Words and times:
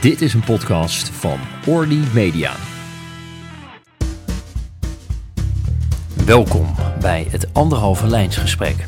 Dit 0.00 0.20
is 0.20 0.34
een 0.34 0.44
podcast 0.44 1.08
van 1.08 1.38
Orly 1.66 2.00
Media. 2.14 2.52
Welkom 6.24 6.66
bij 7.00 7.26
het 7.30 7.54
Anderhalve 7.54 8.06
Lijnsgesprek. 8.06 8.86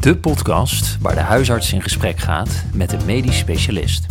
De 0.00 0.16
podcast 0.16 0.98
waar 1.00 1.14
de 1.14 1.20
huisarts 1.20 1.72
in 1.72 1.82
gesprek 1.82 2.18
gaat 2.18 2.64
met 2.74 2.92
een 2.92 3.04
medisch 3.04 3.38
specialist. 3.38 4.06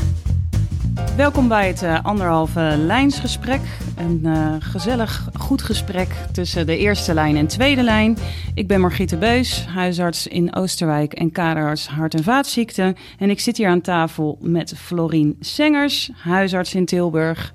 Welkom 1.15 1.47
bij 1.47 1.67
het 1.67 1.83
uh, 1.83 2.03
anderhalve 2.03 2.75
lijnsgesprek. 2.77 3.61
Een 3.95 4.21
uh, 4.23 4.55
gezellig, 4.59 5.29
goed 5.43 5.61
gesprek 5.61 6.09
tussen 6.31 6.65
de 6.65 6.77
eerste 6.77 7.13
lijn 7.13 7.37
en 7.37 7.47
tweede 7.47 7.83
lijn. 7.83 8.17
Ik 8.53 8.67
ben 8.67 8.81
Margriete 8.81 9.17
Beus, 9.17 9.65
huisarts 9.65 10.27
in 10.27 10.55
Oosterwijk 10.55 11.13
en 11.13 11.31
kaderarts 11.31 11.87
hart- 11.87 12.13
en 12.13 12.23
vaatziekten. 12.23 12.95
En 13.19 13.29
ik 13.29 13.39
zit 13.39 13.57
hier 13.57 13.67
aan 13.67 13.81
tafel 13.81 14.37
met 14.41 14.73
Florien 14.77 15.35
Sengers, 15.39 16.09
huisarts 16.15 16.73
in 16.73 16.85
Tilburg. 16.85 17.53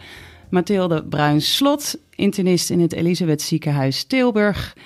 Mathilde 0.50 1.04
Bruin-Slot, 1.04 1.98
internist 2.14 2.70
in 2.70 2.80
het 2.80 2.92
Elisabeth 2.92 3.42
Ziekenhuis 3.42 4.04
Tilburg. 4.04 4.76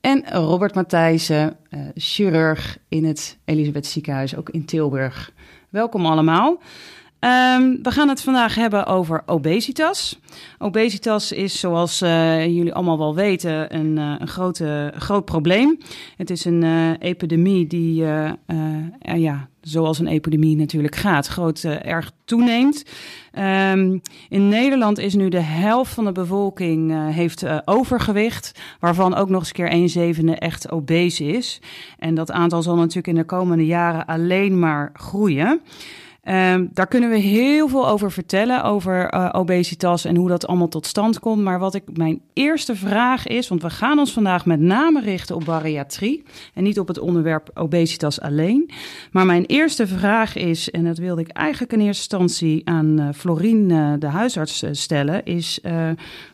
En 0.00 0.24
Robert 0.32 0.74
Matthijssen, 0.74 1.56
uh, 1.70 1.80
chirurg 1.94 2.78
in 2.88 3.04
het 3.04 3.38
Elisabeth 3.44 3.86
Ziekenhuis, 3.86 4.36
ook 4.36 4.50
in 4.50 4.64
Tilburg. 4.64 5.32
Welkom 5.68 6.06
allemaal. 6.06 6.60
Um, 7.24 7.78
we 7.82 7.90
gaan 7.90 8.08
het 8.08 8.22
vandaag 8.22 8.54
hebben 8.54 8.86
over 8.86 9.22
obesitas. 9.26 10.18
Obesitas 10.58 11.32
is, 11.32 11.60
zoals 11.60 12.02
uh, 12.02 12.44
jullie 12.46 12.74
allemaal 12.74 12.98
wel 12.98 13.14
weten, 13.14 13.74
een, 13.74 13.96
uh, 13.96 14.14
een 14.18 14.28
grote, 14.28 14.92
groot 14.96 15.24
probleem. 15.24 15.78
Het 16.16 16.30
is 16.30 16.44
een 16.44 16.62
uh, 16.62 16.90
epidemie 16.98 17.66
die, 17.66 18.04
ja, 19.14 19.48
zoals 19.60 19.98
een 19.98 20.06
epidemie 20.06 20.56
natuurlijk 20.56 20.96
gaat, 20.96 21.26
groot 21.26 21.64
erg 21.64 22.12
toeneemt. 22.24 22.84
Um, 23.72 24.00
in 24.28 24.48
Nederland 24.48 24.98
is 24.98 25.14
nu 25.14 25.28
de 25.28 25.40
helft 25.40 25.94
van 25.94 26.04
de 26.04 26.12
bevolking 26.12 27.12
heeft 27.12 27.44
overgewicht, 27.64 28.60
waarvan 28.78 29.14
ook 29.14 29.28
nog 29.28 29.40
eens 29.40 29.52
keer 29.52 29.72
een 29.72 29.88
zevende 29.88 30.34
echt 30.34 30.70
obese 30.70 31.24
is. 31.24 31.60
En 31.98 32.14
dat 32.14 32.30
aantal 32.30 32.62
zal 32.62 32.76
natuurlijk 32.76 33.06
in 33.06 33.14
de 33.14 33.24
komende 33.24 33.66
jaren 33.66 34.06
alleen 34.06 34.58
maar 34.58 34.90
groeien. 34.94 35.60
Um, 36.24 36.70
daar 36.72 36.86
kunnen 36.86 37.10
we 37.10 37.16
heel 37.16 37.68
veel 37.68 37.88
over 37.88 38.12
vertellen, 38.12 38.64
over 38.64 39.14
uh, 39.14 39.28
obesitas 39.32 40.04
en 40.04 40.16
hoe 40.16 40.28
dat 40.28 40.46
allemaal 40.46 40.68
tot 40.68 40.86
stand 40.86 41.18
komt. 41.18 41.42
Maar 41.42 41.58
wat 41.58 41.74
ik 41.74 41.96
mijn 41.96 42.20
eerste 42.32 42.76
vraag 42.76 43.26
is, 43.26 43.48
want 43.48 43.62
we 43.62 43.70
gaan 43.70 43.98
ons 43.98 44.12
vandaag 44.12 44.46
met 44.46 44.60
name 44.60 45.00
richten 45.00 45.36
op 45.36 45.44
bariatrie 45.44 46.22
en 46.54 46.62
niet 46.62 46.78
op 46.78 46.88
het 46.88 46.98
onderwerp 46.98 47.50
obesitas 47.54 48.20
alleen. 48.20 48.70
Maar 49.10 49.26
mijn 49.26 49.44
eerste 49.44 49.86
vraag 49.86 50.36
is, 50.36 50.70
en 50.70 50.84
dat 50.84 50.98
wilde 50.98 51.20
ik 51.20 51.28
eigenlijk 51.28 51.72
in 51.72 51.80
eerste 51.80 52.16
instantie 52.16 52.68
aan 52.68 53.00
uh, 53.00 53.08
Florien, 53.14 53.68
uh, 53.70 53.92
de 53.98 54.06
huisarts, 54.06 54.64
stellen, 54.70 55.24
is 55.24 55.60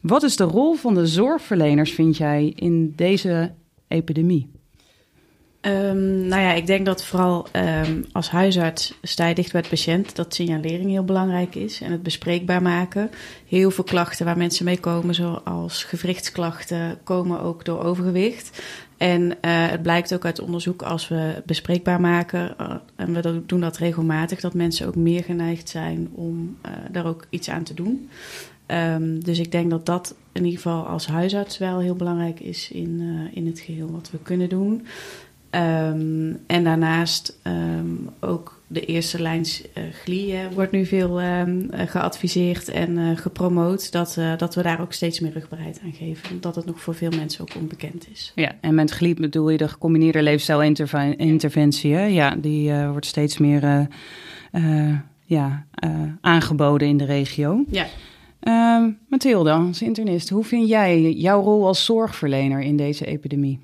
wat 0.03 0.23
is 0.23 0.37
de 0.37 0.45
rol 0.45 0.75
van 0.75 0.95
de 0.95 1.07
zorgverleners, 1.07 1.93
vind 1.93 2.17
jij, 2.17 2.53
in 2.55 2.93
deze 2.97 3.53
epidemie? 3.89 4.56
Um, 5.67 6.27
nou 6.27 6.43
ja, 6.43 6.53
ik 6.53 6.67
denk 6.67 6.87
dat 6.87 7.05
vooral 7.05 7.47
um, 7.85 8.05
als 8.13 8.31
huisarts 8.31 8.95
sta 9.03 9.27
je 9.27 9.35
dicht 9.35 9.53
bij 9.53 9.61
het 9.61 9.71
patiënt, 9.71 10.17
dat 10.17 10.35
signalering 10.35 10.91
heel 10.91 11.05
belangrijk 11.05 11.55
is 11.55 11.81
en 11.81 11.93
het 11.93 12.03
bespreekbaar 12.03 12.63
maken. 12.63 13.11
Heel 13.49 13.71
veel 13.71 13.85
klachten 13.85 14.27
waar 14.27 14.37
mensen 14.37 14.65
mee 14.65 14.81
komen, 14.81 15.15
zoals 15.15 15.85
gewrichtsklachten, 15.85 16.99
komen 17.05 17.41
ook 17.41 17.65
door 17.65 17.85
overgewicht. 17.85 18.63
En 18.97 19.23
uh, 19.23 19.31
het 19.43 19.83
blijkt 19.83 20.15
ook 20.15 20.25
uit 20.25 20.41
onderzoek 20.41 20.83
als 20.83 21.09
we 21.09 21.43
bespreekbaar 21.47 22.01
maken, 22.01 22.55
uh, 22.61 22.75
en 22.97 23.13
we 23.13 23.43
doen 23.47 23.61
dat 23.61 23.77
regelmatig, 23.77 24.41
dat 24.41 24.55
mensen 24.55 24.87
ook 24.87 24.97
meer 24.97 25.25
geneigd 25.25 25.69
zijn 25.69 26.09
om 26.15 26.57
uh, 26.67 26.73
daar 26.91 27.07
ook 27.07 27.27
iets 27.31 27.51
aan 27.51 27.63
te 27.63 27.75
doen. 27.75 28.09
Um, 28.67 29.25
dus 29.25 29.39
ik 29.39 29.53
denk 29.53 29.71
dat 29.71 29.87
dat 29.87 30.15
in 30.33 30.45
ieder 30.45 30.61
geval 30.61 30.87
als 30.87 31.07
huisarts 31.07 31.59
wel 31.59 31.79
heel 31.79 31.95
belangrijk 31.95 32.41
is 32.41 32.71
in, 32.71 33.03
in 33.33 33.47
het 33.47 33.61
geheel 33.61 33.91
wat 33.91 34.11
we 34.11 34.19
kunnen 34.23 34.49
doen. 34.49 34.87
Um, 35.57 36.39
en 36.47 36.65
daarnaast 36.65 37.39
um, 37.43 38.09
ook 38.21 38.61
de 38.67 38.85
eerste 38.85 39.23
lijns 39.23 39.63
uh, 39.63 39.85
glie 40.03 40.33
uh, 40.33 40.39
wordt 40.55 40.73
nu 40.73 40.87
veel 40.87 41.23
um, 41.23 41.69
geadviseerd 41.73 42.69
en 42.69 42.97
uh, 42.97 43.17
gepromoot. 43.17 43.93
Dat, 43.93 44.19
dat 44.37 44.55
we 44.55 44.63
daar 44.63 44.81
ook 44.81 44.93
steeds 44.93 45.21
meer 45.21 45.33
rugbaarheid 45.33 45.81
aan 45.85 45.93
geven. 45.93 46.31
Omdat 46.31 46.55
het 46.57 46.67
nog 46.67 46.81
voor 46.81 46.95
veel 46.95 47.11
mensen 47.11 47.41
ook 47.41 47.55
onbekend 47.57 48.07
is. 48.13 48.33
Ja, 48.35 48.53
en 48.61 48.75
met 48.75 48.91
glie 48.91 49.15
bedoel 49.15 49.51
je 49.51 49.59
de 49.59 49.69
gecombineerde 49.69 50.23
leefstijlinterventie. 50.23 51.95
Hè? 51.95 52.05
Ja, 52.05 52.37
die 52.37 52.73
wordt 52.73 53.07
steeds 53.07 53.39
meer 53.39 53.89
ja, 55.25 55.67
aangeboden 56.21 56.89
in 56.89 56.97
de 56.97 57.05
regio. 57.05 57.65
Ja. 57.71 57.87
Mathilde, 59.09 59.51
als 59.51 59.83
internist, 59.83 60.29
hoe 60.29 60.45
vind 60.45 60.69
jij 60.69 61.13
jouw 61.13 61.43
rol 61.43 61.67
als 61.67 61.85
zorgverlener 61.85 62.61
in 62.61 62.77
deze 62.77 63.07
epidemie? 63.07 63.61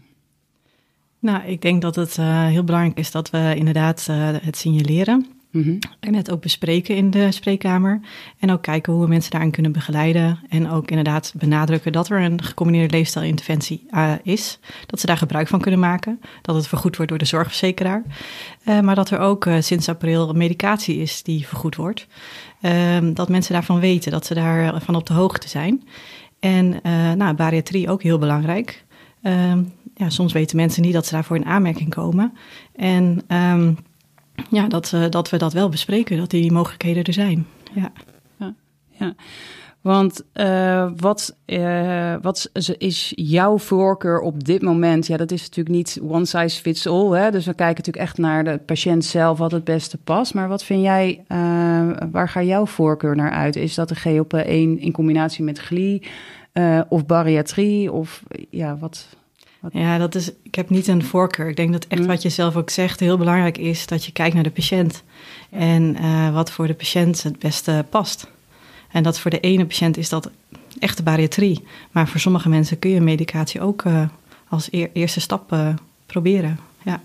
Nou, 1.22 1.42
ik 1.46 1.62
denk 1.62 1.82
dat 1.82 1.96
het 1.96 2.16
uh, 2.16 2.46
heel 2.46 2.64
belangrijk 2.64 2.98
is 2.98 3.10
dat 3.10 3.30
we 3.30 3.52
inderdaad 3.56 4.06
uh, 4.10 4.28
het 4.42 4.56
signaleren. 4.56 5.26
Mm-hmm. 5.50 5.78
En 6.00 6.14
het 6.14 6.30
ook 6.30 6.40
bespreken 6.40 6.96
in 6.96 7.10
de 7.10 7.32
spreekkamer. 7.32 8.00
En 8.38 8.50
ook 8.50 8.62
kijken 8.62 8.92
hoe 8.92 9.02
we 9.02 9.08
mensen 9.08 9.30
daarin 9.30 9.50
kunnen 9.50 9.72
begeleiden. 9.72 10.38
En 10.48 10.70
ook 10.70 10.88
inderdaad 10.88 11.32
benadrukken 11.36 11.92
dat 11.92 12.08
er 12.08 12.20
een 12.20 12.42
gecombineerde 12.42 12.96
leefstijlinterventie 12.96 13.86
uh, 13.90 14.12
is. 14.22 14.58
Dat 14.86 15.00
ze 15.00 15.06
daar 15.06 15.16
gebruik 15.16 15.48
van 15.48 15.60
kunnen 15.60 15.80
maken. 15.80 16.20
Dat 16.42 16.54
het 16.54 16.66
vergoed 16.66 16.96
wordt 16.96 17.10
door 17.10 17.20
de 17.20 17.24
zorgverzekeraar. 17.24 18.02
maar 18.82 18.94
dat 18.94 19.10
er 19.10 19.18
ook 19.18 19.48
sinds 19.58 19.88
april 19.88 20.32
medicatie 20.32 20.96
is 20.96 21.22
die 21.22 21.46
vergoed 21.46 21.76
wordt. 21.76 22.06
Ehm, 22.60 23.14
dat 23.14 23.28
mensen 23.28 23.52
daarvan 23.52 23.80
weten, 23.80 24.10
dat 24.10 24.26
ze 24.26 24.34
daarvan 24.34 24.94
op 24.94 25.06
de 25.06 25.14
hoogte 25.14 25.48
zijn. 25.48 25.82
En 26.40 26.80
nou, 27.16 27.34
bariatrie 27.34 27.90
ook 27.90 28.02
heel 28.02 28.18
belangrijk. 28.18 28.84
Um, 29.22 29.72
ja, 29.94 30.10
soms 30.10 30.32
weten 30.32 30.56
mensen 30.56 30.82
niet 30.82 30.92
dat 30.92 31.06
ze 31.06 31.14
daarvoor 31.14 31.36
in 31.36 31.44
aanmerking 31.44 31.90
komen. 31.90 32.32
En 32.74 33.22
um, 33.28 33.76
ja, 34.50 34.68
dat, 34.68 34.92
uh, 34.94 35.04
dat 35.10 35.30
we 35.30 35.36
dat 35.36 35.52
wel 35.52 35.68
bespreken, 35.68 36.16
dat 36.16 36.30
die 36.30 36.52
mogelijkheden 36.52 37.04
er 37.04 37.12
zijn. 37.12 37.46
Ja. 37.74 37.92
ja, 38.38 38.54
ja. 38.90 39.14
Want 39.80 40.24
uh, 40.34 40.90
wat, 40.96 41.36
uh, 41.46 42.14
wat 42.20 42.50
is 42.78 43.12
jouw 43.14 43.58
voorkeur 43.58 44.20
op 44.20 44.44
dit 44.44 44.62
moment? 44.62 45.06
Ja, 45.06 45.16
dat 45.16 45.30
is 45.30 45.40
natuurlijk 45.40 45.76
niet 45.76 46.00
one 46.02 46.24
size 46.24 46.60
fits 46.60 46.86
all. 46.86 47.10
Hè? 47.10 47.30
Dus 47.30 47.46
we 47.46 47.54
kijken 47.54 47.76
natuurlijk 47.76 48.04
echt 48.04 48.18
naar 48.18 48.44
de 48.44 48.58
patiënt 48.58 49.04
zelf, 49.04 49.38
wat 49.38 49.52
het 49.52 49.64
beste 49.64 49.98
past. 49.98 50.34
Maar 50.34 50.48
wat 50.48 50.64
vind 50.64 50.82
jij, 50.82 51.24
waar 52.10 52.28
gaat 52.28 52.46
jouw 52.46 52.66
voorkeur 52.66 53.16
naar 53.16 53.30
uit? 53.30 53.56
Is 53.56 53.74
dat 53.74 53.88
de 53.88 53.96
GLP-1 53.96 54.80
in 54.82 54.92
combinatie 54.92 55.44
met 55.44 55.58
glie 56.52 56.84
of 56.88 57.06
bariatrie? 57.06 57.92
Of 57.92 58.22
ja, 58.50 58.76
wat... 58.76 59.06
Ja, 59.72 59.98
dat 59.98 60.14
is, 60.14 60.30
ik 60.42 60.54
heb 60.54 60.70
niet 60.70 60.86
een 60.86 61.04
voorkeur. 61.04 61.48
Ik 61.48 61.56
denk 61.56 61.72
dat 61.72 61.86
echt 61.86 62.00
mm. 62.00 62.06
wat 62.06 62.22
je 62.22 62.28
zelf 62.28 62.56
ook 62.56 62.70
zegt 62.70 63.00
heel 63.00 63.18
belangrijk 63.18 63.58
is 63.58 63.86
dat 63.86 64.04
je 64.04 64.12
kijkt 64.12 64.34
naar 64.34 64.42
de 64.42 64.50
patiënt. 64.50 65.02
En 65.50 65.96
uh, 66.00 66.34
wat 66.34 66.50
voor 66.50 66.66
de 66.66 66.74
patiënt 66.74 67.22
het 67.22 67.38
beste 67.38 67.84
past. 67.88 68.30
En 68.90 69.02
dat 69.02 69.18
voor 69.18 69.30
de 69.30 69.40
ene 69.40 69.66
patiënt 69.66 69.96
is 69.96 70.08
dat 70.08 70.30
echte 70.78 71.02
bariatrie. 71.02 71.64
Maar 71.90 72.08
voor 72.08 72.20
sommige 72.20 72.48
mensen 72.48 72.78
kun 72.78 72.90
je 72.90 73.00
medicatie 73.00 73.60
ook 73.60 73.84
uh, 73.84 74.08
als 74.48 74.68
eer, 74.70 74.90
eerste 74.92 75.20
stap 75.20 75.56
proberen. 76.06 76.58
Ja. 76.82 77.00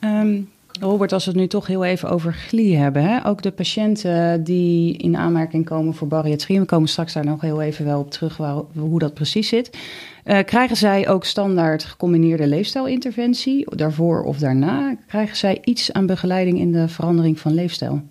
Um, 0.00 0.50
Robert, 0.80 1.12
als 1.12 1.24
we 1.24 1.30
het 1.30 1.40
nu 1.40 1.46
toch 1.46 1.66
heel 1.66 1.84
even 1.84 2.10
over 2.10 2.32
glie 2.34 2.76
hebben. 2.76 3.02
Hè? 3.02 3.26
Ook 3.26 3.42
de 3.42 3.50
patiënten 3.50 4.44
die 4.44 4.96
in 4.96 5.16
aanmerking 5.16 5.64
komen 5.64 5.94
voor 5.94 6.08
bariatrie, 6.08 6.60
we 6.60 6.66
komen 6.66 6.88
straks 6.88 7.12
daar 7.12 7.24
nog 7.24 7.40
heel 7.40 7.62
even 7.62 7.84
wel 7.84 8.00
op 8.00 8.10
terug 8.10 8.36
waar, 8.36 8.54
hoe 8.74 8.98
dat 8.98 9.14
precies 9.14 9.48
zit. 9.48 9.78
Uh, 10.24 10.38
krijgen 10.44 10.76
zij 10.76 11.08
ook 11.08 11.24
standaard 11.24 11.84
gecombineerde 11.84 12.46
leefstijlinterventie, 12.46 13.76
daarvoor 13.76 14.22
of 14.22 14.38
daarna? 14.38 14.96
Krijgen 15.06 15.36
zij 15.36 15.60
iets 15.64 15.92
aan 15.92 16.06
begeleiding 16.06 16.58
in 16.58 16.72
de 16.72 16.88
verandering 16.88 17.40
van 17.40 17.54
leefstijl? 17.54 18.02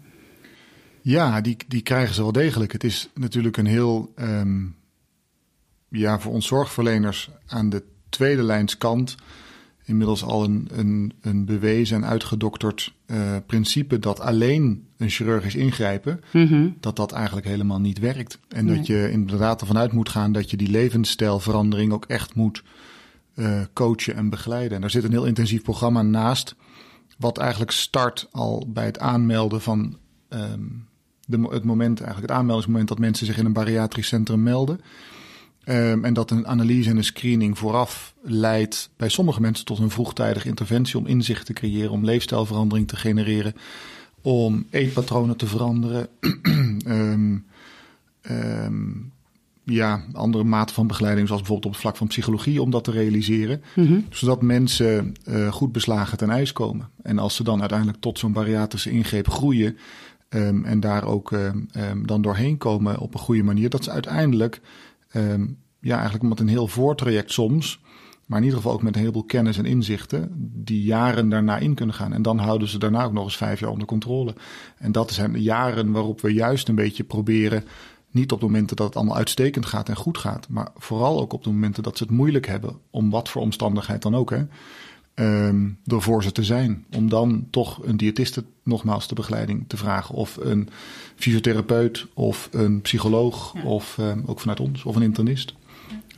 Ja, 1.02 1.42
die, 1.42 1.58
die 1.68 1.82
krijgen 1.82 2.16
ze 2.16 2.22
wel 2.22 2.32
degelijk. 2.32 2.72
Het 2.72 2.84
is 2.84 3.10
natuurlijk 3.14 3.58
een 3.58 3.66
heel, 3.66 4.14
um, 4.20 4.76
ja, 5.90 6.20
voor 6.20 6.34
ons 6.34 6.48
zorgverleners 6.48 7.30
aan 7.48 7.70
de 7.70 7.84
tweede 8.10 8.44
lijnskant 8.44 9.16
inmiddels 9.92 10.24
al 10.24 10.44
een, 10.44 10.68
een, 10.72 11.14
een 11.22 11.46
bewezen 11.46 12.04
en 12.04 12.10
uitgedokterd 12.10 12.94
uh, 13.06 13.36
principe 13.46 14.00
dat 14.00 14.20
alleen 14.20 14.86
een 14.98 15.10
chirurgisch 15.10 15.56
ingrijpen, 15.56 16.22
mm-hmm. 16.34 16.76
dat 16.80 16.96
dat 16.96 17.12
eigenlijk 17.12 17.48
helemaal 17.48 17.80
niet 17.80 18.00
werkt. 18.00 18.40
En 18.48 18.66
nee. 18.66 18.76
dat 18.76 18.88
je 18.88 19.12
inderdaad 19.12 19.62
ervan 19.62 19.78
uit 19.78 19.92
moet 19.92 20.10
gaan 20.10 20.32
dat 20.32 20.50
je 20.50 20.58
die 20.58 20.70
levensstijlverandering 20.70 21.92
ook 21.92 22.06
echt 22.06 22.36
moet 22.36 22.64
uh, 23.36 23.62
coachen 23.74 24.16
en 24.16 24.30
begeleiden. 24.30 24.76
En 24.76 24.82
daar 24.82 24.90
zit 24.90 25.04
een 25.04 25.12
heel 25.12 25.26
intensief 25.26 25.62
programma 25.62 26.02
naast, 26.02 26.56
wat 27.18 27.38
eigenlijk 27.38 27.72
start 27.72 28.28
al 28.32 28.68
bij 28.68 28.86
het 28.86 29.00
aanmelden 29.00 29.62
van 29.62 29.98
um, 30.30 30.88
de, 31.26 31.48
het 31.50 31.64
moment, 31.64 32.00
eigenlijk 32.00 32.32
het 32.32 32.40
aanmeldingsmoment 32.40 32.88
dat 32.88 33.00
mensen 33.00 33.26
zich 33.26 33.38
in 33.38 33.46
een 33.46 33.54
bariatrisch 33.54 34.08
centrum 34.08 34.44
melden. 34.44 34.82
Um, 35.72 36.06
en 36.06 36.14
dat 36.14 36.32
een 36.32 36.48
analyse 36.48 36.90
en 36.90 36.98
een 36.98 37.04
screening 37.04 37.58
vooraf 37.58 38.14
leidt 38.22 38.90
bij 38.98 39.10
sommige 39.10 39.42
mensen 39.42 39.66
tot 39.66 39.80
een 39.80 39.90
vroegtijdige 39.90 40.48
interventie 40.48 40.98
om 40.98 41.08
inzicht 41.08 41.46
te 41.46 41.54
creëren, 41.54 41.92
om 41.92 42.06
leefstijlverandering 42.06 42.88
te 42.88 42.96
genereren, 42.96 43.54
om 44.22 44.66
eetpatronen 44.70 45.38
te 45.38 45.48
veranderen, 45.48 46.08
um, 46.88 47.46
ehm, 48.22 48.84
ja, 49.64 50.04
andere 50.14 50.44
maten 50.44 50.76
van 50.76 50.88
begeleiding, 50.88 51.28
zoals 51.28 51.42
bijvoorbeeld 51.42 51.74
op 51.74 51.80
het 51.80 51.88
vlak 51.88 51.98
van 51.98 52.08
psychologie, 52.08 52.62
om 52.62 52.72
dat 52.72 52.84
te 52.84 52.92
realiseren. 52.92 53.62
Mhm. 53.76 54.00
Zodat 54.10 54.42
mensen 54.42 55.14
uh, 55.26 55.52
goed 55.52 55.72
beslagen 55.72 56.18
ten 56.18 56.30
ijs 56.30 56.54
komen. 56.54 56.90
En 57.04 57.20
als 57.20 57.36
ze 57.36 57.44
dan 57.44 57.60
uiteindelijk 57.60 58.00
tot 58.00 58.20
zo'n 58.20 58.32
bariatrische 58.32 58.92
ingreep 58.92 59.30
groeien 59.30 59.78
en 60.64 60.80
daar 60.80 61.04
ook 61.04 61.36
dan 62.06 62.22
doorheen 62.22 62.58
komen 62.58 63.00
op 63.00 63.14
een 63.14 63.20
goede 63.20 63.44
manier, 63.44 63.70
dat 63.70 63.84
ze 63.84 63.92
uiteindelijk, 63.92 64.62
ja, 65.80 65.96
eigenlijk 65.96 66.24
met 66.24 66.40
een 66.40 66.48
heel 66.48 66.68
voortraject 66.68 67.32
soms, 67.32 67.80
maar 68.26 68.40
in 68.40 68.46
ieder 68.46 68.60
geval 68.60 68.74
ook 68.76 68.84
met 68.84 68.94
een 68.94 69.00
heleboel 69.00 69.24
kennis 69.24 69.58
en 69.58 69.66
inzichten, 69.66 70.32
die 70.64 70.84
jaren 70.84 71.30
daarna 71.30 71.58
in 71.58 71.74
kunnen 71.74 71.96
gaan. 71.96 72.14
En 72.14 72.22
dan 72.22 72.38
houden 72.38 72.68
ze 72.68 72.80
daarna 72.80 73.04
ook 73.04 73.14
nog 73.14 73.24
eens 73.24 73.38
vijf 73.38 73.60
jaar 73.60 73.70
onder 73.70 73.88
controle. 73.88 74.36
En 74.78 74.92
dat 74.92 75.12
zijn 75.12 75.32
de 75.32 75.42
jaren 75.42 75.92
waarop 75.92 76.22
we 76.22 76.34
juist 76.34 76.68
een 76.68 76.76
beetje 76.76 77.04
proberen 77.04 77.64
niet 78.12 78.32
op 78.32 78.40
de 78.40 78.46
momenten 78.46 78.76
dat 78.76 78.86
het 78.88 78.96
allemaal 78.96 79.18
uitstekend 79.18 79.66
gaat 79.66 79.90
en 79.90 79.96
goed 79.96 80.18
gaat, 80.18 80.50
maar 80.50 80.72
vooral 80.76 81.22
ook 81.22 81.34
op 81.34 81.44
de 81.44 81.50
momenten 81.50 81.84
dat 81.84 81.98
ze 81.98 82.04
het 82.04 82.12
moeilijk 82.12 82.48
hebben, 82.48 82.76
om 82.90 83.10
wat 83.10 83.30
voor 83.30 83.42
omstandigheid 83.42 84.02
dan 84.02 84.16
ook, 84.16 84.30
hè, 84.30 84.44
um, 85.16 85.78
door 85.84 86.02
voor 86.02 86.24
ze 86.24 86.32
te 86.32 86.44
zijn. 86.44 86.86
Om 86.96 87.10
dan 87.10 87.48
toch 87.50 87.80
een 87.84 87.98
diëtiste 87.98 88.44
nogmaals 88.64 89.08
de 89.08 89.16
begeleiding 89.16 89.64
te 89.68 89.78
vragen, 89.78 90.16
of 90.16 90.38
een 90.42 90.70
fysiotherapeut, 91.16 92.08
of 92.14 92.50
een 92.52 92.82
psycholoog, 92.82 93.54
of 93.64 93.98
um, 94.00 94.24
ook 94.26 94.40
vanuit 94.40 94.60
ons, 94.60 94.84
of 94.84 94.96
een 94.96 95.02
internist. 95.02 95.54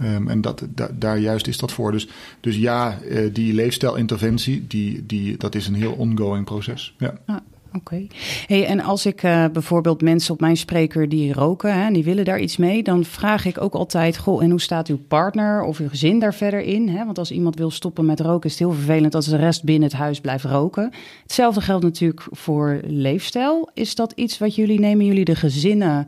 Um, 0.01 0.28
en 0.28 0.42
dat, 0.42 0.63
daar 0.94 1.19
juist 1.19 1.48
is 1.48 1.57
dat 1.57 1.72
voor. 1.72 1.92
Dus, 1.92 2.07
dus 2.40 2.56
ja, 2.56 3.00
uh, 3.01 3.34
die 3.34 3.54
leefstijlinterventie, 3.54 4.68
die, 4.68 5.06
die, 5.06 5.38
dat 5.38 5.56
is 5.56 5.68
een 5.68 5.75
heel 5.75 5.94
ongoing 5.94 6.45
proces. 6.45 6.95
Ja. 6.98 7.44
Oké. 7.75 8.08
Hey, 8.48 8.66
en 8.66 8.80
als 8.80 9.06
ik 9.06 9.24
uh, 9.24 9.46
bijvoorbeeld 9.54 10.02
mensen 10.02 10.34
op 10.34 10.40
mijn 10.40 10.58
spreker 10.58 11.10
die 11.10 11.34
roken 11.34 11.74
hè, 11.74 11.86
en 11.86 11.94
die 11.94 12.04
willen 12.04 12.25
daar 12.25 12.40
iets 12.40 12.58
mee, 12.58 12.84
dan 12.84 13.06
vraag 13.06 13.46
ik 13.46 13.62
ook 13.62 13.74
altijd: 13.74 14.18
Goh, 14.18 14.44
en 14.44 14.50
hoe 14.50 14.62
staat 14.62 14.88
uw 14.88 15.00
partner 15.08 15.64
of 15.64 15.80
uw 15.80 15.90
gezin 15.90 16.20
daar 16.20 16.34
verder 16.34 16.62
in? 16.62 16.90
Hè? 16.90 17.06
Want 17.06 17.18
als 17.18 17.31
iemand 17.31 17.56
wil 17.56 17.72
stoppen 17.72 18.06
met 18.06 18.20
roken, 18.20 18.50
is 18.50 18.60
het 18.60 18.68
heel 18.68 18.78
vervelend 18.78 19.16
als 19.16 19.25
de 19.25 19.38
rest 19.38 19.64
binnen 19.64 19.90
het 19.90 19.98
huis 19.98 20.22
blijft 20.22 20.46
roken. 20.46 20.92
Hetzelfde 21.22 21.62
geldt 21.62 21.84
natuurlijk 21.84 22.28
voor 22.31 22.80
leefstijl. 22.86 23.70
Is 23.74 23.96
dat 23.96 24.12
iets 24.16 24.38
wat 24.38 24.56
jullie 24.56 24.80
nemen, 24.80 25.06
jullie 25.06 25.26
de 25.26 25.36
gezinnen 25.36 26.08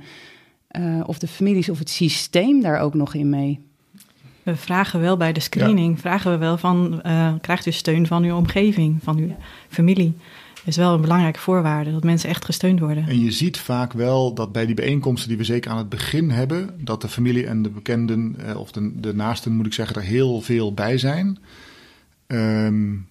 uh, 0.79 1.01
of 1.05 1.19
de 1.19 1.27
families 1.27 1.69
of 1.69 1.79
het 1.79 1.89
systeem 1.89 2.61
daar 2.61 2.79
ook 2.79 2.93
nog 2.93 3.13
in 3.13 3.29
mee? 3.29 3.59
We 4.43 4.55
vragen 4.55 4.99
wel 4.99 5.17
bij 5.17 5.33
de 5.33 5.39
screening, 5.39 5.95
ja. 5.95 6.01
vragen 6.01 6.31
we 6.31 6.37
wel 6.37 6.57
van, 6.57 7.01
uh, 7.05 7.33
krijgt 7.41 7.65
u 7.65 7.71
steun 7.71 8.07
van 8.07 8.23
uw 8.23 8.35
omgeving, 8.35 8.99
van 9.03 9.17
uw 9.17 9.35
familie? 9.69 10.13
Is 10.65 10.77
wel 10.77 10.93
een 10.93 11.01
belangrijke 11.01 11.39
voorwaarde, 11.39 11.91
dat 11.91 12.03
mensen 12.03 12.29
echt 12.29 12.45
gesteund 12.45 12.79
worden. 12.79 13.07
En 13.07 13.19
je 13.19 13.31
ziet 13.31 13.57
vaak 13.57 13.93
wel 13.93 14.33
dat 14.33 14.51
bij 14.51 14.65
die 14.65 14.75
bijeenkomsten 14.75 15.29
die 15.29 15.37
we 15.37 15.43
zeker 15.43 15.71
aan 15.71 15.77
het 15.77 15.89
begin 15.89 16.29
hebben, 16.29 16.69
dat 16.77 17.01
de 17.01 17.07
familie 17.07 17.47
en 17.47 17.61
de 17.61 17.69
bekenden, 17.69 18.35
eh, 18.37 18.59
of 18.59 18.71
de, 18.71 18.99
de 18.99 19.13
naasten 19.13 19.51
moet 19.51 19.65
ik 19.65 19.73
zeggen, 19.73 19.95
er 19.95 20.01
heel 20.01 20.41
veel 20.41 20.73
bij 20.73 20.97
zijn. 20.97 21.37
Um, 22.27 23.07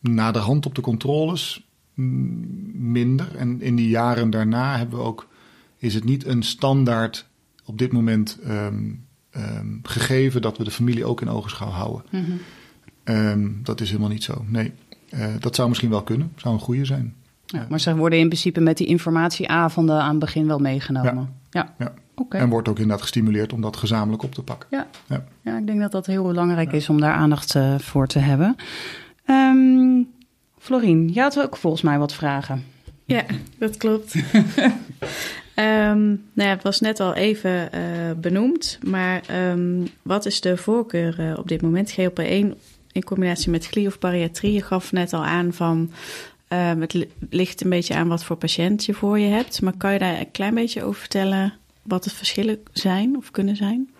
na 0.00 0.32
de 0.32 0.38
hand 0.38 0.66
op 0.66 0.74
de 0.74 0.80
controles 0.80 1.66
minder. 2.74 3.36
En 3.36 3.60
in 3.60 3.76
die 3.76 3.88
jaren 3.88 4.30
daarna 4.30 4.76
hebben 4.76 4.98
we 4.98 5.04
ook, 5.04 5.28
is 5.76 5.94
het 5.94 6.04
niet 6.04 6.26
een 6.26 6.42
standaard 6.42 7.26
op 7.64 7.78
dit 7.78 7.92
moment 7.92 8.38
um, 8.48 9.06
um, 9.36 9.80
gegeven 9.82 10.42
dat 10.42 10.58
we 10.58 10.64
de 10.64 10.70
familie 10.70 11.04
ook 11.04 11.20
in 11.20 11.28
ogenschouw 11.28 11.70
houden. 11.70 12.02
Mm 12.10 12.24
-hmm. 13.04 13.60
dat 13.62 13.80
is 13.80 13.88
helemaal 13.88 14.10
niet 14.10 14.24
zo. 14.24 14.44
Nee. 14.46 14.72
Uh, 15.14 15.26
dat 15.40 15.54
zou 15.54 15.68
misschien 15.68 15.90
wel 15.90 16.02
kunnen, 16.02 16.32
zou 16.36 16.54
een 16.54 16.60
goede 16.60 16.84
zijn. 16.84 17.14
Ja, 17.46 17.66
maar 17.68 17.80
ze 17.80 17.96
worden 17.96 18.18
in 18.18 18.26
principe 18.26 18.60
met 18.60 18.76
die 18.76 18.86
informatieavonden 18.86 20.00
aan 20.00 20.10
het 20.10 20.18
begin 20.18 20.46
wel 20.46 20.58
meegenomen. 20.58 21.34
Ja. 21.50 21.74
ja. 21.78 21.92
Okay. 22.14 22.40
En 22.40 22.48
wordt 22.48 22.68
ook 22.68 22.76
inderdaad 22.78 23.02
gestimuleerd 23.02 23.52
om 23.52 23.60
dat 23.60 23.76
gezamenlijk 23.76 24.22
op 24.22 24.34
te 24.34 24.42
pakken. 24.42 24.68
Ja, 24.70 24.86
ja. 25.06 25.24
ja 25.42 25.58
ik 25.58 25.66
denk 25.66 25.80
dat 25.80 25.92
dat 25.92 26.06
heel 26.06 26.24
belangrijk 26.24 26.72
is 26.72 26.88
om 26.88 27.00
daar 27.00 27.12
aandacht 27.12 27.54
uh, 27.54 27.78
voor 27.78 28.06
te 28.06 28.18
hebben. 28.18 28.56
Um, 29.26 30.08
Florien, 30.58 31.08
jij 31.08 31.22
had 31.22 31.40
ook 31.40 31.56
volgens 31.56 31.82
mij 31.82 31.98
wat 31.98 32.14
vragen. 32.14 32.64
Ja, 33.04 33.24
dat 33.58 33.76
klopt. 33.76 34.14
um, 34.14 34.22
nou 36.34 36.48
ja, 36.48 36.48
het 36.48 36.62
was 36.62 36.80
net 36.80 37.00
al 37.00 37.14
even 37.14 37.68
uh, 37.74 37.80
benoemd, 38.16 38.78
maar 38.86 39.22
um, 39.50 39.88
wat 40.02 40.26
is 40.26 40.40
de 40.40 40.56
voorkeur 40.56 41.16
uh, 41.20 41.38
op 41.38 41.48
dit 41.48 41.62
moment? 41.62 41.94
GLP-1 42.00 42.58
in 42.92 43.04
combinatie 43.04 43.50
met 43.50 43.66
glie 43.66 43.86
of 43.86 43.98
bariatrie. 43.98 44.52
Je 44.52 44.62
gaf 44.62 44.92
net 44.92 45.12
al 45.12 45.24
aan 45.24 45.52
van 45.52 45.90
uh, 46.48 46.72
het 46.78 47.06
ligt 47.30 47.60
een 47.60 47.70
beetje 47.70 47.94
aan 47.94 48.08
wat 48.08 48.24
voor 48.24 48.36
patiënt 48.36 48.84
je 48.84 48.94
voor 48.94 49.18
je 49.18 49.28
hebt. 49.28 49.62
Maar 49.62 49.76
kan 49.76 49.92
je 49.92 49.98
daar 49.98 50.18
een 50.18 50.30
klein 50.30 50.54
beetje 50.54 50.82
over 50.82 51.00
vertellen 51.00 51.54
wat 51.82 52.04
de 52.04 52.10
verschillen 52.10 52.58
zijn 52.72 53.16
of 53.16 53.30
kunnen 53.30 53.56
zijn? 53.56 53.90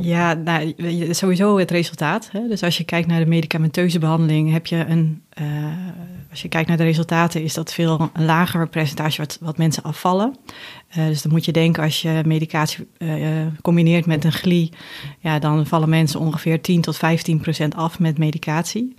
Ja, 0.00 0.34
nou, 0.34 0.74
sowieso 1.10 1.58
het 1.58 1.70
resultaat. 1.70 2.28
Hè? 2.32 2.48
Dus 2.48 2.62
als 2.62 2.76
je 2.76 2.84
kijkt 2.84 3.08
naar 3.08 3.20
de 3.20 3.26
medicamenteuze 3.26 3.98
behandeling, 3.98 4.52
heb 4.52 4.66
je 4.66 4.84
een. 4.88 5.22
Uh, 5.40 5.46
als 6.30 6.42
je 6.42 6.48
kijkt 6.48 6.68
naar 6.68 6.76
de 6.76 6.82
resultaten, 6.84 7.42
is 7.42 7.54
dat 7.54 7.72
veel 7.72 8.10
een 8.12 8.24
lager 8.24 8.68
percentage 8.68 9.20
wat, 9.20 9.38
wat 9.40 9.58
mensen 9.58 9.82
afvallen. 9.82 10.36
Uh, 10.98 11.06
dus 11.06 11.22
dan 11.22 11.32
moet 11.32 11.44
je 11.44 11.52
denken, 11.52 11.82
als 11.82 12.02
je 12.02 12.22
medicatie 12.26 12.88
uh, 12.98 13.46
combineert 13.62 14.06
met 14.06 14.24
een 14.24 14.32
glie, 14.32 14.72
ja, 15.18 15.38
dan 15.38 15.66
vallen 15.66 15.88
mensen 15.88 16.20
ongeveer 16.20 16.60
10 16.60 16.80
tot 16.80 16.96
15 16.96 17.40
procent 17.40 17.74
af 17.74 17.98
met 17.98 18.18
medicatie. 18.18 18.94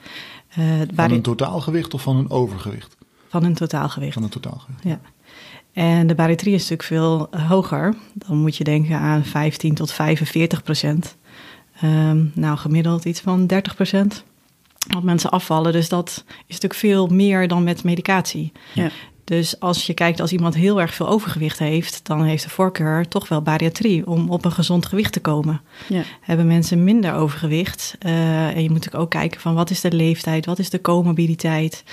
van 0.93 1.11
een 1.11 1.21
totaalgewicht 1.21 1.93
of 1.93 2.01
van 2.01 2.17
een 2.17 2.29
overgewicht? 2.29 2.97
Van 3.27 3.43
een 3.43 3.53
totaalgewicht. 3.53 4.13
Van 4.13 4.23
een 4.23 4.29
totaalgewicht. 4.29 4.83
Ja. 4.83 4.99
En 5.73 6.07
de 6.07 6.15
bariatrie 6.15 6.53
is 6.53 6.69
natuurlijk 6.69 6.87
veel 6.87 7.41
hoger. 7.47 7.95
Dan 8.13 8.37
moet 8.37 8.55
je 8.55 8.63
denken 8.63 8.97
aan 8.97 9.25
15 9.25 9.73
tot 9.73 9.91
45 9.91 10.63
procent. 10.63 11.17
Um, 11.83 12.31
nou, 12.35 12.57
gemiddeld 12.57 13.05
iets 13.05 13.19
van 13.19 13.47
30 13.47 13.75
procent. 13.75 14.23
Wat 14.87 15.03
mensen 15.03 15.29
afvallen. 15.29 15.71
Dus 15.71 15.89
dat 15.89 16.23
is 16.27 16.53
natuurlijk 16.53 16.79
veel 16.79 17.07
meer 17.07 17.47
dan 17.47 17.63
met 17.63 17.83
medicatie. 17.83 18.51
Ja. 18.73 18.89
Dus 19.29 19.59
als 19.59 19.85
je 19.85 19.93
kijkt, 19.93 20.19
als 20.19 20.31
iemand 20.31 20.55
heel 20.55 20.81
erg 20.81 20.93
veel 20.93 21.07
overgewicht 21.07 21.59
heeft, 21.59 22.05
dan 22.05 22.23
heeft 22.23 22.43
de 22.43 22.49
voorkeur 22.49 23.07
toch 23.07 23.27
wel 23.27 23.41
bariatrie 23.41 24.07
om 24.07 24.29
op 24.29 24.45
een 24.45 24.51
gezond 24.51 24.85
gewicht 24.85 25.13
te 25.13 25.19
komen. 25.19 25.61
Ja. 25.87 26.03
Hebben 26.21 26.47
mensen 26.47 26.83
minder 26.83 27.13
overgewicht, 27.13 27.95
uh, 28.05 28.47
en 28.47 28.63
je 28.63 28.69
moet 28.69 28.77
natuurlijk 28.77 29.03
ook 29.03 29.09
kijken 29.09 29.41
van 29.41 29.53
wat 29.53 29.69
is 29.69 29.81
de 29.81 29.91
leeftijd, 29.91 30.45
wat 30.45 30.59
is 30.59 30.69
de 30.69 30.81
comorbiditeit, 30.81 31.83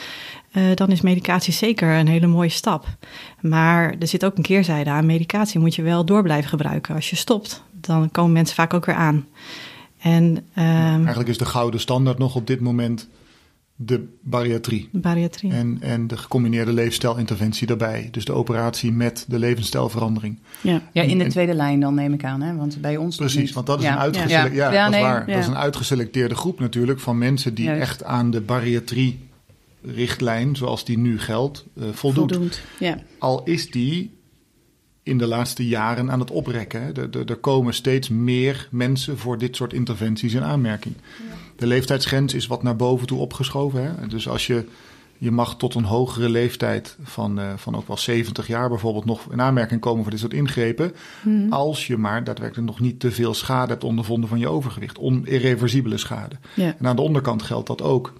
uh, 0.56 0.74
dan 0.74 0.90
is 0.90 1.00
medicatie 1.00 1.52
zeker 1.52 1.88
een 1.88 2.08
hele 2.08 2.26
mooie 2.26 2.48
stap. 2.48 2.86
Maar 3.40 3.94
er 3.98 4.06
zit 4.06 4.24
ook 4.24 4.36
een 4.36 4.42
keerzijde 4.42 4.90
aan. 4.90 5.06
Medicatie 5.06 5.60
moet 5.60 5.74
je 5.74 5.82
wel 5.82 6.04
door 6.04 6.22
blijven 6.22 6.48
gebruiken. 6.48 6.94
Als 6.94 7.10
je 7.10 7.16
stopt, 7.16 7.62
dan 7.72 8.10
komen 8.10 8.32
mensen 8.32 8.56
vaak 8.56 8.74
ook 8.74 8.86
weer 8.86 8.94
aan. 8.94 9.26
En, 9.98 10.24
um, 10.24 10.44
Eigenlijk 10.54 11.28
is 11.28 11.38
de 11.38 11.44
gouden 11.44 11.80
standaard 11.80 12.18
nog 12.18 12.34
op 12.34 12.46
dit 12.46 12.60
moment 12.60 13.08
de 13.76 14.08
bariatrie. 14.20 14.88
Bariatrie. 14.92 15.52
En, 15.52 15.78
en 15.80 16.06
de 16.06 16.16
gecombineerde 16.16 16.72
leefstijlinterventie 16.72 17.66
daarbij. 17.66 18.08
Dus 18.10 18.24
de 18.24 18.32
operatie 18.32 18.92
met 18.92 19.24
de 19.28 19.38
levensstijlverandering. 19.38 20.38
Ja, 20.60 20.82
ja 20.92 21.02
in 21.02 21.18
de 21.18 21.26
tweede 21.26 21.54
lijn 21.54 21.80
dan 21.80 21.94
neem 21.94 22.12
ik 22.12 22.24
aan, 22.24 22.40
hè? 22.40 22.54
want 22.54 22.80
bij 22.80 22.96
ons. 22.96 23.16
Precies, 23.16 23.52
want 23.52 23.66
dat 23.66 23.80
is, 23.80 23.86
een, 23.86 23.96
uitgesele 23.96 24.54
ja. 24.54 24.72
Ja, 24.72 24.90
dat 24.90 25.00
waar. 25.00 25.26
Dat 25.26 25.38
is 25.38 25.46
een 25.46 25.56
uitgeselecteerde 25.56 26.34
groep 26.34 26.60
natuurlijk 26.60 27.00
van 27.00 27.18
mensen 27.18 27.54
die 27.54 27.64
Juist. 27.64 27.80
echt 27.80 28.04
aan 28.04 28.30
de 28.30 28.40
bariatrie 28.40 29.18
richtlijn, 29.82 30.56
zoals 30.56 30.84
die 30.84 30.98
nu 30.98 31.18
geldt, 31.18 31.64
uh, 31.74 31.84
voldoet. 31.92 32.32
voldoet 32.32 32.62
ja. 32.78 32.98
Al 33.18 33.44
is 33.44 33.70
die 33.70 34.16
in 35.06 35.18
de 35.18 35.26
laatste 35.26 35.66
jaren 35.66 36.10
aan 36.10 36.20
het 36.20 36.30
oprekken. 36.30 37.10
Er 37.26 37.36
komen 37.36 37.74
steeds 37.74 38.08
meer 38.08 38.68
mensen 38.70 39.18
voor 39.18 39.38
dit 39.38 39.56
soort 39.56 39.72
interventies 39.72 40.34
in 40.34 40.42
aanmerking. 40.42 40.94
Ja. 41.28 41.34
De 41.56 41.66
leeftijdsgrens 41.66 42.34
is 42.34 42.46
wat 42.46 42.62
naar 42.62 42.76
boven 42.76 43.06
toe 43.06 43.18
opgeschoven. 43.18 43.82
Hè? 43.82 44.06
Dus 44.06 44.28
als 44.28 44.46
je, 44.46 44.64
je 45.18 45.30
mag 45.30 45.56
tot 45.56 45.74
een 45.74 45.84
hogere 45.84 46.28
leeftijd 46.28 46.96
van, 47.02 47.38
uh, 47.38 47.52
van 47.56 47.76
ook 47.76 47.86
wel 47.86 47.96
70 47.96 48.46
jaar 48.46 48.68
bijvoorbeeld 48.68 49.04
nog 49.04 49.32
in 49.32 49.40
aanmerking 49.40 49.80
komen 49.80 50.02
voor 50.02 50.10
dit 50.10 50.20
soort 50.20 50.32
ingrepen. 50.32 50.92
Hmm. 51.22 51.52
Als 51.52 51.86
je 51.86 51.96
maar 51.96 52.24
daadwerkelijk 52.24 52.68
nog 52.68 52.80
niet 52.80 53.00
te 53.00 53.10
veel 53.10 53.34
schade 53.34 53.72
hebt 53.72 53.84
ondervonden 53.84 54.28
van 54.28 54.38
je 54.38 54.48
overgewicht. 54.48 54.98
Onirreversibele 54.98 55.98
schade. 55.98 56.36
Ja. 56.54 56.74
En 56.78 56.86
aan 56.86 56.96
de 56.96 57.02
onderkant 57.02 57.42
geldt 57.42 57.66
dat 57.66 57.82
ook. 57.82 58.12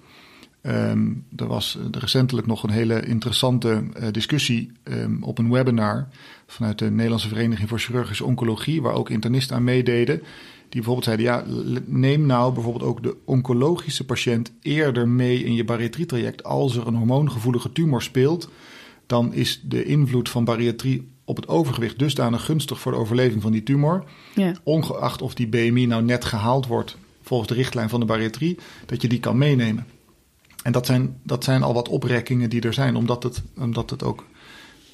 Um, 0.67 1.25
er 1.35 1.47
was 1.47 1.77
recentelijk 1.91 2.47
nog 2.47 2.63
een 2.63 2.69
hele 2.69 3.05
interessante 3.05 3.83
uh, 3.99 4.07
discussie 4.11 4.71
um, 4.83 5.23
op 5.23 5.37
een 5.37 5.51
webinar 5.51 6.07
vanuit 6.47 6.79
de 6.79 6.91
Nederlandse 6.91 7.27
Vereniging 7.27 7.69
voor 7.69 7.79
Chirurgische 7.79 8.25
Oncologie, 8.25 8.81
waar 8.81 8.93
ook 8.93 9.09
internisten 9.09 9.55
aan 9.55 9.63
meededen. 9.63 10.19
Die 10.69 10.81
bijvoorbeeld 10.81 11.05
zeiden: 11.05 11.25
ja, 11.25 11.43
neem 11.85 12.25
nou 12.25 12.53
bijvoorbeeld 12.53 12.83
ook 12.83 13.03
de 13.03 13.15
oncologische 13.25 14.05
patiënt 14.05 14.51
eerder 14.61 15.07
mee 15.07 15.43
in 15.43 15.53
je 15.53 15.63
bariatrietraject. 15.63 16.43
Als 16.43 16.75
er 16.75 16.87
een 16.87 16.95
hormoongevoelige 16.95 17.71
tumor 17.71 18.01
speelt, 18.01 18.49
dan 19.05 19.33
is 19.33 19.61
de 19.63 19.83
invloed 19.83 20.29
van 20.29 20.43
bariatrie 20.43 21.07
op 21.25 21.35
het 21.35 21.47
overgewicht 21.47 21.99
dusdanig 21.99 22.45
gunstig 22.45 22.79
voor 22.79 22.91
de 22.91 22.97
overleving 22.97 23.41
van 23.41 23.51
die 23.51 23.63
tumor. 23.63 24.03
Ja. 24.35 24.53
Ongeacht 24.63 25.21
of 25.21 25.33
die 25.33 25.47
BMI 25.47 25.85
nou 25.85 26.03
net 26.03 26.25
gehaald 26.25 26.67
wordt 26.67 26.97
volgens 27.21 27.49
de 27.49 27.55
richtlijn 27.55 27.89
van 27.89 27.99
de 27.99 28.05
bariatrie, 28.05 28.57
dat 28.85 29.01
je 29.01 29.07
die 29.07 29.19
kan 29.19 29.37
meenemen. 29.37 29.85
En 30.67 30.73
dat 30.73 30.85
zijn, 30.85 31.17
dat 31.23 31.43
zijn 31.43 31.63
al 31.63 31.73
wat 31.73 31.89
oprekkingen 31.89 32.49
die 32.49 32.61
er 32.61 32.73
zijn, 32.73 32.95
omdat 32.95 33.23
het, 33.23 33.41
omdat 33.57 33.89
het 33.89 34.03
ook 34.03 34.25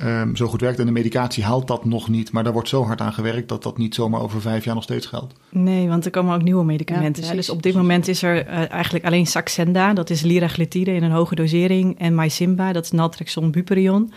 um, 0.02 0.36
zo 0.36 0.48
goed 0.48 0.62
werkt. 0.62 0.80
En 0.80 0.86
de 0.86 0.92
medicatie 0.92 1.44
haalt 1.44 1.68
dat 1.68 1.86
nog 1.86 2.10
niet. 2.10 2.32
Maar 2.32 2.44
daar 2.44 2.54
wordt 2.54 2.70
zo 2.70 2.84
hard 2.84 3.02
aan 3.02 3.14
gewerkt 3.14 3.50
dat 3.50 3.64
dat 3.64 3.78
niet 3.78 3.96
zomaar 3.96 4.22
over 4.22 4.42
vijf 4.42 4.66
jaar 4.66 4.76
nog 4.76 4.84
steeds 4.84 5.06
geldt. 5.06 5.34
Nee, 5.50 5.88
want 5.88 6.06
er 6.06 6.12
komen 6.12 6.36
ook 6.36 6.42
nieuwe 6.42 6.64
medicamenten. 6.64 7.36
dus 7.36 7.50
op 7.50 7.64
dit 7.64 7.74
moment 7.74 8.08
is 8.08 8.24
er 8.24 8.48
uh, 8.48 8.72
eigenlijk 8.72 9.06
alleen 9.06 9.28
Saxenda, 9.28 9.94
dat 9.94 10.10
is 10.10 10.22
liraglutide 10.22 10.94
in 10.94 11.04
een 11.04 11.12
hoge 11.12 11.36
dosering. 11.36 12.00
En 12.00 12.16
Mysimba, 12.16 12.72
dat 12.72 12.84
is 12.84 12.92
naltrexon 12.92 13.52
buprion. 13.52 14.14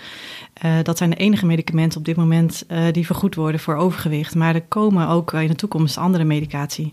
Uh, 0.65 0.77
dat 0.83 0.99
zijn 0.99 1.11
de 1.11 1.17
enige 1.17 1.47
medicamenten 1.47 1.99
op 1.99 2.05
dit 2.05 2.17
moment 2.17 2.65
uh, 2.69 2.85
die 2.93 3.07
vergoed 3.07 3.35
worden 3.35 3.61
voor 3.61 3.75
overgewicht. 3.75 4.35
Maar 4.35 4.55
er 4.55 4.63
komen 4.63 5.09
ook 5.09 5.33
in 5.33 5.47
de 5.47 5.55
toekomst 5.55 5.97
andere 5.97 6.25
medicatie. 6.25 6.93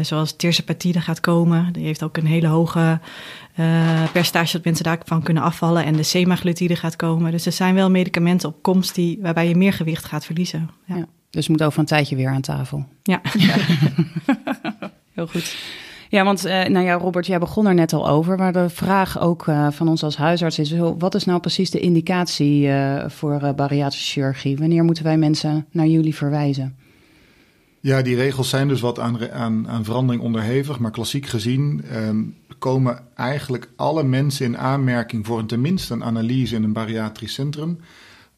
zoals 0.00 0.36
tirzepatide 0.36 1.00
gaat 1.00 1.20
komen. 1.20 1.72
Die 1.72 1.84
heeft 1.84 2.02
ook 2.02 2.16
een 2.16 2.26
hele 2.26 2.46
hoge 2.46 3.00
uh, 3.56 4.02
percentage 4.12 4.52
dat 4.52 4.64
mensen 4.64 4.84
daarvan 4.84 5.22
kunnen 5.22 5.42
afvallen. 5.42 5.84
En 5.84 5.96
de 5.96 6.02
semaglutide 6.02 6.76
gaat 6.76 6.96
komen. 6.96 7.30
Dus 7.30 7.46
er 7.46 7.52
zijn 7.52 7.74
wel 7.74 7.90
medicamenten 7.90 8.48
op 8.48 8.62
komst 8.62 8.94
die, 8.94 9.18
waarbij 9.22 9.48
je 9.48 9.56
meer 9.56 9.72
gewicht 9.72 10.04
gaat 10.04 10.24
verliezen. 10.24 10.70
Ja. 10.86 10.96
ja 10.96 11.06
dus 11.30 11.48
moet 11.48 11.62
over 11.62 11.78
een 11.78 11.86
tijdje 11.86 12.16
weer 12.16 12.28
aan 12.28 12.40
tafel. 12.40 12.86
Ja. 13.02 13.20
Heel 15.14 15.26
goed. 15.26 15.56
Ja, 16.08 16.24
want 16.24 16.46
uh, 16.46 16.64
nou 16.64 16.84
ja, 16.84 16.94
Robert, 16.94 17.26
jij 17.26 17.38
begon 17.38 17.66
er 17.66 17.74
net 17.74 17.92
al 17.92 18.08
over. 18.08 18.36
Maar 18.36 18.52
de 18.52 18.68
vraag 18.68 19.20
ook 19.20 19.46
uh, 19.46 19.70
van 19.70 19.88
ons 19.88 20.02
als 20.02 20.16
huisarts 20.16 20.58
is: 20.58 20.74
wat 20.98 21.14
is 21.14 21.24
nou 21.24 21.40
precies 21.40 21.70
de 21.70 21.80
indicatie 21.80 22.66
uh, 22.66 23.08
voor 23.08 23.52
bariatrische 23.56 24.10
chirurgie? 24.10 24.56
Wanneer 24.56 24.84
moeten 24.84 25.04
wij 25.04 25.18
mensen 25.18 25.66
naar 25.70 25.86
jullie 25.86 26.14
verwijzen? 26.14 26.76
Ja, 27.80 28.02
die 28.02 28.16
regels 28.16 28.48
zijn 28.48 28.68
dus 28.68 28.80
wat 28.80 28.98
aan, 28.98 29.30
aan, 29.30 29.68
aan 29.68 29.84
verandering 29.84 30.22
onderhevig. 30.22 30.78
Maar 30.78 30.90
klassiek 30.90 31.26
gezien 31.26 31.84
um, 31.94 32.36
komen 32.58 32.98
eigenlijk 33.14 33.70
alle 33.76 34.02
mensen 34.02 34.46
in 34.46 34.58
aanmerking 34.58 35.26
voor 35.26 35.38
een 35.38 35.46
tenminste 35.46 35.94
een 35.94 36.04
analyse 36.04 36.54
in 36.54 36.62
een 36.62 36.72
bariatrisch 36.72 37.34
centrum. 37.34 37.78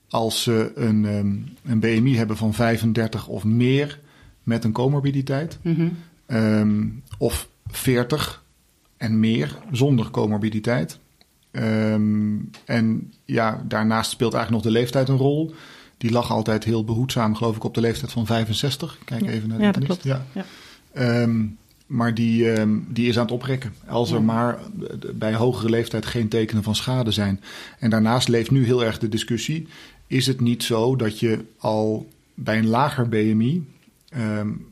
Als 0.09 0.43
ze 0.43 0.73
een, 0.75 1.05
um, 1.05 1.49
een 1.65 1.81
BMI 1.81 2.17
hebben 2.17 2.37
van 2.37 2.55
35 2.55 3.27
of 3.27 3.45
meer 3.45 4.00
met 4.43 4.65
een 4.65 4.73
comorbiditeit. 4.73 5.59
Mm 5.62 5.75
-hmm. 5.75 5.97
um, 6.37 7.03
of 7.19 7.49
40 7.71 8.43
en 8.97 9.21
meer 9.21 9.57
zonder 9.73 10.11
comorbiditeit. 10.11 10.99
en 12.65 13.12
ja, 13.25 13.62
daarnaast 13.69 14.11
speelt 14.11 14.35
eigenlijk 14.35 14.65
nog 14.65 14.73
de 14.73 14.79
leeftijd 14.79 15.09
een 15.09 15.17
rol. 15.17 15.55
Die 15.97 16.11
lag 16.11 16.31
altijd 16.31 16.65
heel 16.65 16.85
behoedzaam, 16.85 17.35
geloof 17.35 17.57
ik, 17.57 17.65
op 17.65 17.75
de 17.75 17.81
leeftijd 17.81 18.12
van 18.12 18.27
65. 18.27 18.99
Kijk 19.05 19.27
even 19.27 19.49
naar 19.49 19.59
de 19.59 19.65
Ja, 19.65 19.73
dat 19.73 19.85
klopt. 19.85 20.03
Ja. 20.03 20.25
ja. 20.33 20.45
Um, 21.23 21.59
maar 21.87 22.15
die, 22.15 22.59
um, 22.61 22.87
die 22.89 23.09
is 23.09 23.17
aan 23.17 23.25
het 23.25 23.33
oprekken. 23.33 23.75
Als 23.87 24.11
er 24.11 24.23
maar 24.23 24.59
bij 25.15 25.35
hogere 25.35 25.71
leeftijd 25.71 26.07
geen 26.07 26.29
tekenen 26.29 26.62
van 26.62 26.75
schade 26.75 27.11
zijn. 27.11 27.41
En 27.79 27.91
daarnaast 27.91 28.29
leeft 28.29 28.50
nu 28.50 28.65
heel 28.65 28.85
erg 28.85 28.99
de 28.99 29.09
discussie: 29.09 29.69
is 30.07 30.27
het 30.27 30.41
niet 30.41 30.62
zo 30.62 30.97
dat 30.97 31.19
je 31.19 31.45
al 31.59 32.09
bij 32.35 32.59
een 32.59 32.69
lager 32.69 33.09
BMI 33.09 33.67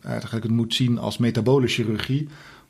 eigenlijk 0.02 0.44
het 0.44 0.52
moet 0.52 0.74
zien 0.74 0.98
als 0.98 1.18
metabole 1.18 1.66
chirurgie 1.66 2.28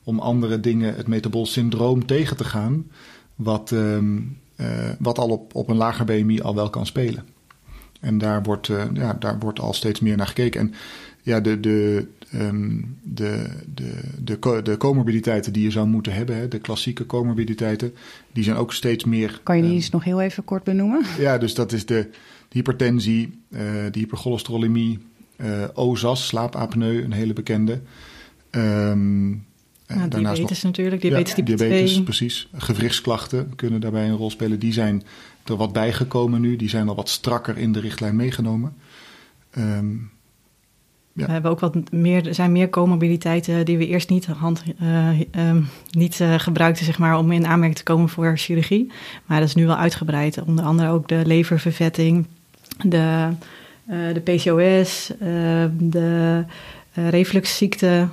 om 0.09 0.19
andere 0.19 0.61
dingen, 0.61 0.95
het 0.95 1.07
metabol 1.07 1.47
syndroom 1.47 2.07
tegen 2.07 2.37
te 2.37 2.45
gaan, 2.45 2.87
wat, 3.35 3.71
um, 3.71 4.39
uh, 4.57 4.67
wat 4.99 5.19
al 5.19 5.29
op, 5.29 5.55
op 5.55 5.69
een 5.69 5.77
lager 5.77 6.05
BMI 6.05 6.41
al 6.41 6.55
wel 6.55 6.71
kan 6.71 6.87
spelen. 6.87 7.25
En 8.01 8.19
daar 8.19 8.43
wordt, 8.43 8.69
uh, 8.69 8.85
ja, 8.93 9.13
daar 9.13 9.39
wordt 9.39 9.61
al 9.61 9.73
steeds 9.73 10.01
meer 10.01 10.17
naar 10.17 10.27
gekeken. 10.27 10.61
En 10.61 10.75
ja, 11.23 11.41
de, 11.41 11.61
de, 11.61 12.07
um, 12.35 12.97
de, 13.03 13.47
de, 13.75 13.93
de, 14.23 14.63
de 14.63 14.77
comorbiditeiten 14.77 15.53
die 15.53 15.63
je 15.63 15.71
zou 15.71 15.87
moeten 15.87 16.13
hebben, 16.13 16.37
hè, 16.37 16.49
de 16.49 16.59
klassieke 16.59 17.07
comorbiditeiten, 17.07 17.95
die 18.33 18.45
zijn 18.45 18.57
ook 18.57 18.73
steeds 18.73 19.05
meer. 19.05 19.41
Kan 19.43 19.57
je 19.57 19.63
die 19.63 19.71
um, 19.71 19.77
eens 19.77 19.91
nog 19.91 20.05
heel 20.05 20.21
even 20.21 20.45
kort 20.45 20.65
benoemen? 20.65 21.03
Ja, 21.19 21.39
dus 21.39 21.55
dat 21.55 21.73
is 21.73 21.87
de, 21.87 22.09
hypertensie, 22.51 23.41
uh, 23.49 23.61
de 23.91 23.99
hypercholesterolemie, 23.99 24.99
uh, 25.37 25.65
OZAS, 25.75 26.27
slaapapneu, 26.27 27.03
een 27.03 27.13
hele 27.13 27.33
bekende. 27.33 27.81
Um, 28.51 29.47
nou, 29.97 30.09
diabetes 30.09 30.49
nog, 30.49 30.63
natuurlijk, 30.63 31.03
diabetes 31.03 31.29
ja, 31.29 31.35
type 31.35 31.57
diabetes, 31.57 31.93
2. 31.93 32.03
precies. 32.03 32.49
Gewrichtsklachten 32.57 33.53
kunnen 33.57 33.81
daarbij 33.81 34.09
een 34.09 34.17
rol 34.17 34.31
spelen. 34.31 34.59
Die 34.59 34.73
zijn 34.73 35.03
er 35.45 35.57
wat 35.57 35.73
bijgekomen 35.73 36.41
nu. 36.41 36.57
Die 36.57 36.69
zijn 36.69 36.89
al 36.89 36.95
wat 36.95 37.09
strakker 37.09 37.59
in 37.59 37.73
de 37.73 37.81
richtlijn 37.81 38.17
meegenomen. 38.17 38.75
Um, 39.59 40.11
ja. 41.19 41.27
We 41.27 41.33
hebben 41.33 41.51
ook 41.51 41.61
wat 41.61 41.91
meer, 41.91 42.27
er 42.27 42.35
zijn 42.35 42.53
meer 42.53 42.71
comorbiditeiten 42.71 43.65
die 43.65 43.79
we 43.79 43.87
eerst 43.87 44.09
niet, 44.09 44.27
hand, 44.27 44.63
uh, 44.83 45.21
uh, 45.21 45.57
niet 45.91 46.21
uh, 46.21 46.39
gebruikten 46.39 46.85
zeg 46.85 46.99
maar, 46.99 47.19
om 47.19 47.33
in 47.33 47.47
aanmerking 47.47 47.79
te 47.79 47.83
komen 47.83 48.09
voor 48.09 48.37
chirurgie. 48.37 48.91
Maar 49.27 49.39
dat 49.41 49.49
is 49.49 49.55
nu 49.55 49.67
wel 49.67 49.77
uitgebreid. 49.77 50.43
Onder 50.47 50.65
andere 50.65 50.91
ook 50.91 51.09
de 51.09 51.23
leververvetting, 51.27 52.27
de, 52.85 53.29
de 53.87 54.21
PCOS, 54.25 55.13
de 55.79 56.45
refluxziekte, 56.93 58.09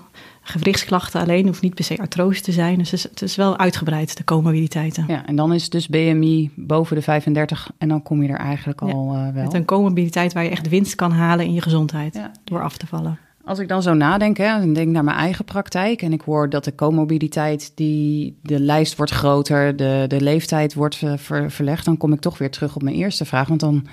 gewrichtsklachten 0.48 1.22
alleen. 1.22 1.46
Hoeft 1.46 1.62
niet 1.62 1.76
per 1.76 1.84
se 1.84 1.98
artrose 1.98 2.42
te 2.42 2.52
zijn. 2.52 2.78
Dus 2.78 2.92
het 2.92 3.00
is, 3.00 3.04
het 3.04 3.22
is 3.22 3.36
wel 3.36 3.58
uitgebreid, 3.58 4.18
de 4.18 4.24
comorbiditeiten. 4.24 5.06
Ja, 5.08 5.26
en 5.26 5.36
dan 5.36 5.54
is 5.54 5.70
dus 5.70 5.88
BMI 5.88 6.52
boven 6.56 6.96
de 6.96 7.02
35 7.02 7.70
en 7.78 7.88
dan 7.88 8.04
kom 8.04 8.24
je 8.24 8.30
er 8.30 8.40
eigenlijk 8.40 8.80
ja, 8.80 8.92
al 8.92 9.16
uh, 9.16 9.34
wel. 9.34 9.44
Met 9.44 9.54
een 9.54 9.66
comorbiditeit 9.66 10.34
waar 10.34 10.44
je 10.44 10.50
echt 10.50 10.70
winst 10.70 10.96
kan 10.96 11.12
halen 11.12 11.46
in 11.46 11.54
je 11.54 11.62
gezondheid 11.62 12.14
ja. 12.14 12.32
door 12.44 12.64
af 12.64 12.78
te 12.78 12.88
vallen. 12.88 13.20
Als 13.46 13.60
ik 13.60 13.68
dan 13.68 13.82
zo 13.82 13.94
nadenk, 13.94 14.38
hè, 14.38 14.60
en 14.60 14.74
denk 14.74 14.92
naar 14.92 15.04
mijn 15.04 15.18
eigen 15.18 15.46
praktijk... 15.46 16.02
en 16.02 16.14
ik 16.14 16.22
hoor 16.22 16.50
dat 16.50 16.64
de 16.64 16.76
comorbiditeit, 16.76 17.72
die, 17.76 18.38
de 18.42 18.60
lijst 18.60 18.96
wordt 18.98 19.12
groter... 19.12 19.76
de, 19.76 20.06
de 20.08 20.22
leeftijd 20.22 20.74
wordt 20.74 20.96
ver, 21.16 21.52
verlegd... 21.52 21.86
dan 21.86 21.98
kom 21.98 22.14
ik 22.14 22.20
toch 22.20 22.38
weer 22.38 22.52
terug 22.52 22.76
op 22.76 22.82
mijn 22.82 22.96
eerste 22.96 23.26
vraag. 23.26 23.48
Want 23.48 23.60
dan 23.60 23.88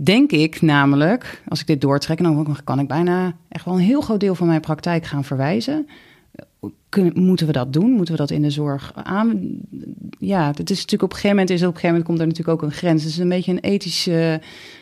denk 0.00 0.30
ik 0.32 0.60
namelijk, 0.62 1.42
als 1.48 1.60
ik 1.60 1.66
dit 1.66 1.80
doortrek, 1.80 2.22
dan 2.22 2.56
kan 2.64 2.78
ik 2.78 2.88
bijna 2.88 3.36
echt 3.48 3.64
wel 3.64 3.74
een 3.74 3.80
heel 3.80 4.00
groot 4.00 4.20
deel 4.20 4.34
van 4.34 4.46
mijn 4.46 4.60
praktijk 4.60 5.04
gaan 5.04 5.24
verwijzen. 5.24 5.88
Kunnen, 6.88 7.22
moeten 7.22 7.46
we 7.46 7.52
dat 7.52 7.72
doen? 7.72 7.90
Moeten 7.90 8.14
we 8.14 8.20
dat 8.20 8.30
in 8.30 8.42
de 8.42 8.50
zorg 8.50 8.92
aan? 8.94 9.58
Ja, 10.18 10.46
het 10.46 10.70
is 10.70 10.76
natuurlijk 10.76 11.02
op 11.02 11.10
een 11.10 11.16
gegeven 11.16 11.36
moment 11.36 11.50
is 11.50 11.60
op 11.62 11.66
een 11.66 11.80
gegeven 11.80 11.88
moment 11.88 12.06
komt 12.06 12.20
er 12.20 12.26
natuurlijk 12.26 12.62
ook 12.62 12.70
een 12.70 12.76
grens. 12.76 13.02
Het 13.02 13.12
is 13.12 13.18
een 13.18 13.28
beetje 13.28 13.52
een 13.52 13.60
ethisch 13.60 14.08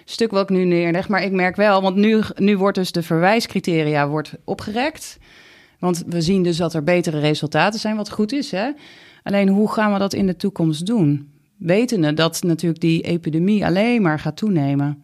stuk 0.04 0.30
wat 0.30 0.50
ik 0.50 0.56
nu 0.56 0.64
neerleg. 0.64 1.08
Maar 1.08 1.22
ik 1.22 1.32
merk 1.32 1.56
wel, 1.56 1.82
want 1.82 1.96
nu, 1.96 2.22
nu 2.36 2.56
wordt 2.56 2.76
dus 2.76 2.92
de 2.92 3.02
verwijscriteria 3.02 4.08
wordt 4.08 4.34
opgerekt. 4.44 5.18
Want 5.78 6.04
we 6.06 6.20
zien 6.20 6.42
dus 6.42 6.56
dat 6.56 6.74
er 6.74 6.84
betere 6.84 7.18
resultaten 7.18 7.80
zijn, 7.80 7.96
wat 7.96 8.10
goed 8.10 8.32
is. 8.32 8.50
Hè? 8.50 8.70
Alleen 9.22 9.48
hoe 9.48 9.72
gaan 9.72 9.92
we 9.92 9.98
dat 9.98 10.14
in 10.14 10.26
de 10.26 10.36
toekomst 10.36 10.86
doen? 10.86 11.30
Wetende 11.56 12.14
dat 12.14 12.42
natuurlijk 12.42 12.80
die 12.80 13.02
epidemie 13.02 13.64
alleen 13.64 14.02
maar 14.02 14.18
gaat 14.18 14.36
toenemen. 14.36 15.02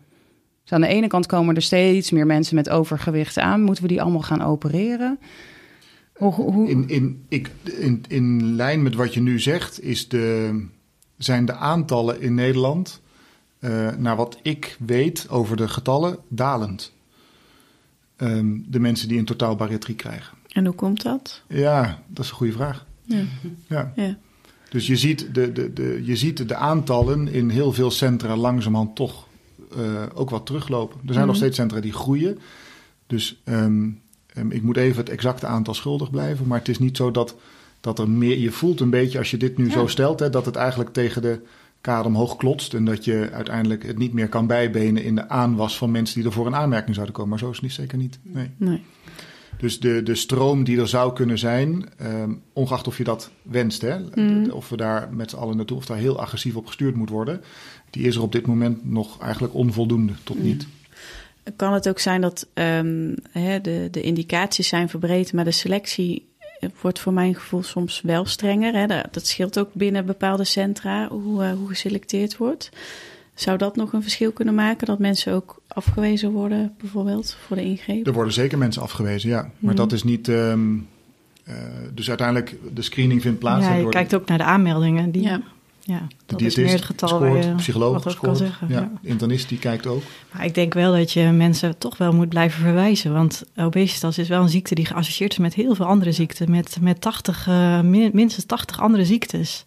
Dus 0.63 0.73
aan 0.73 0.81
de 0.81 0.87
ene 0.87 1.07
kant 1.07 1.27
komen 1.27 1.55
er 1.55 1.63
steeds 1.63 2.11
meer 2.11 2.27
mensen 2.27 2.55
met 2.55 2.69
overgewicht 2.69 3.39
aan. 3.39 3.63
Moeten 3.63 3.83
we 3.83 3.89
die 3.89 4.03
allemaal 4.03 4.23
gaan 4.23 4.43
opereren? 4.43 5.19
Hoe, 6.13 6.33
hoe... 6.33 6.69
In, 6.69 6.89
in, 6.89 7.25
ik, 7.29 7.51
in, 7.63 8.05
in 8.09 8.55
lijn 8.55 8.83
met 8.83 8.95
wat 8.95 9.15
je 9.15 9.21
nu 9.21 9.41
zegt, 9.41 9.83
is 9.83 10.09
de, 10.09 10.67
zijn 11.19 11.45
de 11.45 11.55
aantallen 11.55 12.21
in 12.21 12.35
Nederland, 12.35 13.01
uh, 13.61 13.91
naar 13.97 14.17
wat 14.17 14.39
ik 14.43 14.77
weet 14.79 15.27
over 15.29 15.57
de 15.57 15.69
getallen, 15.69 16.19
dalend. 16.29 16.93
Um, 18.17 18.65
de 18.69 18.81
mensen 18.81 19.09
die 19.09 19.19
een 19.19 19.25
totaal 19.25 19.57
bariatrie 19.57 19.97
krijgen. 19.97 20.39
En 20.53 20.67
hoe 20.67 20.75
komt 20.75 21.03
dat? 21.03 21.43
Ja, 21.49 22.03
dat 22.07 22.25
is 22.25 22.31
een 22.31 22.37
goede 22.37 22.53
vraag. 22.53 22.87
Ja. 23.05 23.23
ja. 23.69 23.93
ja. 23.97 24.17
Dus 24.69 24.87
je 24.87 24.97
ziet 24.97 25.35
de, 25.35 25.53
de, 25.53 25.73
de, 25.73 26.01
je 26.05 26.17
ziet 26.17 26.49
de 26.49 26.55
aantallen 26.55 27.29
in 27.29 27.49
heel 27.49 27.73
veel 27.73 27.91
centra 27.91 28.37
langzamerhand 28.37 28.97
toch 28.97 29.27
ook 30.15 30.31
wat 30.31 30.47
teruglopen. 30.47 30.95
Er 30.95 31.01
zijn 31.01 31.13
mm-hmm. 31.13 31.27
nog 31.27 31.37
steeds 31.37 31.57
centra 31.57 31.81
die 31.81 31.93
groeien. 31.93 32.39
Dus 33.07 33.43
um, 33.45 34.01
um, 34.37 34.51
ik 34.51 34.63
moet 34.63 34.77
even 34.77 34.97
het 34.97 35.09
exacte 35.09 35.47
aantal 35.47 35.75
schuldig 35.75 36.11
blijven. 36.11 36.47
Maar 36.47 36.59
het 36.59 36.69
is 36.69 36.79
niet 36.79 36.97
zo 36.97 37.11
dat, 37.11 37.37
dat 37.81 37.99
er 37.99 38.09
meer. 38.09 38.39
Je 38.39 38.51
voelt 38.51 38.81
een 38.81 38.91
beetje 38.91 39.19
als 39.19 39.31
je 39.31 39.37
dit 39.37 39.59
nu 39.59 39.67
ja. 39.67 39.73
zo 39.73 39.87
stelt, 39.87 40.21
hè, 40.21 40.31
dat 40.31 40.47
het 40.47 40.57
eigenlijk 40.57 40.93
tegen 40.93 41.23
de 41.23 41.41
kade 41.81 42.09
omhoog 42.09 42.37
klotst. 42.37 42.75
En 42.75 42.85
dat 42.85 43.05
je 43.05 43.29
uiteindelijk 43.33 43.87
het 43.87 43.99
niet 43.99 44.13
meer 44.13 44.29
kan 44.29 44.47
bijbenen 44.47 45.03
in 45.03 45.15
de 45.15 45.29
aanwas 45.29 45.77
van 45.77 45.91
mensen 45.91 46.17
die 46.17 46.25
er 46.25 46.33
voor 46.33 46.47
een 46.47 46.57
aanmerking 46.57 46.95
zouden 46.95 47.15
komen. 47.15 47.31
Maar 47.31 47.39
zo 47.39 47.49
is 47.49 47.55
het 47.55 47.65
niet, 47.65 47.73
zeker 47.73 47.99
niet. 47.99 48.19
Nee. 48.23 48.51
nee. 48.57 48.83
Dus 49.59 49.81
de, 49.81 50.03
de 50.03 50.15
stroom 50.15 50.65
die 50.65 50.81
er 50.81 50.89
zou 50.89 51.13
kunnen 51.13 51.39
zijn, 51.39 51.89
um, 52.03 52.43
ongeacht 52.53 52.87
of 52.87 52.99
je 52.99 53.05
dat 53.05 53.31
wenst, 53.43 53.83
hè, 53.83 53.99
mm. 54.15 54.51
of 54.51 54.69
we 54.69 54.77
daar 54.77 55.09
met 55.13 55.31
z'n 55.31 55.37
allen 55.37 55.57
naartoe, 55.57 55.77
of 55.77 55.87
daar 55.87 55.97
heel 55.97 56.21
agressief 56.21 56.57
op 56.57 56.67
gestuurd 56.67 56.95
moet 56.95 57.11
worden, 57.11 57.41
die 57.93 58.07
is 58.07 58.17
er 58.17 58.23
op 58.23 58.33
dit 58.33 58.47
moment 58.47 58.91
nog 58.91 59.21
eigenlijk 59.21 59.55
onvoldoende 59.55 60.13
tot 60.25 60.39
mm. 60.39 60.45
niet. 60.45 60.67
Kan 61.57 61.73
het 61.73 61.89
ook 61.89 61.99
zijn 61.99 62.21
dat 62.21 62.47
um, 62.55 63.15
hè, 63.31 63.61
de, 63.61 63.89
de 63.91 64.01
indicaties 64.01 64.69
zijn 64.69 64.89
verbreed, 64.89 65.33
maar 65.33 65.45
de 65.45 65.51
selectie 65.51 66.31
wordt 66.81 66.99
voor 66.99 67.13
mijn 67.13 67.35
gevoel 67.35 67.63
soms 67.63 68.01
wel 68.01 68.25
strenger. 68.25 68.75
Hè? 68.75 68.87
Dat, 68.87 69.07
dat 69.11 69.27
scheelt 69.27 69.59
ook 69.59 69.75
binnen 69.75 70.07
bepaalde 70.07 70.45
centra 70.45 71.09
hoe, 71.09 71.43
uh, 71.43 71.53
hoe 71.53 71.69
geselecteerd 71.69 72.37
wordt. 72.37 72.71
Zou 73.35 73.59
dat 73.59 73.77
nog 73.77 73.93
een 73.93 74.03
verschil 74.03 74.33
kunnen 74.33 74.55
maken? 74.55 74.87
Dat 74.87 74.99
mensen 74.99 75.33
ook 75.33 75.63
afgewezen 75.67 76.31
worden, 76.31 76.75
bijvoorbeeld, 76.79 77.37
voor 77.47 77.57
de 77.57 77.65
ingreep? 77.65 78.07
Er 78.07 78.13
worden 78.13 78.33
zeker 78.33 78.59
mensen 78.59 78.83
afgewezen, 78.83 79.31
ja. 79.31 79.51
Maar 79.59 79.71
mm. 79.71 79.77
dat 79.77 79.93
is 79.93 80.03
niet. 80.03 80.29
Um, 80.29 80.89
uh, 81.49 81.55
dus 81.95 82.09
uiteindelijk, 82.09 82.57
de 82.75 82.83
screening 82.83 83.23
vindt 83.23 83.39
plaats. 83.39 83.67
Ja, 83.67 83.75
je 83.75 83.89
kijkt 83.89 84.15
ook 84.15 84.27
naar 84.27 84.39
de 84.39 84.45
aanmeldingen. 84.45 85.11
Die, 85.11 85.23
ja. 85.23 85.43
Ja, 85.85 86.07
dat 86.27 86.41
is 86.41 86.57
meer 86.57 86.69
het 86.71 86.83
getal 86.83 87.09
scoort, 87.09 87.45
waar 87.45 87.55
psycholoog 87.55 88.05
wat 88.05 88.19
kan 88.19 88.37
zeggen. 88.37 88.69
Ja, 88.69 88.81
Ja. 88.81 88.91
internist 89.03 89.49
die 89.49 89.59
kijkt 89.59 89.87
ook. 89.87 90.03
Maar 90.33 90.45
ik 90.45 90.55
denk 90.55 90.75
wel 90.75 90.93
dat 90.93 91.13
je 91.13 91.23
mensen 91.23 91.79
toch 91.79 91.97
wel 91.97 92.13
moet 92.13 92.29
blijven 92.29 92.61
verwijzen. 92.63 93.13
Want 93.13 93.43
obesitas 93.57 94.19
is 94.19 94.29
wel 94.29 94.43
een 94.43 94.49
ziekte 94.49 94.75
die 94.75 94.87
geassocieerd 94.87 95.33
is 95.33 95.39
met 95.39 95.55
heel 95.55 95.75
veel 95.75 95.87
andere 95.87 96.13
ziekten. 96.13 96.51
Met, 96.51 96.77
met 96.81 97.01
80, 97.01 97.47
eh, 97.49 97.81
min- 97.81 98.11
minstens 98.13 98.45
80 98.47 98.81
andere 98.81 99.05
ziektes. 99.05 99.65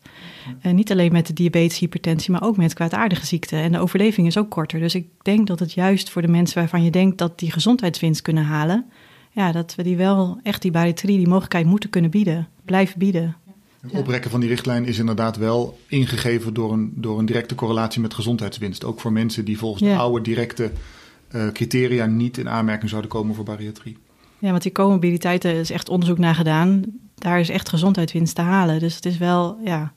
En 0.62 0.76
niet 0.76 0.92
alleen 0.92 1.12
met 1.12 1.28
de 1.28 1.34
diabetes, 1.34 1.80
hypertensie, 1.80 2.32
maar 2.32 2.44
ook 2.44 2.58
met 2.58 2.74
kwaadaardige 2.74 3.26
ziekten. 3.26 3.60
En 3.60 3.72
de 3.72 3.80
overleving 3.80 4.28
is 4.28 4.38
ook 4.38 4.50
korter. 4.50 4.80
Dus 4.80 4.96
ik 4.96 5.08
denk 5.22 5.48
dat 5.48 5.60
het 5.60 5.74
juist 5.74 6.10
voor 6.10 6.22
de 6.22 6.28
mensen 6.28 6.58
waarvan 6.60 6.84
je 6.84 6.92
denkt 6.92 7.18
dat 7.18 7.40
die 7.40 7.52
gezondheidswinst 7.52 8.22
kunnen 8.22 8.44
halen. 8.46 8.86
Ja, 9.32 9.52
dat 9.52 9.76
we 9.76 9.84
die 9.84 9.98
wel 9.98 10.40
echt 10.44 10.62
die 10.62 10.72
bariatrie, 10.72 11.18
die 11.18 11.28
mogelijkheid 11.28 11.66
moeten 11.66 11.90
kunnen 11.90 12.12
bieden. 12.12 12.48
Blijven 12.66 13.00
bieden. 13.00 13.36
Het 13.86 14.00
oprekken 14.00 14.32
van 14.32 14.40
die 14.40 14.50
richtlijn 14.50 14.86
is 14.86 15.00
inderdaad 15.00 15.38
wel 15.38 15.80
ingegeven 15.88 16.54
door 16.54 16.74
een, 16.74 16.94
door 16.96 17.20
een 17.20 17.26
directe 17.26 17.56
correlatie 17.56 18.02
met 18.02 18.14
gezondheidswinst. 18.14 18.84
Ook 18.84 19.00
voor 19.00 19.12
mensen 19.12 19.46
die 19.46 19.58
volgens 19.58 19.84
de 19.84 19.96
oude 19.96 20.22
directe 20.22 20.72
eh, 21.28 21.48
criteria 21.48 22.06
niet 22.06 22.38
in 22.38 22.50
aanmerking 22.50 22.90
zouden 22.90 23.12
komen 23.12 23.36
voor 23.36 23.44
bariatrie. 23.44 23.98
Ja, 24.40 24.50
want 24.50 24.64
die 24.64 24.72
comorbiditeit, 24.72 25.44
er 25.44 25.56
is 25.56 25.72
echt 25.72 25.90
onderzoek 25.90 26.18
naar 26.18 26.36
gedaan. 26.36 26.84
Daar 27.16 27.40
is 27.40 27.50
echt 27.50 27.70
gezondheidswinst 27.70 28.36
te 28.36 28.42
halen. 28.42 28.80
Dus 28.80 28.96
het 28.96 29.06
is 29.06 29.18
wel 29.18 29.58
ja, 29.64 29.94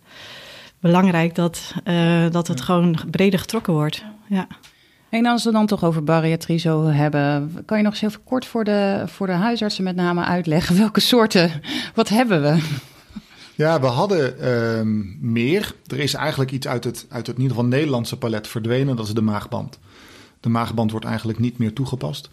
belangrijk 0.80 1.34
dat, 1.34 1.74
eh, 1.84 2.30
dat 2.30 2.48
het 2.48 2.60
gewoon 2.60 2.98
breder 3.10 3.38
getrokken 3.38 3.72
wordt. 3.72 4.04
Ja. 4.26 4.46
En 5.08 5.26
als 5.26 5.44
we 5.44 5.52
dan 5.52 5.66
toch 5.66 5.84
over 5.84 6.04
bariatrie 6.04 6.58
zo 6.58 6.84
hebben, 6.84 7.52
kan 7.66 7.78
je 7.78 7.84
nog 7.84 7.92
eens 7.92 8.02
even 8.02 8.24
kort 8.24 8.46
voor 8.46 8.64
de, 8.64 9.02
voor 9.06 9.26
de 9.26 9.32
huisartsen 9.32 9.84
met 9.84 9.96
name 9.96 10.24
uitleggen 10.24 10.76
welke 10.76 11.00
soorten, 11.00 11.50
wat 11.94 12.08
hebben 12.08 12.42
we? 12.42 12.62
Ja, 13.58 13.80
we 13.80 13.86
hadden 13.86 14.40
ehm, 14.40 15.32
meer. 15.32 15.74
Er 15.86 15.98
is 15.98 16.14
eigenlijk 16.14 16.50
iets 16.50 16.66
uit 16.66 16.84
het, 16.84 17.06
uit 17.08 17.26
het 17.26 17.36
in 17.36 17.42
ieder 17.42 17.56
geval 17.56 17.70
Nederlandse 17.70 18.18
palet 18.18 18.48
verdwenen. 18.48 18.96
Dat 18.96 19.06
is 19.06 19.14
de 19.14 19.22
maagband. 19.22 19.78
De 20.40 20.48
maagband 20.48 20.90
wordt 20.90 21.06
eigenlijk 21.06 21.38
niet 21.38 21.58
meer 21.58 21.72
toegepast 21.72 22.30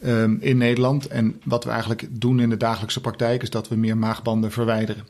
ehm, 0.00 0.36
in 0.40 0.56
Nederland. 0.56 1.06
En 1.06 1.40
wat 1.44 1.64
we 1.64 1.70
eigenlijk 1.70 2.08
doen 2.10 2.40
in 2.40 2.50
de 2.50 2.56
dagelijkse 2.56 3.00
praktijk 3.00 3.42
is 3.42 3.50
dat 3.50 3.68
we 3.68 3.76
meer 3.76 3.96
maagbanden 3.96 4.52
verwijderen. 4.52 5.06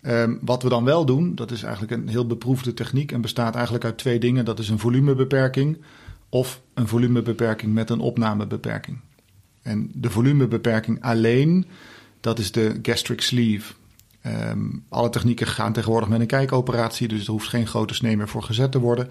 Ehm, 0.00 0.36
wat 0.40 0.62
we 0.62 0.68
dan 0.68 0.84
wel 0.84 1.04
doen, 1.04 1.34
dat 1.34 1.50
is 1.50 1.62
eigenlijk 1.62 1.92
een 1.92 2.08
heel 2.08 2.26
beproefde 2.26 2.74
techniek 2.74 3.12
en 3.12 3.20
bestaat 3.20 3.54
eigenlijk 3.54 3.84
uit 3.84 3.98
twee 3.98 4.18
dingen. 4.18 4.44
Dat 4.44 4.58
is 4.58 4.68
een 4.68 4.78
volumebeperking 4.78 5.78
of 6.28 6.60
een 6.74 6.88
volumebeperking 6.88 7.74
met 7.74 7.90
een 7.90 8.00
opnamebeperking. 8.00 8.98
En 9.62 9.90
de 9.94 10.10
volumebeperking 10.10 11.02
alleen, 11.02 11.66
dat 12.20 12.38
is 12.38 12.52
de 12.52 12.78
gastric 12.82 13.20
sleeve. 13.20 13.72
Ehm, 14.28 14.58
alle 14.88 15.10
technieken 15.10 15.46
gaan 15.46 15.72
tegenwoordig 15.72 16.08
met 16.08 16.20
een 16.20 16.26
kijkoperatie, 16.26 17.08
dus 17.08 17.24
er 17.24 17.30
hoeft 17.30 17.48
geen 17.48 17.66
grote 17.66 17.94
snee 17.94 18.16
meer 18.16 18.28
voor 18.28 18.42
gezet 18.42 18.72
te 18.72 18.78
worden. 18.78 19.08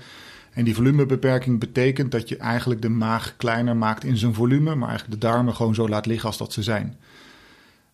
En 0.51 0.63
die 0.63 0.75
volumebeperking 0.75 1.59
betekent 1.59 2.11
dat 2.11 2.29
je 2.29 2.37
eigenlijk 2.37 2.81
de 2.81 2.89
maag 2.89 3.33
kleiner 3.37 3.75
maakt 3.75 4.03
in 4.03 4.17
zijn 4.17 4.33
volume, 4.33 4.75
maar 4.75 4.89
eigenlijk 4.89 5.21
de 5.21 5.27
darmen 5.27 5.55
gewoon 5.55 5.75
zo 5.75 5.89
laat 5.89 6.05
liggen 6.05 6.27
als 6.27 6.37
dat 6.37 6.53
ze 6.53 6.63
zijn. 6.63 6.97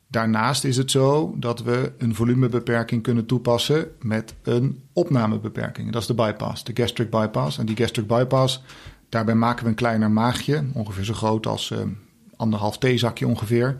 Daarnaast 0.07 0.63
is 0.63 0.77
het 0.77 0.91
zo 0.91 1.35
dat 1.37 1.63
we 1.63 1.91
een 1.97 2.15
volumebeperking 2.15 3.03
kunnen 3.03 3.25
toepassen 3.25 3.87
met 4.01 4.33
een 4.43 4.81
opnamebeperking. 4.93 5.91
Dat 5.91 6.01
is 6.01 6.07
de 6.07 6.13
bypass, 6.13 6.63
de 6.63 6.71
gastric 6.73 7.09
bypass. 7.09 7.57
En 7.57 7.65
die 7.65 7.75
gastric 7.75 8.07
bypass, 8.07 8.63
daarbij 9.09 9.35
maken 9.35 9.63
we 9.63 9.69
een 9.69 9.75
kleiner 9.75 10.11
maagje, 10.11 10.63
ongeveer 10.73 11.03
zo 11.03 11.13
groot 11.13 11.47
als 11.47 11.71
eh, 11.71 11.79
anderhalf 12.35 12.77
theezakje 12.77 13.27
ongeveer. 13.27 13.77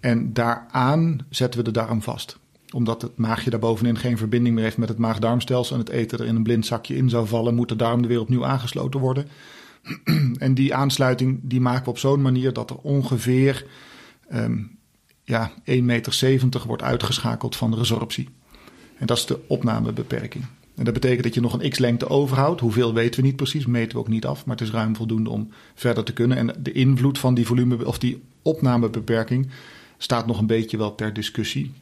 En 0.00 0.32
daaraan 0.32 1.18
zetten 1.30 1.58
we 1.58 1.64
de 1.64 1.78
darm 1.78 2.02
vast 2.02 2.42
omdat 2.74 3.02
het 3.02 3.16
maagje 3.16 3.50
daarbovenin 3.50 3.98
geen 3.98 4.18
verbinding 4.18 4.54
meer 4.54 4.64
heeft 4.64 4.76
met 4.76 4.88
het 4.88 4.98
maag-darmstelsel 4.98 5.74
en 5.74 5.80
het 5.80 5.90
eten 5.90 6.18
er 6.18 6.26
in 6.26 6.36
een 6.36 6.42
blind 6.42 6.66
zakje 6.66 6.96
in 6.96 7.08
zou 7.08 7.26
vallen, 7.26 7.54
moet 7.54 7.68
de 7.68 7.76
darm 7.76 8.02
er 8.02 8.08
weer 8.08 8.20
opnieuw 8.20 8.46
aangesloten 8.46 9.00
worden. 9.00 9.28
en 10.38 10.54
die 10.54 10.74
aansluiting 10.74 11.40
die 11.42 11.60
maken 11.60 11.84
we 11.84 11.90
op 11.90 11.98
zo'n 11.98 12.22
manier 12.22 12.52
dat 12.52 12.70
er 12.70 12.76
ongeveer 12.76 13.66
ehm, 14.28 14.58
ja, 15.24 15.50
1,70 15.50 15.82
meter 15.82 16.62
wordt 16.66 16.82
uitgeschakeld 16.82 17.56
van 17.56 17.70
de 17.70 17.76
resorptie. 17.76 18.28
En 18.98 19.06
dat 19.06 19.16
is 19.16 19.26
de 19.26 19.40
opnamebeperking. 19.46 20.44
En 20.76 20.84
dat 20.84 20.94
betekent 20.94 21.22
dat 21.22 21.34
je 21.34 21.40
nog 21.40 21.52
een 21.52 21.70
x-lengte 21.70 22.08
overhoudt. 22.08 22.60
Hoeveel 22.60 22.94
weten 22.94 23.20
we 23.20 23.26
niet 23.26 23.36
precies, 23.36 23.66
meten 23.66 23.92
we 23.92 23.98
ook 23.98 24.08
niet 24.08 24.26
af, 24.26 24.44
maar 24.44 24.56
het 24.56 24.66
is 24.66 24.72
ruim 24.72 24.96
voldoende 24.96 25.30
om 25.30 25.48
verder 25.74 26.04
te 26.04 26.12
kunnen. 26.12 26.36
En 26.36 26.56
de 26.62 26.72
invloed 26.72 27.18
van 27.18 27.34
die 27.34 27.46
volume 27.46 27.86
of 27.86 27.98
die 27.98 28.22
opnamebeperking 28.42 29.50
staat 29.98 30.26
nog 30.26 30.38
een 30.38 30.46
beetje 30.46 30.76
wel 30.76 30.94
ter 30.94 31.12
discussie. 31.12 31.72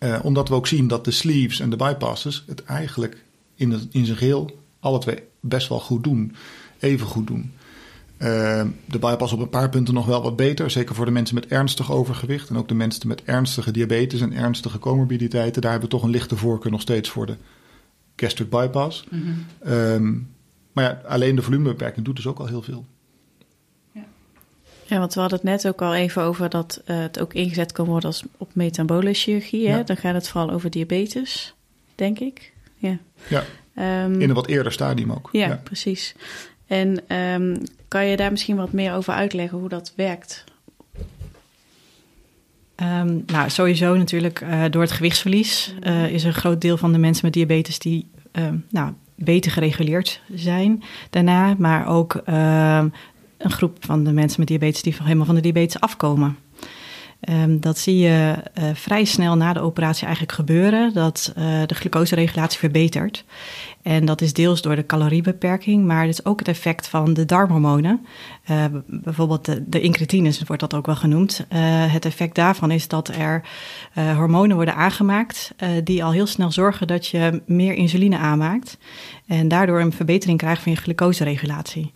Uh, 0.00 0.18
omdat 0.22 0.48
we 0.48 0.54
ook 0.54 0.66
zien 0.66 0.88
dat 0.88 1.04
de 1.04 1.10
sleeves 1.10 1.60
en 1.60 1.70
de 1.70 1.76
bypasses 1.76 2.44
het 2.46 2.64
eigenlijk 2.64 3.24
in, 3.54 3.70
het, 3.70 3.86
in 3.90 4.04
zijn 4.06 4.18
geheel 4.18 4.58
alle 4.80 4.98
twee 4.98 5.18
best 5.40 5.68
wel 5.68 5.80
goed 5.80 6.04
doen. 6.04 6.34
Even 6.78 7.06
goed 7.06 7.26
doen. 7.26 7.52
Uh, 8.18 8.62
de 8.86 8.98
bypass 8.98 9.32
op 9.32 9.40
een 9.40 9.48
paar 9.48 9.68
punten 9.68 9.94
nog 9.94 10.06
wel 10.06 10.22
wat 10.22 10.36
beter. 10.36 10.70
Zeker 10.70 10.94
voor 10.94 11.04
de 11.04 11.10
mensen 11.10 11.34
met 11.34 11.46
ernstig 11.46 11.92
overgewicht. 11.92 12.48
En 12.48 12.56
ook 12.56 12.68
de 12.68 12.74
mensen 12.74 13.08
met 13.08 13.22
ernstige 13.24 13.70
diabetes 13.70 14.20
en 14.20 14.32
ernstige 14.32 14.78
comorbiditeiten. 14.78 15.62
Daar 15.62 15.70
hebben 15.70 15.88
we 15.88 15.96
toch 15.96 16.04
een 16.04 16.10
lichte 16.10 16.36
voorkeur 16.36 16.70
nog 16.70 16.80
steeds 16.80 17.08
voor 17.08 17.26
de 17.26 17.36
gastric 18.16 18.50
bypass. 18.50 19.04
Mm 19.10 19.22
-hmm. 19.22 19.72
um, 19.72 20.28
maar 20.72 20.84
ja, 20.84 21.02
alleen 21.08 21.36
de 21.36 21.42
volumebeperking 21.42 22.04
doet 22.04 22.16
dus 22.16 22.26
ook 22.26 22.38
al 22.38 22.46
heel 22.46 22.62
veel. 22.62 22.86
Ja, 24.90 24.98
want 24.98 25.14
we 25.14 25.20
hadden 25.20 25.38
het 25.38 25.48
net 25.48 25.68
ook 25.68 25.82
al 25.82 25.94
even 25.94 26.22
over 26.22 26.48
dat 26.48 26.82
uh, 26.86 26.98
het 26.98 27.20
ook 27.20 27.34
ingezet 27.34 27.72
kan 27.72 27.86
worden 27.86 28.04
als 28.04 28.22
op 28.36 28.54
metabole 28.54 29.14
chirurgie. 29.14 29.68
Hè? 29.68 29.76
Ja. 29.76 29.82
Dan 29.82 29.96
gaat 29.96 30.14
het 30.14 30.28
vooral 30.28 30.50
over 30.50 30.70
diabetes, 30.70 31.54
denk 31.94 32.18
ik. 32.18 32.52
Ja, 32.76 32.98
ja. 33.28 33.44
Um, 34.04 34.20
in 34.20 34.28
een 34.28 34.34
wat 34.34 34.46
eerder 34.46 34.72
stadium 34.72 35.12
ook. 35.12 35.28
Ja, 35.32 35.46
ja. 35.46 35.60
precies. 35.64 36.14
En 36.66 37.16
um, 37.16 37.62
kan 37.88 38.06
je 38.06 38.16
daar 38.16 38.30
misschien 38.30 38.56
wat 38.56 38.72
meer 38.72 38.94
over 38.94 39.12
uitleggen 39.12 39.58
hoe 39.58 39.68
dat 39.68 39.92
werkt? 39.96 40.44
Um, 42.76 43.22
nou, 43.26 43.50
sowieso 43.50 43.96
natuurlijk 43.96 44.40
uh, 44.40 44.64
door 44.70 44.82
het 44.82 44.92
gewichtsverlies 44.92 45.74
uh, 45.82 46.10
is 46.10 46.24
een 46.24 46.34
groot 46.34 46.60
deel 46.60 46.76
van 46.76 46.92
de 46.92 46.98
mensen 46.98 47.24
met 47.24 47.34
diabetes 47.34 47.78
die 47.78 48.08
nou, 48.68 48.92
beter 49.14 49.50
gereguleerd 49.50 50.20
zijn 50.34 50.82
daarna, 51.10 51.54
maar 51.58 51.86
ook 51.86 52.22
een 53.40 53.50
groep 53.50 53.76
van 53.80 54.04
de 54.04 54.12
mensen 54.12 54.40
met 54.40 54.48
diabetes 54.48 54.82
die 54.82 54.96
helemaal 55.02 55.26
van 55.26 55.34
de 55.34 55.40
diabetes 55.40 55.80
afkomen. 55.80 56.36
Um, 57.28 57.60
dat 57.60 57.78
zie 57.78 57.98
je 57.98 58.34
uh, 58.58 58.64
vrij 58.74 59.04
snel 59.04 59.36
na 59.36 59.52
de 59.52 59.60
operatie 59.60 60.04
eigenlijk 60.04 60.34
gebeuren, 60.34 60.92
dat 60.92 61.32
uh, 61.38 61.44
de 61.66 61.74
glucoseregulatie 61.74 62.58
verbetert. 62.58 63.24
En 63.82 64.04
dat 64.04 64.20
is 64.20 64.32
deels 64.32 64.62
door 64.62 64.76
de 64.76 64.86
caloriebeperking, 64.86 65.84
maar 65.84 66.00
het 66.00 66.10
is 66.10 66.24
ook 66.24 66.38
het 66.38 66.48
effect 66.48 66.88
van 66.88 67.14
de 67.14 67.24
darmhormonen. 67.24 68.06
Uh, 68.50 68.64
bijvoorbeeld 68.86 69.44
de, 69.44 69.68
de 69.68 69.80
incretines 69.80 70.42
wordt 70.42 70.62
dat 70.62 70.74
ook 70.74 70.86
wel 70.86 70.96
genoemd. 70.96 71.46
het 71.88 72.04
effect 72.04 72.34
daarvan 72.34 72.70
is 72.70 72.88
dat 72.88 73.08
er 73.08 73.42
hormonen 73.94 74.56
worden 74.56 74.74
aangemaakt 74.74 75.54
die 75.84 76.04
al 76.04 76.12
heel 76.12 76.26
snel 76.26 76.52
zorgen 76.52 76.86
dat 76.86 77.06
je 77.06 77.42
meer 77.46 77.74
insuline 77.74 78.18
aanmaakt. 78.18 78.78
En 79.26 79.48
daardoor 79.48 79.80
een 79.80 79.92
verbetering 79.92 80.38
krijgt 80.38 80.62
van 80.62 80.72
je 80.72 80.78
glucoseregulatie. 80.78 81.92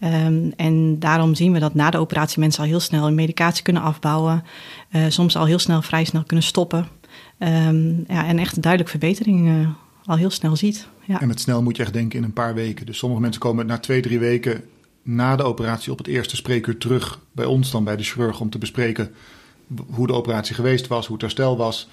Um, 0.00 0.52
en 0.56 0.98
daarom 0.98 1.34
zien 1.34 1.52
we 1.52 1.58
dat 1.58 1.74
na 1.74 1.90
de 1.90 1.98
operatie 1.98 2.40
mensen 2.40 2.62
al 2.62 2.68
heel 2.68 2.80
snel 2.80 3.04
hun 3.04 3.14
medicatie 3.14 3.62
kunnen 3.62 3.82
afbouwen. 3.82 4.44
Soms 5.08 5.36
al 5.36 5.44
heel 5.44 5.58
snel, 5.58 5.82
vrij 5.82 6.04
snel 6.04 6.24
kunnen 6.24 6.44
stoppen. 6.44 6.88
Um, 7.38 8.04
ja, 8.08 8.26
en 8.26 8.38
echt 8.38 8.56
een 8.56 8.62
duidelijke 8.62 8.98
verbetering 8.98 9.68
al 10.04 10.16
heel 10.16 10.30
snel 10.30 10.56
ziet. 10.56 10.88
En 11.06 11.26
met 11.26 11.40
snel 11.40 11.62
moet 11.62 11.76
je 11.76 11.82
echt 11.82 11.92
denken 11.92 12.18
in 12.18 12.24
een 12.24 12.32
paar 12.32 12.54
weken. 12.54 12.86
Dus 12.86 12.98
sommige 12.98 13.20
mensen 13.20 13.40
komen 13.40 13.66
na 13.66 13.78
twee, 13.78 14.00
drie 14.00 14.18
weken 14.18 14.64
na 15.02 15.36
de 15.36 15.42
operatie 15.42 15.92
op 15.92 15.98
het 15.98 16.06
eerste 16.06 16.36
spreekuur 16.36 16.78
terug 16.78 17.20
bij 17.32 17.44
ons 17.44 17.70
dan 17.70 17.84
bij 17.84 17.96
de 17.96 18.02
chirurg 18.02 18.40
om 18.40 18.50
te 18.50 18.58
bespreken 18.58 19.14
hoe 19.90 20.06
de 20.06 20.12
operatie 20.12 20.54
geweest 20.54 20.86
was, 20.86 21.06
hoe 21.06 21.14
het 21.14 21.24
herstel 21.24 21.56
was. 21.56 21.88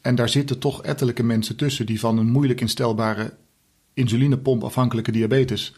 En 0.00 0.14
daar 0.14 0.28
zitten 0.28 0.58
toch 0.58 0.82
ettelijke 0.82 1.22
mensen 1.22 1.56
tussen 1.56 1.86
die 1.86 2.00
van 2.00 2.18
een 2.18 2.30
moeilijk 2.30 2.60
instelbare 2.60 3.34
insulinepomp 3.94 4.64
afhankelijke 4.64 5.12
diabetes 5.12 5.74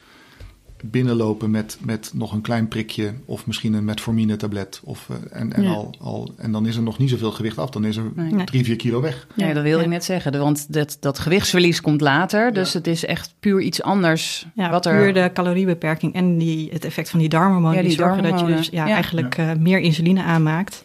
binnenlopen 0.83 1.51
met, 1.51 1.79
met 1.81 2.11
nog 2.15 2.33
een 2.33 2.41
klein 2.41 2.69
prikje 2.69 3.13
of 3.25 3.47
misschien 3.47 3.73
een 3.73 3.85
metformine 3.85 4.37
tablet. 4.37 4.81
Of, 4.85 5.09
uh, 5.11 5.17
en, 5.41 5.53
en, 5.53 5.63
ja. 5.63 5.71
al, 5.71 5.95
al, 6.01 6.33
en 6.37 6.53
dan 6.53 6.67
is 6.67 6.77
er 6.77 6.83
nog 6.83 6.99
niet 6.99 7.11
zoveel 7.11 7.33
gewicht 7.33 7.59
af, 7.59 7.71
dan 7.71 7.85
is 7.85 7.97
er 7.97 8.05
nee. 8.15 8.45
drie, 8.45 8.65
vier 8.65 8.77
kilo 8.77 9.01
weg. 9.01 9.27
Ja, 9.35 9.53
dat 9.53 9.63
wilde 9.63 9.79
ja. 9.79 9.85
ik 9.85 9.91
net 9.91 10.05
zeggen, 10.05 10.39
want 10.39 10.73
dat, 10.73 10.97
dat 11.01 11.19
gewichtsverlies 11.19 11.81
komt 11.81 12.01
later. 12.01 12.53
Dus 12.53 12.73
ja. 12.73 12.79
het 12.79 12.87
is 12.87 13.05
echt 13.05 13.35
puur 13.41 13.61
iets 13.61 13.83
anders. 13.83 14.47
Ja, 14.55 14.71
wat 14.71 14.83
puur 14.83 15.07
er... 15.07 15.13
de 15.13 15.31
caloriebeperking 15.33 16.15
en 16.15 16.39
die, 16.39 16.69
het 16.73 16.85
effect 16.85 17.11
van 17.11 17.19
die 17.19 17.29
darmhormonen. 17.29 17.77
Ja, 17.77 17.81
die, 17.81 17.89
die 17.89 17.99
zorgen 17.99 18.23
dat 18.23 18.41
je 18.41 18.47
dus 18.47 18.69
ja, 18.73 18.87
eigenlijk 18.87 19.39
uh, 19.39 19.51
meer 19.59 19.79
insuline 19.79 20.23
aanmaakt. 20.23 20.85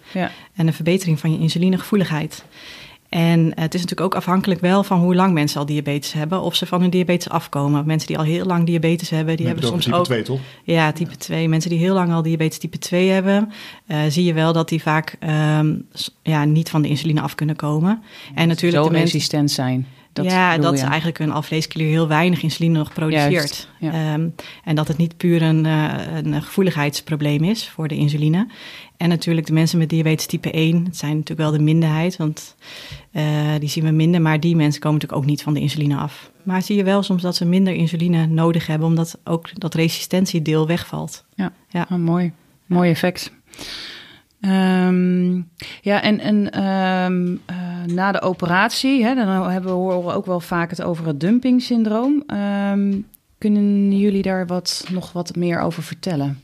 En 0.55 0.67
een 0.67 0.73
verbetering 0.73 1.19
van 1.19 1.31
je 1.31 1.39
insulinegevoeligheid. 1.39 2.43
En 3.15 3.51
het 3.53 3.73
is 3.73 3.81
natuurlijk 3.81 4.01
ook 4.01 4.15
afhankelijk 4.15 4.61
wel 4.61 4.83
van 4.83 4.99
hoe 4.99 5.15
lang 5.15 5.33
mensen 5.33 5.59
al 5.59 5.65
diabetes 5.65 6.13
hebben, 6.13 6.41
of 6.41 6.55
ze 6.55 6.65
van 6.65 6.81
hun 6.81 6.89
diabetes 6.89 7.29
afkomen. 7.29 7.85
Mensen 7.85 8.07
die 8.07 8.17
al 8.17 8.23
heel 8.23 8.45
lang 8.45 8.65
diabetes 8.65 9.09
hebben, 9.09 9.37
die 9.37 9.45
hebben 9.45 9.67
soms 9.67 9.83
type 9.83 9.95
ook. 9.95 10.05
2, 10.05 10.21
toch? 10.21 10.39
Ja, 10.63 10.91
type 10.91 11.09
ja. 11.09 11.15
2. 11.17 11.49
Mensen 11.49 11.69
die 11.69 11.79
heel 11.79 11.93
lang 11.93 12.13
al 12.13 12.21
diabetes 12.21 12.57
type 12.57 12.77
2 12.77 13.09
hebben, 13.09 13.51
uh, 13.87 13.97
zie 14.07 14.23
je 14.23 14.33
wel 14.33 14.53
dat 14.53 14.69
die 14.69 14.81
vaak 14.81 15.17
um, 15.59 15.87
ja, 16.21 16.45
niet 16.45 16.69
van 16.69 16.81
de 16.81 16.87
insuline 16.87 17.21
af 17.21 17.35
kunnen 17.35 17.55
komen. 17.55 18.03
En 18.35 18.47
natuurlijk. 18.47 18.83
Zo 18.83 18.89
de 18.89 18.97
resistent 18.97 19.51
zijn. 19.51 19.87
Dat 20.15 20.25
ja, 20.25 20.57
dat 20.57 20.79
je. 20.79 20.85
eigenlijk 20.85 21.19
een 21.19 21.31
alvleesklier 21.31 21.87
heel 21.87 22.07
weinig 22.07 22.43
insuline 22.43 22.77
nog 22.77 22.93
produceert. 22.93 23.31
Juist, 23.31 23.69
ja. 23.79 23.91
Ehm, 23.91 24.27
en 24.63 24.75
dat 24.75 24.87
het 24.87 24.97
niet 24.97 25.17
puur 25.17 25.41
een, 25.41 25.65
uh, 25.65 25.93
een 26.23 26.41
gevoeligheidsprobleem 26.41 27.43
is 27.43 27.69
voor 27.69 27.87
de 27.87 27.95
insuline. 27.95 28.47
En 28.97 29.09
natuurlijk 29.09 29.47
de 29.47 29.53
mensen 29.53 29.77
met 29.77 29.89
diabetes 29.89 30.25
type 30.25 30.51
1, 30.51 30.85
het 30.85 30.97
zijn 30.97 31.11
natuurlijk 31.11 31.39
wel 31.39 31.57
de 31.57 31.63
minderheid, 31.63 32.17
want 32.17 32.55
uh, 33.11 33.23
die 33.59 33.69
zien 33.69 33.83
we 33.83 33.91
minder. 33.91 34.21
Maar 34.21 34.39
die 34.39 34.55
mensen 34.55 34.81
komen 34.81 34.97
natuurlijk 34.99 35.21
ook 35.23 35.29
niet 35.29 35.43
van 35.43 35.53
de 35.53 35.59
insuline 35.59 35.97
af. 35.97 36.31
Maar 36.43 36.61
zie 36.61 36.75
je 36.75 36.83
wel 36.83 37.03
soms 37.03 37.21
dat 37.21 37.35
ze 37.35 37.45
minder 37.45 37.73
insuline 37.73 38.25
nodig 38.25 38.67
hebben, 38.67 38.87
omdat 38.87 39.17
ook 39.23 39.59
dat 39.59 39.73
resistentiedeel 39.73 40.67
wegvalt. 40.67 41.25
Ja, 41.33 41.51
ja. 41.69 41.87
Oh, 41.91 41.97
mooi. 41.97 42.31
Mooi 42.65 42.89
effect. 42.89 43.31
Um, 44.45 45.49
ja, 45.81 46.01
en, 46.01 46.19
en 46.19 46.63
um, 46.63 47.41
uh, 47.49 47.83
na 47.95 48.11
de 48.11 48.21
operatie, 48.21 49.03
hè, 49.03 49.15
dan 49.15 49.49
hebben 49.51 49.71
we, 49.71 49.77
horen 49.77 50.05
we 50.05 50.11
ook 50.11 50.25
wel 50.25 50.39
vaak 50.39 50.69
het 50.69 50.81
over 50.81 51.07
het 51.07 51.19
dumping-syndroom. 51.19 52.23
Um, 52.71 53.07
kunnen 53.37 53.97
jullie 53.97 54.21
daar 54.21 54.47
wat, 54.47 54.85
nog 54.91 55.11
wat 55.11 55.35
meer 55.35 55.59
over 55.59 55.83
vertellen? 55.83 56.39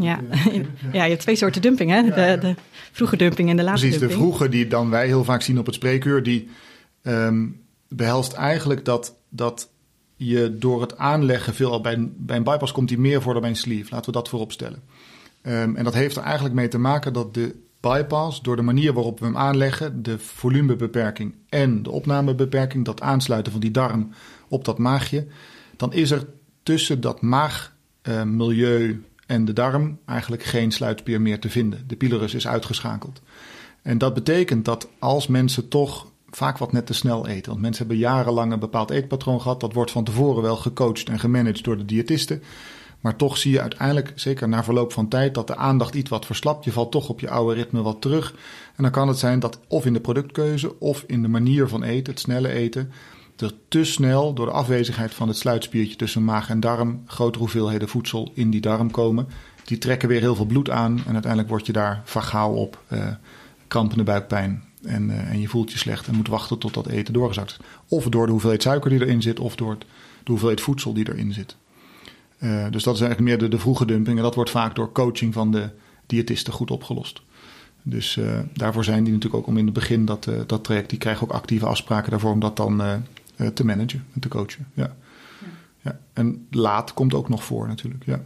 ja. 0.00 0.20
ja, 0.92 1.02
je 1.04 1.10
hebt 1.10 1.20
twee 1.20 1.36
soorten 1.36 1.62
dumping, 1.62 1.90
hè? 1.90 2.02
De, 2.02 2.38
de 2.40 2.54
vroege 2.92 3.16
dumping 3.16 3.50
en 3.50 3.56
de 3.56 3.62
late 3.62 3.80
Precies, 3.80 3.98
dumping. 3.98 4.20
de 4.20 4.26
vroege 4.26 4.48
die 4.48 4.66
dan 4.66 4.90
wij 4.90 5.06
heel 5.06 5.24
vaak 5.24 5.42
zien 5.42 5.58
op 5.58 5.66
het 5.66 5.74
spreekuur, 5.74 6.22
die 6.22 6.48
behelst 7.88 8.32
eigenlijk 8.32 8.84
dat, 8.84 9.16
dat 9.28 9.68
je 10.16 10.56
door 10.58 10.80
het 10.80 10.96
aanleggen, 10.98 11.54
veel 11.54 11.80
bij 11.80 11.92
een, 11.92 12.14
bij 12.16 12.36
een 12.36 12.42
bypass 12.42 12.72
komt 12.72 12.88
die 12.88 12.98
meer 12.98 13.22
voor 13.22 13.32
dan 13.32 13.42
bij 13.42 13.50
een 13.50 13.56
sleeve. 13.56 13.90
Laten 13.90 14.06
we 14.06 14.18
dat 14.18 14.28
voorop 14.28 14.52
stellen. 14.52 14.82
Um, 15.46 15.76
en 15.76 15.84
dat 15.84 15.94
heeft 15.94 16.16
er 16.16 16.22
eigenlijk 16.22 16.54
mee 16.54 16.68
te 16.68 16.78
maken 16.78 17.12
dat 17.12 17.34
de 17.34 17.54
bypass, 17.80 18.42
door 18.42 18.56
de 18.56 18.62
manier 18.62 18.92
waarop 18.92 19.18
we 19.18 19.24
hem 19.24 19.36
aanleggen, 19.36 20.02
de 20.02 20.18
volumebeperking 20.18 21.34
en 21.48 21.82
de 21.82 21.90
opnamebeperking, 21.90 22.84
dat 22.84 23.00
aansluiten 23.00 23.52
van 23.52 23.60
die 23.60 23.70
darm 23.70 24.10
op 24.48 24.64
dat 24.64 24.78
maagje, 24.78 25.26
dan 25.76 25.92
is 25.92 26.10
er 26.10 26.26
tussen 26.62 27.00
dat 27.00 27.20
maagmilieu 27.20 28.88
uh, 28.88 28.96
en 29.26 29.44
de 29.44 29.52
darm 29.52 29.98
eigenlijk 30.04 30.42
geen 30.42 30.72
sluitspier 30.72 31.20
meer 31.20 31.40
te 31.40 31.50
vinden. 31.50 31.84
De 31.86 31.96
pylorus 31.96 32.34
is 32.34 32.46
uitgeschakeld. 32.46 33.20
En 33.82 33.98
dat 33.98 34.14
betekent 34.14 34.64
dat 34.64 34.88
als 34.98 35.26
mensen 35.26 35.68
toch 35.68 36.06
vaak 36.30 36.58
wat 36.58 36.72
net 36.72 36.86
te 36.86 36.94
snel 36.94 37.26
eten, 37.26 37.50
want 37.50 37.62
mensen 37.62 37.86
hebben 37.86 38.04
jarenlang 38.04 38.52
een 38.52 38.58
bepaald 38.58 38.90
eetpatroon 38.90 39.40
gehad, 39.40 39.60
dat 39.60 39.72
wordt 39.72 39.90
van 39.90 40.04
tevoren 40.04 40.42
wel 40.42 40.56
gecoacht 40.56 41.08
en 41.08 41.18
gemanaged 41.18 41.64
door 41.64 41.76
de 41.76 41.84
diëtisten. 41.84 42.42
Maar 43.00 43.16
toch 43.16 43.36
zie 43.36 43.52
je 43.52 43.60
uiteindelijk, 43.60 44.12
zeker 44.14 44.48
na 44.48 44.64
verloop 44.64 44.92
van 44.92 45.08
tijd, 45.08 45.34
dat 45.34 45.46
de 45.46 45.56
aandacht 45.56 45.94
iets 45.94 46.10
wat 46.10 46.26
verslapt. 46.26 46.64
Je 46.64 46.72
valt 46.72 46.92
toch 46.92 47.08
op 47.08 47.20
je 47.20 47.30
oude 47.30 47.54
ritme 47.54 47.82
wat 47.82 48.00
terug. 48.00 48.34
En 48.76 48.82
dan 48.82 48.92
kan 48.92 49.08
het 49.08 49.18
zijn 49.18 49.38
dat 49.38 49.58
of 49.68 49.86
in 49.86 49.92
de 49.92 50.00
productkeuze 50.00 50.80
of 50.80 51.04
in 51.06 51.22
de 51.22 51.28
manier 51.28 51.68
van 51.68 51.82
eten, 51.82 52.12
het 52.12 52.22
snelle 52.22 52.48
eten, 52.48 52.90
er 53.36 53.52
te 53.68 53.84
snel 53.84 54.32
door 54.32 54.46
de 54.46 54.52
afwezigheid 54.52 55.14
van 55.14 55.28
het 55.28 55.36
sluitspiertje 55.36 55.96
tussen 55.96 56.24
maag 56.24 56.48
en 56.48 56.60
darm 56.60 57.02
grote 57.06 57.38
hoeveelheden 57.38 57.88
voedsel 57.88 58.30
in 58.34 58.50
die 58.50 58.60
darm 58.60 58.90
komen. 58.90 59.28
Die 59.64 59.78
trekken 59.78 60.08
weer 60.08 60.20
heel 60.20 60.34
veel 60.34 60.44
bloed 60.44 60.70
aan 60.70 61.02
en 61.06 61.12
uiteindelijk 61.12 61.50
word 61.50 61.66
je 61.66 61.72
daar 61.72 62.02
vagaal 62.04 62.54
op, 62.54 62.82
uh, 62.92 63.06
krampende 63.68 64.04
buikpijn. 64.04 64.62
En, 64.82 65.08
uh, 65.08 65.30
en 65.30 65.40
je 65.40 65.48
voelt 65.48 65.72
je 65.72 65.78
slecht 65.78 66.06
en 66.06 66.14
moet 66.14 66.28
wachten 66.28 66.58
tot 66.58 66.74
dat 66.74 66.86
eten 66.86 67.12
doorgezakt 67.14 67.50
is. 67.50 67.58
Of 67.88 68.04
door 68.04 68.26
de 68.26 68.32
hoeveelheid 68.32 68.62
suiker 68.62 68.90
die 68.90 69.00
erin 69.00 69.22
zit, 69.22 69.40
of 69.40 69.56
door 69.56 69.78
de 69.78 69.86
hoeveelheid 70.30 70.60
voedsel 70.60 70.92
die 70.92 71.12
erin 71.12 71.32
zit. 71.32 71.56
Uh, 72.46 72.66
dus 72.70 72.82
dat 72.82 72.94
is 72.94 73.00
eigenlijk 73.00 73.20
meer 73.20 73.38
de, 73.38 73.56
de, 73.56 73.62
vroege 73.62 73.86
dumping. 73.86 74.16
En 74.16 74.22
dat 74.22 74.34
wordt 74.34 74.50
vaak 74.50 74.74
door 74.74 74.92
coaching 74.92 75.34
van 75.34 75.50
de 75.50 75.68
diëtisten 76.06 76.52
goed 76.52 76.70
opgelost. 76.70 77.22
Dus 77.82 78.16
uh, 78.16 78.38
daarvoor 78.52 78.84
zijn 78.84 79.04
die 79.04 79.12
natuurlijk 79.12 79.42
ook 79.42 79.48
om 79.48 79.56
in 79.56 79.64
het 79.64 79.74
begin 79.74 80.04
dat, 80.04 80.26
uh, 80.26 80.40
dat 80.46 80.64
traject, 80.64 80.90
die 80.90 80.98
krijgen 80.98 81.22
ook 81.22 81.32
actieve 81.32 81.66
afspraken 81.66 82.10
daarvoor 82.10 82.32
om 82.32 82.40
dat 82.40 82.56
dan 82.56 82.82
te 83.54 83.64
managen 83.64 84.04
en 84.14 84.20
te 84.20 84.28
coachen. 84.28 84.66
Ja. 84.74 84.82
Ja. 84.82 85.48
ja. 85.80 85.98
En 86.12 86.46
laat 86.50 86.94
komt 86.94 87.14
ook 87.14 87.28
nog 87.28 87.44
voor 87.44 87.68
natuurlijk. 87.68 88.04
Ja. 88.04 88.20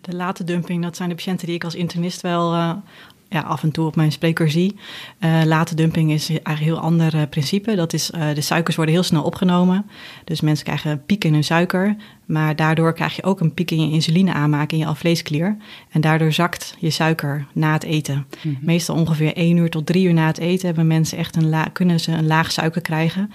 De 0.00 0.16
late 0.16 0.44
dumping, 0.44 0.82
dat 0.82 0.96
zijn 0.96 1.08
de 1.08 1.14
patiënten 1.14 1.46
die 1.46 1.56
ik 1.56 1.64
als 1.64 1.74
internist 1.74 2.20
wel 2.20 2.82
ja, 3.28 3.40
af 3.40 3.62
en 3.62 3.70
toe 3.70 3.86
op 3.86 3.96
mijn 3.96 4.12
spreker 4.12 4.50
zie. 4.50 4.76
Uh, 5.20 5.42
late 5.44 5.74
dumping 5.74 6.12
is 6.12 6.28
eigenlijk 6.28 6.58
een 6.58 6.64
heel 6.64 6.78
ander 6.78 7.14
uh, 7.14 7.22
principe. 7.30 7.74
Dat 7.74 7.92
is, 7.92 8.10
uh, 8.10 8.34
de 8.34 8.40
suikers 8.40 8.76
worden 8.76 8.94
heel 8.94 9.02
snel 9.02 9.22
opgenomen. 9.22 9.86
Dus 10.24 10.40
mensen 10.40 10.64
krijgen 10.64 10.90
een 10.90 11.04
piek 11.04 11.24
in 11.24 11.32
hun 11.32 11.44
suiker. 11.44 11.96
Maar 12.26 12.56
daardoor 12.56 12.92
krijg 12.92 13.16
je 13.16 13.22
ook 13.22 13.40
een 13.40 13.54
piek 13.54 13.70
in 13.70 13.86
je 13.86 13.92
insuline 13.92 14.32
aanmaken 14.32 14.76
in 14.76 14.82
je 14.82 14.88
alvleesklier. 14.88 15.56
En 15.90 16.00
daardoor 16.00 16.32
zakt 16.32 16.76
je 16.78 16.90
suiker 16.90 17.46
na 17.52 17.72
het 17.72 17.84
eten. 17.84 18.26
-hmm. 18.40 18.58
Meestal 18.60 18.96
ongeveer 18.96 19.36
1 19.36 19.56
uur 19.56 19.70
tot 19.70 19.86
3 19.86 20.06
uur 20.06 20.14
na 20.14 20.26
het 20.26 20.38
eten 20.38 20.66
hebben 20.66 20.86
mensen 20.86 21.18
echt 21.18 21.36
een 21.36 21.48
la- 21.48 21.68
kunnen 21.72 22.00
ze 22.00 22.12
een 22.12 22.26
laag 22.26 22.52
suiker 22.52 22.80
krijgen. 22.80 23.30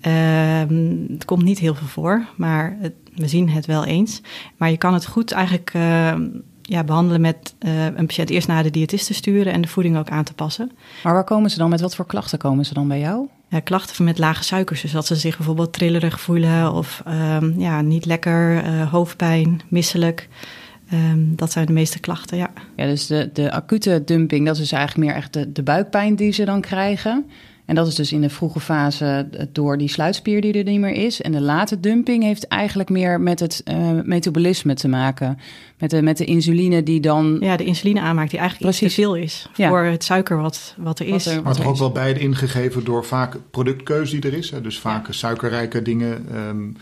Ehm, 0.00 0.96
het 1.12 1.24
komt 1.24 1.42
niet 1.42 1.58
heel 1.58 1.74
veel 1.74 1.86
voor, 1.86 2.26
maar 2.36 2.76
het, 2.80 2.92
we 3.14 3.28
zien 3.28 3.48
het 3.48 3.66
wel 3.66 3.84
eens. 3.84 4.20
Maar 4.56 4.70
je 4.70 4.76
kan 4.76 4.94
het 4.94 5.06
goed 5.06 5.32
eigenlijk 5.32 5.72
ja, 6.66 6.84
behandelen 6.84 7.20
met 7.20 7.54
uh, 7.60 7.84
een 7.84 8.06
patiënt 8.06 8.30
eerst 8.30 8.48
naar 8.48 8.62
de 8.62 8.70
diëtist 8.70 9.06
te 9.06 9.14
sturen 9.14 9.52
en 9.52 9.60
de 9.60 9.68
voeding 9.68 9.96
ook 9.96 10.08
aan 10.08 10.24
te 10.24 10.34
passen. 10.34 10.70
Maar 11.02 11.12
waar 11.12 11.24
komen 11.24 11.50
ze 11.50 11.58
dan? 11.58 11.70
Met 11.70 11.80
wat 11.80 11.94
voor 11.94 12.06
klachten 12.06 12.38
komen 12.38 12.64
ze 12.64 12.74
dan 12.74 12.88
bij 12.88 12.98
jou? 12.98 13.28
Ja, 13.48 13.60
klachten 13.60 14.04
met 14.04 14.18
lage 14.18 14.44
suikers. 14.44 14.80
Dus 14.80 14.92
dat 14.92 15.06
ze 15.06 15.16
zich 15.16 15.36
bijvoorbeeld 15.36 15.72
trillerig 15.72 16.20
voelen 16.20 16.72
of 16.72 17.02
um, 17.08 17.54
ja, 17.58 17.80
niet 17.80 18.04
lekker, 18.04 18.64
uh, 18.64 18.90
hoofdpijn, 18.90 19.60
misselijk. 19.68 20.28
Um, 20.92 21.36
dat 21.36 21.52
zijn 21.52 21.66
de 21.66 21.72
meeste 21.72 21.98
klachten, 21.98 22.36
ja. 22.36 22.50
Ja, 22.76 22.86
dus 22.86 23.06
de, 23.06 23.30
de 23.32 23.52
acute 23.52 24.02
dumping, 24.04 24.46
dat 24.46 24.58
is 24.58 24.72
eigenlijk 24.72 25.06
meer 25.06 25.16
echt 25.16 25.32
de, 25.32 25.52
de 25.52 25.62
buikpijn 25.62 26.16
die 26.16 26.32
ze 26.32 26.44
dan 26.44 26.60
krijgen. 26.60 27.30
En 27.64 27.74
dat 27.74 27.86
is 27.86 27.94
dus 27.94 28.12
in 28.12 28.20
de 28.20 28.30
vroege 28.30 28.60
fase 28.60 29.28
door 29.52 29.78
die 29.78 29.88
sluitspier 29.88 30.40
die 30.40 30.52
er 30.52 30.64
niet 30.64 30.80
meer 30.80 30.92
is. 30.92 31.22
En 31.22 31.32
de 31.32 31.40
late 31.40 31.80
dumping 31.80 32.22
heeft 32.22 32.48
eigenlijk 32.48 32.88
meer 32.88 33.20
met 33.20 33.40
het 33.40 33.62
uh, 33.64 33.90
metabolisme 34.02 34.74
te 34.74 34.88
maken. 34.88 35.38
Met 35.78 35.90
de, 35.90 36.02
met 36.02 36.16
de 36.16 36.24
insuline 36.24 36.82
die 36.82 37.00
dan... 37.00 37.36
Ja, 37.40 37.56
de 37.56 37.64
insuline 37.64 38.00
aanmaakt 38.00 38.30
die 38.30 38.38
eigenlijk 38.38 38.70
Precies. 38.70 38.94
te 38.94 39.00
veel 39.00 39.16
is 39.16 39.48
ja. 39.54 39.68
voor 39.68 39.82
het 39.82 40.04
suiker 40.04 40.36
wat, 40.36 40.74
wat 40.78 40.98
er 40.98 41.06
is. 41.06 41.12
Wat 41.12 41.26
er, 41.26 41.34
wat 41.34 41.44
maar 41.44 41.54
toch 41.54 41.66
ook 41.66 41.78
wel 41.78 41.92
beide 41.92 42.20
ingegeven 42.20 42.84
door 42.84 43.04
vaak 43.04 43.36
productkeuze 43.50 44.20
die 44.20 44.30
er 44.30 44.38
is. 44.38 44.50
Hè? 44.50 44.60
Dus 44.60 44.78
vaak 44.78 45.06
ja. 45.06 45.12
suikerrijke 45.12 45.82
dingen. 45.82 46.36
Um, 46.36 46.76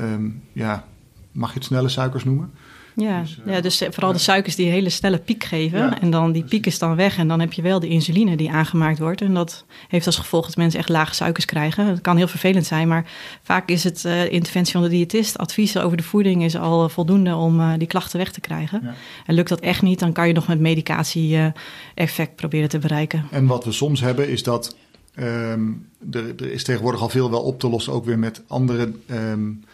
um, 0.00 0.42
ja, 0.52 0.84
mag 1.32 1.48
je 1.48 1.54
het 1.54 1.64
snelle 1.64 1.88
suikers 1.88 2.24
noemen? 2.24 2.50
Ja, 3.00 3.20
dus, 3.20 3.38
uh, 3.46 3.54
ja, 3.54 3.60
dus 3.60 3.82
vooral 3.90 4.12
de 4.12 4.18
suikers 4.18 4.54
die 4.54 4.66
een 4.66 4.72
hele 4.72 4.90
snelle 4.90 5.18
piek 5.18 5.44
geven. 5.44 5.78
Ja, 5.78 6.00
en 6.00 6.10
dan 6.10 6.32
die 6.32 6.44
piek 6.44 6.66
is 6.66 6.78
dan 6.78 6.96
weg. 6.96 7.18
En 7.18 7.28
dan 7.28 7.40
heb 7.40 7.52
je 7.52 7.62
wel 7.62 7.80
de 7.80 7.88
insuline 7.88 8.36
die 8.36 8.50
aangemaakt 8.50 8.98
wordt. 8.98 9.20
En 9.20 9.34
dat 9.34 9.64
heeft 9.88 10.06
als 10.06 10.16
gevolg 10.16 10.46
dat 10.46 10.56
mensen 10.56 10.80
echt 10.80 10.88
lage 10.88 11.14
suikers 11.14 11.44
krijgen. 11.44 11.86
Dat 11.86 12.00
kan 12.00 12.16
heel 12.16 12.28
vervelend 12.28 12.66
zijn. 12.66 12.88
Maar 12.88 13.10
vaak 13.42 13.68
is 13.68 13.84
het 13.84 14.04
uh, 14.04 14.32
interventie 14.32 14.72
van 14.72 14.82
de 14.82 14.88
diëtist. 14.88 15.38
Adviezen 15.38 15.82
over 15.82 15.96
de 15.96 16.02
voeding 16.02 16.44
is 16.44 16.56
al 16.56 16.88
voldoende 16.88 17.34
om 17.34 17.60
uh, 17.60 17.72
die 17.78 17.88
klachten 17.88 18.18
weg 18.18 18.32
te 18.32 18.40
krijgen. 18.40 18.80
Ja. 18.82 18.94
En 19.26 19.34
lukt 19.34 19.48
dat 19.48 19.60
echt 19.60 19.82
niet, 19.82 19.98
dan 19.98 20.12
kan 20.12 20.26
je 20.26 20.34
nog 20.34 20.48
met 20.48 20.60
medicatie 20.60 21.52
effect 21.94 22.36
proberen 22.36 22.68
te 22.68 22.78
bereiken. 22.78 23.26
En 23.30 23.46
wat 23.46 23.64
we 23.64 23.72
soms 23.72 24.00
hebben 24.00 24.28
is 24.28 24.42
dat... 24.42 24.76
Um, 25.20 25.88
er, 26.12 26.34
er, 26.36 26.52
is 26.52 26.64
tegenwoordig 26.64 27.00
al 27.00 27.08
veel 27.08 27.30
wel 27.30 27.42
op 27.42 27.60
te 27.60 27.68
lossen. 27.68 27.92
Ook 27.92 28.04
weer 28.04 28.18
met 28.18 28.42
andere... 28.46 28.92
Um, 29.10 29.64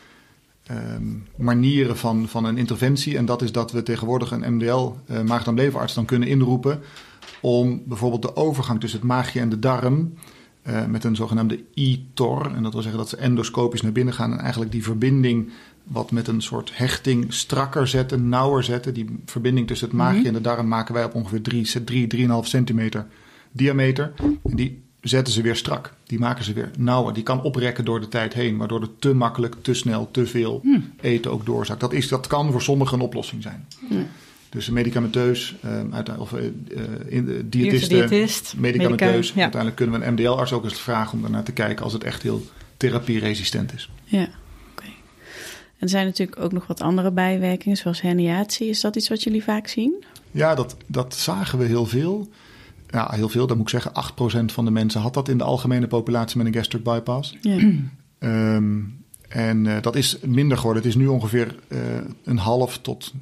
Um, 0.70 1.26
manieren 1.36 1.96
van, 1.96 2.28
van 2.28 2.44
een 2.44 2.58
interventie. 2.58 3.16
En 3.16 3.24
dat 3.24 3.42
is 3.42 3.52
dat 3.52 3.72
we 3.72 3.82
tegenwoordig 3.82 4.30
een 4.30 4.54
MDL, 4.54 4.92
uh, 5.10 5.20
maag-darm-leverarts, 5.22 5.94
dan 5.94 6.04
kunnen 6.04 6.28
inroepen. 6.28 6.80
om 7.40 7.82
bijvoorbeeld 7.86 8.22
de 8.22 8.36
overgang 8.36 8.80
tussen 8.80 8.98
het 8.98 9.08
maagje 9.08 9.40
en 9.40 9.48
de 9.48 9.58
darm. 9.58 10.14
Uh, 10.66 10.86
met 10.86 11.04
een 11.04 11.16
zogenaamde 11.16 11.64
e-tor. 11.74 12.54
En 12.54 12.62
dat 12.62 12.72
wil 12.72 12.82
zeggen 12.82 13.00
dat 13.00 13.08
ze 13.08 13.16
endoscopisch 13.16 13.82
naar 13.82 13.92
binnen 13.92 14.14
gaan. 14.14 14.32
en 14.32 14.38
eigenlijk 14.38 14.72
die 14.72 14.82
verbinding. 14.82 15.50
wat 15.84 16.10
met 16.10 16.28
een 16.28 16.42
soort 16.42 16.76
hechting 16.76 17.32
strakker 17.32 17.88
zetten, 17.88 18.28
nauwer 18.28 18.64
zetten. 18.64 18.94
Die 18.94 19.18
verbinding 19.24 19.66
tussen 19.66 19.88
het 19.88 19.96
maagje 19.96 20.18
mm 20.18 20.24
-hmm. 20.24 20.34
en 20.34 20.42
de 20.42 20.48
darm 20.48 20.68
maken 20.68 20.94
wij 20.94 21.04
op 21.04 21.14
ongeveer 21.14 21.42
3, 21.42 22.06
3,5 22.16 22.32
centimeter 22.40 23.06
diameter. 23.54 24.12
En 24.42 24.56
die 24.56 24.83
zetten 25.04 25.34
ze 25.34 25.42
weer 25.42 25.56
strak. 25.56 25.92
Die 26.06 26.18
maken 26.18 26.44
ze 26.44 26.52
weer 26.52 26.70
nauwer. 26.78 27.14
Die 27.14 27.22
kan 27.22 27.42
oprekken 27.42 27.84
door 27.84 28.00
de 28.00 28.08
tijd 28.08 28.34
heen, 28.34 28.56
waardoor 28.56 28.80
het 28.80 29.00
te 29.00 29.14
makkelijk, 29.14 29.54
te 29.62 29.74
snel, 29.74 30.10
te 30.10 30.26
veel 30.26 30.60
hmm. 30.62 30.92
eten 31.00 31.30
ook 31.30 31.46
doorzakt. 31.46 31.80
Dat, 31.80 31.92
is, 31.92 32.08
dat 32.08 32.26
kan 32.26 32.52
voor 32.52 32.62
sommigen 32.62 32.98
een 32.98 33.04
oplossing 33.04 33.42
zijn. 33.42 33.66
Dus 34.48 34.70
medicamenteus, 34.70 35.54
uh, 35.64 36.18
of 36.18 36.32
uh, 36.32 36.42
in, 37.06 37.28
uh, 37.28 37.40
diëtisten, 37.44 38.08
diëtist, 38.08 38.54
medicamenteus. 38.56 39.32
Ja. 39.32 39.42
Uiteindelijk 39.42 39.76
kunnen 39.76 40.00
we 40.00 40.06
een 40.06 40.12
MDL-arts 40.12 40.52
ook 40.52 40.64
eens 40.64 40.80
vragen 40.80 41.12
om 41.12 41.22
daarnaar 41.22 41.42
te 41.42 41.52
kijken 41.52 41.84
als 41.84 41.92
het 41.92 42.04
echt 42.04 42.22
heel 42.22 42.42
therapieresistent 42.76 43.74
is. 43.74 43.90
Ja, 44.04 44.22
oké. 44.22 44.32
Okay. 44.70 44.88
En 44.88 45.78
er 45.78 45.88
zijn 45.88 46.06
natuurlijk 46.06 46.40
ook 46.40 46.52
nog 46.52 46.66
wat 46.66 46.80
andere 46.80 47.10
bijwerkingen, 47.10 47.76
zoals 47.76 48.00
herniatie. 48.00 48.68
Is 48.68 48.80
dat 48.80 48.96
iets 48.96 49.08
wat 49.08 49.22
jullie 49.22 49.44
vaak 49.44 49.66
zien? 49.66 50.04
Ja, 50.30 50.54
dat, 50.54 50.76
dat 50.86 51.14
zagen 51.14 51.58
we 51.58 51.64
heel 51.64 51.86
veel 51.86 52.28
ja, 52.94 53.10
heel 53.10 53.28
veel, 53.28 53.46
dan 53.46 53.56
moet 53.56 53.72
ik 53.72 53.80
zeggen, 53.80 53.92
8% 54.50 54.52
van 54.52 54.64
de 54.64 54.70
mensen 54.70 55.00
had 55.00 55.14
dat 55.14 55.28
in 55.28 55.38
de 55.38 55.44
algemene 55.44 55.86
populatie 55.86 56.38
met 56.38 56.46
een 56.46 56.54
gastric 56.54 56.82
bypass. 56.82 57.36
Ja. 57.40 57.58
Um, 58.18 59.02
en 59.28 59.64
uh, 59.64 59.76
dat 59.80 59.96
is 59.96 60.18
minder 60.20 60.56
geworden. 60.56 60.82
Het 60.82 60.92
is 60.92 60.98
nu 60.98 61.06
ongeveer 61.06 61.54
uh, 61.68 61.78
een 62.24 62.38
half 62.38 62.78
tot 62.78 63.12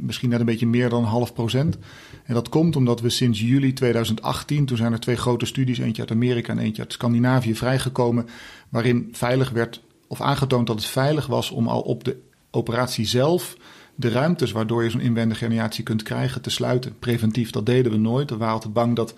misschien 0.00 0.28
net 0.28 0.40
een 0.40 0.46
beetje 0.46 0.66
meer 0.66 0.88
dan 0.88 1.02
een 1.02 1.08
half 1.08 1.32
procent. 1.32 1.78
En 2.24 2.34
dat 2.34 2.48
komt 2.48 2.76
omdat 2.76 3.00
we 3.00 3.08
sinds 3.08 3.40
juli 3.40 3.72
2018, 3.72 4.64
toen 4.64 4.76
zijn 4.76 4.92
er 4.92 5.00
twee 5.00 5.16
grote 5.16 5.46
studies, 5.46 5.78
eentje 5.78 6.02
uit 6.02 6.10
Amerika 6.10 6.52
en 6.52 6.58
eentje 6.58 6.82
uit 6.82 6.92
Scandinavië, 6.92 7.54
vrijgekomen, 7.54 8.26
waarin 8.68 9.08
veilig 9.12 9.50
werd 9.50 9.82
of 10.06 10.20
aangetoond 10.20 10.66
dat 10.66 10.76
het 10.76 10.86
veilig 10.86 11.26
was 11.26 11.50
om 11.50 11.68
al 11.68 11.80
op 11.80 12.04
de 12.04 12.16
operatie 12.50 13.06
zelf 13.06 13.56
de 13.96 14.08
ruimtes 14.08 14.52
waardoor 14.52 14.84
je 14.84 14.90
zo'n 14.90 15.00
inwendige 15.00 15.44
herniatie 15.44 15.84
kunt 15.84 16.02
krijgen 16.02 16.40
te 16.42 16.50
sluiten. 16.50 16.98
Preventief, 16.98 17.50
dat 17.50 17.66
deden 17.66 17.92
we 17.92 17.98
nooit. 17.98 18.30
We 18.30 18.36
waren 18.36 18.54
altijd 18.54 18.72
bang 18.72 18.96
dat 18.96 19.14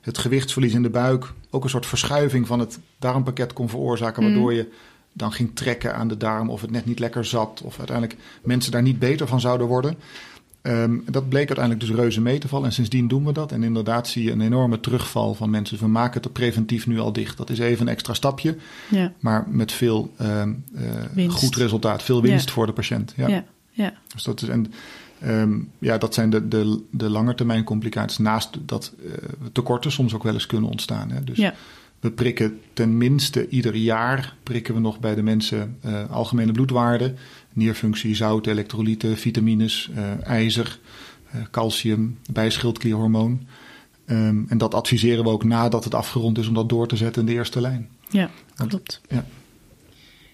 het 0.00 0.18
gewichtsverlies 0.18 0.72
in 0.74 0.82
de 0.82 0.90
buik 0.90 1.32
ook 1.50 1.64
een 1.64 1.70
soort 1.70 1.86
verschuiving 1.86 2.46
van 2.46 2.58
het 2.58 2.78
darmpakket 2.98 3.52
kon 3.52 3.68
veroorzaken, 3.68 4.22
Mm. 4.22 4.28
waardoor 4.28 4.52
je 4.52 4.68
dan 5.12 5.32
ging 5.32 5.50
trekken 5.54 5.94
aan 5.94 6.08
de 6.08 6.16
darm 6.16 6.50
of 6.50 6.60
het 6.60 6.70
net 6.70 6.86
niet 6.86 6.98
lekker 6.98 7.24
zat 7.24 7.60
of 7.64 7.78
uiteindelijk 7.78 8.18
mensen 8.42 8.72
daar 8.72 8.82
niet 8.82 8.98
beter 8.98 9.26
van 9.26 9.40
zouden 9.40 9.66
worden. 9.66 9.96
Ehm, 10.62 10.96
dat 11.10 11.28
bleek 11.28 11.46
uiteindelijk 11.48 11.86
dus 11.86 11.96
reuze 11.96 12.20
mee 12.20 12.38
te 12.38 12.48
vallen 12.48 12.66
en 12.66 12.72
sindsdien 12.72 13.08
doen 13.08 13.24
we 13.24 13.32
dat. 13.32 13.52
En 13.52 13.62
inderdaad 13.62 14.08
zie 14.08 14.24
je 14.24 14.30
een 14.32 14.40
enorme 14.40 14.80
terugval 14.80 15.34
van 15.34 15.50
mensen. 15.50 15.78
We 15.78 15.86
maken 15.88 16.22
het 16.22 16.32
preventief 16.32 16.86
nu 16.86 16.98
al 16.98 17.12
dicht. 17.12 17.36
Dat 17.36 17.50
is 17.50 17.58
even 17.58 17.86
een 17.86 17.92
extra 17.92 18.14
stapje, 18.14 18.56
Ja, 18.88 19.12
maar 19.18 19.46
met 19.48 19.72
veel 19.72 20.12
ehm, 20.16 20.52
eh, 21.16 21.28
goed 21.30 21.56
resultaat. 21.56 22.02
Veel 22.02 22.22
winst 22.22 22.46
Ja. 22.46 22.52
voor 22.52 22.66
de 22.66 22.72
patiënt. 22.72 23.12
Ja. 23.16 23.28
ja, 23.28 23.44
ja. 23.76 23.92
Dus 24.14 24.22
dat, 24.22 24.42
is, 24.42 24.48
en, 24.48 24.72
ehm, 25.20 25.58
ja, 25.78 25.98
dat 25.98 26.14
zijn 26.14 26.30
de, 26.30 26.48
de, 26.48 26.82
de 26.90 27.10
langetermijn 27.10 27.64
complicaties. 27.64 28.18
Naast 28.18 28.58
dat 28.60 28.92
eh, 29.04 29.12
tekorten 29.52 29.92
soms 29.92 30.14
ook 30.14 30.22
wel 30.22 30.32
eens 30.34 30.46
kunnen 30.46 30.70
ontstaan. 30.70 31.10
Hè. 31.10 31.24
Dus 31.24 31.36
Ja. 31.38 31.54
we 32.00 32.10
prikken 32.10 32.60
ten 32.72 32.96
minste 32.96 33.48
ieder 33.48 33.74
jaar 33.74 34.34
prikken 34.42 34.74
we 34.74 34.80
nog 34.80 35.00
bij 35.00 35.14
de 35.14 35.22
mensen 35.22 35.76
eh, 35.80 36.10
algemene 36.10 36.52
bloedwaarden, 36.52 37.16
nierfunctie, 37.52 38.14
zout, 38.14 38.46
elektrolyten, 38.46 39.16
vitamines, 39.16 39.90
eh, 39.94 40.22
ijzer, 40.26 40.78
calcium, 41.50 42.18
bijschildklierhormoon. 42.32 43.46
Ehm, 44.06 44.42
en 44.48 44.58
dat 44.58 44.74
adviseren 44.74 45.24
we 45.24 45.30
ook 45.30 45.44
nadat 45.44 45.84
het 45.84 45.94
afgerond 45.94 46.38
is 46.38 46.48
om 46.48 46.54
dat 46.54 46.68
door 46.68 46.88
te 46.88 46.96
zetten 46.96 47.20
in 47.22 47.28
de 47.28 47.34
eerste 47.34 47.60
lijn. 47.60 47.88
ja 48.08 48.30
klopt. 48.68 49.00
Ja, 49.08 49.24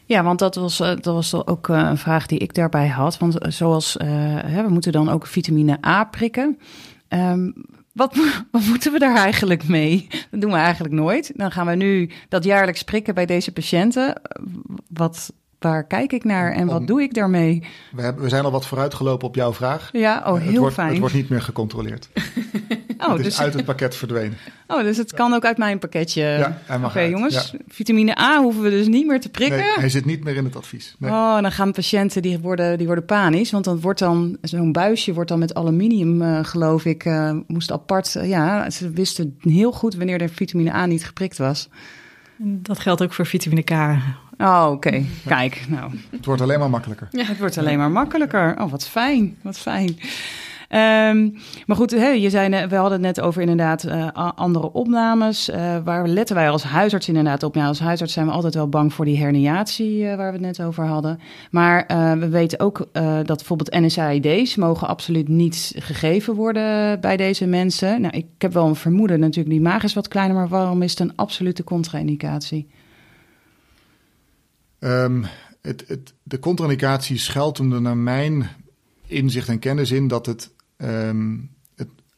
want 0.06 0.38
dat 0.38 0.54
was, 0.54 0.80
eh, 0.80 0.88
dat 0.88 1.04
was 1.04 1.46
ook 1.46 1.68
eh, 1.68 1.76
een 1.76 1.98
vraag 1.98 2.26
die 2.26 2.38
ik 2.38 2.54
daarbij 2.54 2.88
had. 2.88 3.18
Want 3.18 3.38
eh, 3.38 3.50
zoals 3.50 3.96
we 3.96 4.66
moeten 4.68 4.92
dan 4.92 5.08
ook 5.08 5.26
vitamine 5.26 5.78
A 5.86 6.04
prikken. 6.04 6.58
Ehm, 7.08 7.50
wat, 7.92 8.16
wat 8.50 8.62
moeten 8.64 8.92
we 8.92 8.98
daar 8.98 9.16
eigenlijk 9.16 9.68
mee? 9.68 10.06
Dat 10.30 10.40
doen 10.40 10.50
we 10.50 10.56
eigenlijk 10.56 10.94
nooit. 10.94 11.32
Dan 11.34 11.50
gaan 11.50 11.66
we 11.66 11.74
nu 11.74 12.10
dat 12.28 12.44
jaarlijks 12.44 12.82
prikken 12.82 13.14
bij 13.14 13.26
deze 13.26 13.52
patiënten. 13.52 14.20
Wat, 14.88 15.32
waar 15.58 15.86
kijk 15.86 16.12
ik 16.12 16.24
naar 16.24 16.52
en 16.52 16.66
wat 16.66 16.80
Om- 16.80 16.86
doe 16.86 17.02
ik 17.02 17.14
daarmee? 17.14 17.66
We, 17.92 18.02
hebben, 18.02 18.22
we 18.22 18.28
zijn 18.28 18.44
al 18.44 18.50
wat 18.50 18.66
vooruitgelopen 18.66 19.28
op 19.28 19.34
jouw 19.34 19.52
vraag. 19.52 19.88
Ja, 19.92 20.22
oh, 20.26 20.34
het, 20.34 20.42
heel 20.42 20.58
wordt, 20.60 20.74
fijn. 20.74 20.88
het 20.88 20.98
wordt 20.98 21.14
niet 21.14 21.28
meer 21.28 21.42
gecontroleerd. 21.42 22.08
oh, 23.12 23.18
het 23.18 23.26
is 23.26 23.34
dus, 23.36 23.44
uit 23.44 23.54
het 23.54 23.64
pakket 23.64 23.96
verdwenen. 23.96 24.36
oh, 24.66 24.82
dus 24.82 24.96
het 24.96 25.12
kan 25.12 25.32
ook 25.34 25.44
uit 25.44 25.58
mijn 25.58 25.78
pakketje. 25.78 26.22
Ja, 26.22 26.58
hij 26.64 26.78
mag 26.78 26.90
Oké, 26.90 26.98
uit, 26.98 27.10
jongens. 27.10 27.50
ja. 27.50 27.58
Vitamine 27.68 28.18
A 28.18 28.40
hoeven 28.42 28.62
we 28.62 28.70
dus 28.70 28.86
niet 28.86 29.06
meer 29.06 29.20
te 29.20 29.28
prikken. 29.28 29.58
Nee, 29.58 29.72
hij 29.74 29.88
zit 29.88 30.04
niet 30.04 30.24
meer 30.24 30.36
in 30.36 30.44
het 30.44 30.56
advies. 30.56 30.94
Nee. 30.98 31.10
Oh, 31.10 31.34
en 31.36 31.42
dan 31.42 31.52
gaan 31.52 31.72
patiënten 31.72 32.22
die 32.22 32.38
worden, 32.38 32.78
die 32.78 32.86
worden 32.86 33.04
panisch. 33.04 33.50
Want 33.50 33.64
dan 33.64 33.80
wordt 33.80 33.98
dan 33.98 34.36
zo'n 34.42 34.72
buisje 34.72 35.12
wordt 35.14 35.28
dan 35.28 35.38
met 35.38 35.54
aluminium, 35.54 36.22
eh, 36.22 36.38
geloof 36.44 36.84
ik, 36.84 37.04
eh, 37.04 37.32
moest 37.46 37.72
apart. 37.72 38.16
eh, 38.16 38.28
ja, 38.28 38.70
ze 38.70 38.90
wisten 38.90 39.36
heel 39.40 39.72
goed 39.72 39.94
wanneer 39.94 40.18
de 40.18 40.28
vitamine 40.28 40.72
A 40.72 40.86
niet 40.86 41.04
geprikt 41.04 41.38
was. 41.38 41.68
Dat 42.38 42.78
geldt 42.78 43.02
ook 43.02 43.12
voor 43.12 43.26
vitamine 43.26 43.62
K. 43.62 43.70
Oh, 44.38 44.68
oké. 44.72 45.04
Kijk, 45.26 45.64
nou, 45.68 45.90
Het 46.10 46.24
wordt 46.24 46.42
alleen 46.42 46.58
maar 46.58 46.70
makkelijker. 46.70 47.08
het 47.10 47.38
wordt 47.38 47.58
alleen 47.58 47.78
maar 47.78 47.90
makkelijker. 47.90 48.54
Oh, 48.60 48.70
wat 48.70 48.88
fijn, 48.88 49.36
wat 49.42 49.58
fijn. 49.58 49.98
Ehm, 50.72 51.30
maar 51.66 51.76
goed, 51.76 51.90
je 51.90 52.30
zei, 52.30 52.66
we 52.66 52.74
hadden 52.74 52.92
het 52.92 53.16
net 53.16 53.20
over 53.20 53.40
inderdaad 53.40 53.84
eh, 53.84 54.08
andere 54.34 54.72
opnames. 54.72 55.48
Eh, 55.48 55.76
waar 55.84 56.08
letten 56.08 56.36
wij 56.36 56.50
als 56.50 56.62
huisarts 56.62 57.08
inderdaad 57.08 57.42
op? 57.42 57.54
Ja, 57.54 57.66
als 57.66 57.80
huisarts 57.80 58.12
zijn 58.12 58.26
we 58.26 58.32
altijd 58.32 58.54
wel 58.54 58.68
bang 58.68 58.92
voor 58.92 59.04
die 59.04 59.18
herniatie 59.18 60.08
eh, 60.08 60.16
waar 60.16 60.26
we 60.26 60.38
het 60.38 60.56
net 60.56 60.62
over 60.62 60.84
hadden. 60.84 61.20
Maar 61.50 61.84
we 62.18 62.28
weten 62.28 62.60
ook 62.60 62.88
dat 63.24 63.36
bijvoorbeeld 63.36 63.70
NSAID's 63.70 64.56
mogen 64.56 64.88
absoluut 64.88 65.28
niet 65.28 65.72
gegeven 65.76 66.34
worden 66.34 67.00
bij 67.00 67.16
deze 67.16 67.46
mensen. 67.46 68.00
Nou, 68.00 68.16
ik 68.16 68.26
heb 68.38 68.52
wel 68.52 68.66
een 68.66 68.76
vermoeden 68.76 69.20
natuurlijk, 69.20 69.54
die 69.54 69.64
maag 69.64 69.82
is 69.82 69.94
wat 69.94 70.08
kleiner, 70.08 70.36
maar 70.36 70.48
waarom 70.48 70.82
is 70.82 70.90
het 70.90 71.00
een 71.00 71.16
absolute 71.16 71.64
contra-indicatie? 71.64 72.68
Ehm, 74.78 75.22
het, 75.62 76.12
de 76.22 76.38
contraindicatie 76.38 77.18
schuilt 77.18 77.58
hem 77.58 77.82
naar 77.82 77.96
mijn 77.96 78.48
inzicht 79.06 79.48
en 79.48 79.58
kennis 79.58 79.90
in 79.90 80.08
dat 80.08 80.26
het, 80.26 80.50
ehm, 80.82 81.36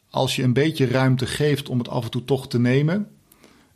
als 0.09 0.35
je 0.35 0.43
een 0.43 0.53
beetje 0.53 0.87
ruimte 0.87 1.25
geeft 1.25 1.69
om 1.69 1.77
het 1.77 1.89
af 1.89 2.03
en 2.03 2.11
toe 2.11 2.25
toch 2.25 2.47
te 2.47 2.59
nemen 2.59 3.07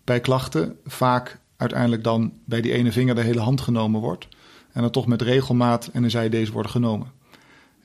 bij 0.03 0.19
klachten, 0.19 0.75
vaak 0.85 1.39
uiteindelijk 1.57 2.03
dan 2.03 2.33
bij 2.45 2.61
die 2.61 2.73
ene 2.73 2.91
vinger 2.91 3.15
de 3.15 3.21
hele 3.21 3.39
hand 3.39 3.61
genomen 3.61 4.01
wordt. 4.01 4.27
En 4.71 4.81
dan 4.81 4.91
toch 4.91 5.05
met 5.05 5.21
regelmaat 5.21 5.89
en 5.93 6.01
dan 6.01 6.09
zij 6.09 6.29
deze 6.29 6.51
worden 6.51 6.71
genomen. 6.71 7.11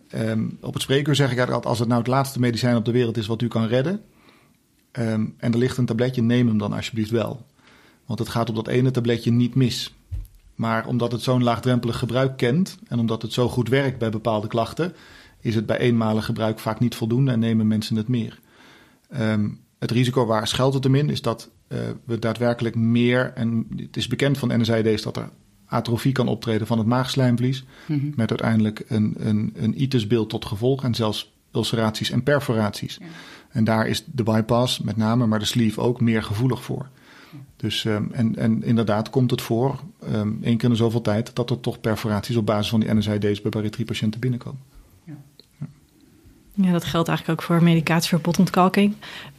Ehm, 0.09 0.45
op 0.61 0.73
het 0.73 0.83
spreekuur 0.83 1.15
zeg 1.15 1.33
ik 1.33 1.39
altijd, 1.39 1.67
als 1.67 1.79
het 1.79 1.89
nou 1.89 2.01
het 2.01 2.11
laatste 2.11 2.41
medicijn 2.41 2.77
op 2.77 2.85
de 2.85 2.93
wereld 2.93 3.17
is 3.17 3.27
wat 3.27 3.43
u 3.43 3.49
kan 3.49 3.67
redden, 3.67 4.03
ehm, 4.91 5.27
en 5.37 5.53
er 5.53 5.59
ligt 5.59 5.77
een 5.77 5.87
tabletje, 5.87 6.23
neem 6.23 6.47
hem 6.47 6.59
dan 6.59 6.73
alsjeblieft 6.73 7.11
wel. 7.11 7.47
Want 8.07 8.19
het 8.19 8.29
gaat 8.29 8.49
op 8.49 8.55
dat 8.55 8.69
ene 8.69 8.91
tabletje 8.91 9.31
niet 9.31 9.55
mis. 9.55 9.95
Maar 10.55 10.87
omdat 10.87 11.13
het 11.13 11.23
zo'n 11.23 11.43
laagdrempelig 11.43 11.99
gebruik 11.99 12.37
kent 12.37 12.79
en 12.89 12.99
omdat 12.99 13.23
het 13.23 13.33
zo 13.33 13.49
goed 13.49 13.69
werkt 13.69 13.99
bij 13.99 14.11
bepaalde 14.11 14.47
klachten, 14.47 14.95
is 15.45 15.55
het 15.55 15.67
bij 15.67 15.79
eenmalig 15.79 16.25
gebruik 16.25 16.59
vaak 16.59 16.81
niet 16.81 16.95
voldoende 16.95 17.31
en 17.31 17.39
nemen 17.39 17.67
mensen 17.67 17.97
het 17.97 18.09
meer. 18.09 18.41
Ehm, 19.11 19.49
het 19.79 19.91
risico 19.91 20.27
waar 20.27 20.49
schuilt 20.49 20.75
het 20.75 20.85
hem 20.85 20.95
in, 20.95 21.11
is 21.11 21.23
dat 21.23 21.51
eh, 21.69 21.79
we 22.05 22.19
daadwerkelijk 22.19 22.75
meer, 22.75 23.33
en 23.35 23.67
het 23.77 23.97
is 23.97 24.07
bekend 24.07 24.39
van 24.39 24.61
NSAID's 24.61 25.03
dat 25.03 25.17
er 25.17 25.31
atrofie 25.67 26.13
kan 26.13 26.29
optreden 26.29 26.67
van 26.67 26.79
het 26.79 26.87
maagslijmvlies, 26.87 27.65
Mhm. 27.87 28.11
met 28.17 28.29
uiteindelijk 28.31 28.85
een, 28.89 29.15
een, 29.19 29.53
een 29.57 29.83
itisbeeld 29.83 30.29
tot 30.31 30.45
gevolg 30.45 30.85
en 30.85 30.95
zelfs 30.95 31.33
ulceraties 31.53 32.11
en 32.11 32.23
perforaties. 32.23 32.99
En 33.51 33.65
daar 33.65 33.87
is 33.87 34.05
de 34.07 34.23
bypass 34.23 34.79
met 34.81 34.97
name, 34.97 35.27
maar 35.27 35.39
de 35.39 35.45
sleeve 35.45 35.81
ook, 35.81 36.01
meer 36.01 36.23
gevoelig 36.23 36.63
voor. 36.63 36.89
Dus, 37.57 37.85
ehm, 37.85 38.05
en, 38.13 38.37
en 38.37 38.63
inderdaad 38.63 39.11
komt 39.11 39.31
het 39.31 39.43
voor, 39.43 39.81
ehm 40.03 40.33
één 40.43 40.57
keer 40.57 40.69
in 40.71 40.77
zoveel 40.77 41.01
tijd, 41.01 41.35
dat 41.35 41.51
er 41.51 41.61
toch 41.61 41.81
perforaties 41.81 42.37
op 42.37 42.47
basis 42.47 42.69
van 42.69 42.81
die 42.81 42.95
NSAID's 42.95 43.41
bij 43.43 43.51
bariatriepatiënten 43.51 44.21
binnenkomen. 44.21 44.61
Ja, 46.57 46.73
dat 46.73 46.85
geldt 46.85 47.09
eigenlijk 47.09 47.41
ook 47.41 47.47
voor 47.47 47.63
medicatie 47.63 48.11
voor 48.11 48.21
botontkalking. 48.21 48.95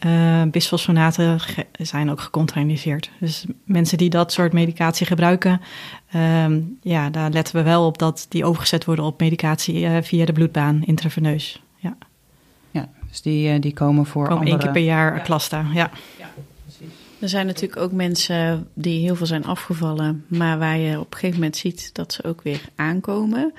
Uh, 0.06 0.42
bisfosfonaten 0.44 1.40
zijn 1.72 2.12
ook 2.12 2.22
gecontraindiceerd. 2.22 3.10
Dus 3.20 3.46
mensen 3.64 3.98
die 3.98 4.10
dat 4.10 4.32
soort 4.32 4.54
medicatie 4.54 5.06
gebruiken, 5.06 5.62
ehm, 6.12 6.62
ja, 6.82 7.10
daar 7.10 7.30
letten 7.30 7.56
we 7.56 7.64
wel 7.64 7.86
op 7.86 7.98
dat 7.98 8.26
die 8.30 8.46
overgezet 8.46 8.86
worden 8.86 9.06
op 9.06 9.20
medicatie 9.20 9.86
eh, 9.86 10.02
via 10.02 10.26
de 10.26 10.34
bloedbaan, 10.34 10.84
intraveneus. 10.86 11.62
Ja, 11.78 11.98
Ja, 12.72 12.90
dus 13.10 13.22
die, 13.22 13.50
eh, 13.50 13.62
die 13.62 13.74
komen 13.74 14.06
voor 14.06 14.24
gewoon 14.24 14.40
andere... 14.40 14.56
één 14.56 14.66
keer 14.66 14.74
per 14.74 14.90
jaar 14.90 15.16
Ja. 15.16 15.22
Klasta. 15.22 15.66
Ja. 15.74 15.92
Er 17.20 17.30
zijn 17.30 17.46
natuurlijk 17.46 17.82
ook 17.82 17.92
mensen 17.92 18.68
die 18.74 19.00
heel 19.02 19.16
veel 19.16 19.26
zijn 19.26 19.46
afgevallen, 19.46 20.26
maar 20.28 20.60
waar 20.60 20.78
je 20.78 21.00
op 21.00 21.14
een 21.14 21.20
gegeven 21.20 21.36
moment 21.40 21.58
ziet 21.58 21.90
dat 21.94 22.14
ze 22.14 22.24
ook 22.24 22.42
weer 22.42 22.62
aankomen. 22.76 23.54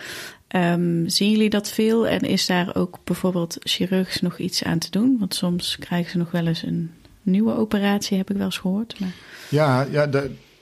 Ehm, 0.48 1.08
zien 1.08 1.30
jullie 1.30 1.50
dat 1.50 1.70
veel 1.70 2.06
en 2.06 2.20
is 2.20 2.46
daar 2.46 2.74
ook 2.74 2.98
bijvoorbeeld 3.04 3.56
chirurgisch 3.60 4.20
nog 4.20 4.38
iets 4.38 4.64
aan 4.64 4.78
te 4.78 4.90
doen? 4.90 5.16
Want 5.18 5.34
soms 5.34 5.76
krijgen 5.78 6.10
ze 6.10 6.18
nog 6.18 6.30
wel 6.30 6.46
eens 6.46 6.62
een 6.62 6.90
nieuwe 7.22 7.56
operatie, 7.56 8.16
heb 8.16 8.30
ik 8.30 8.36
wel 8.36 8.44
eens 8.44 8.58
gehoord. 8.58 9.00
Maar... 9.00 9.14
Ja, 9.48 9.86
ja 9.90 10.10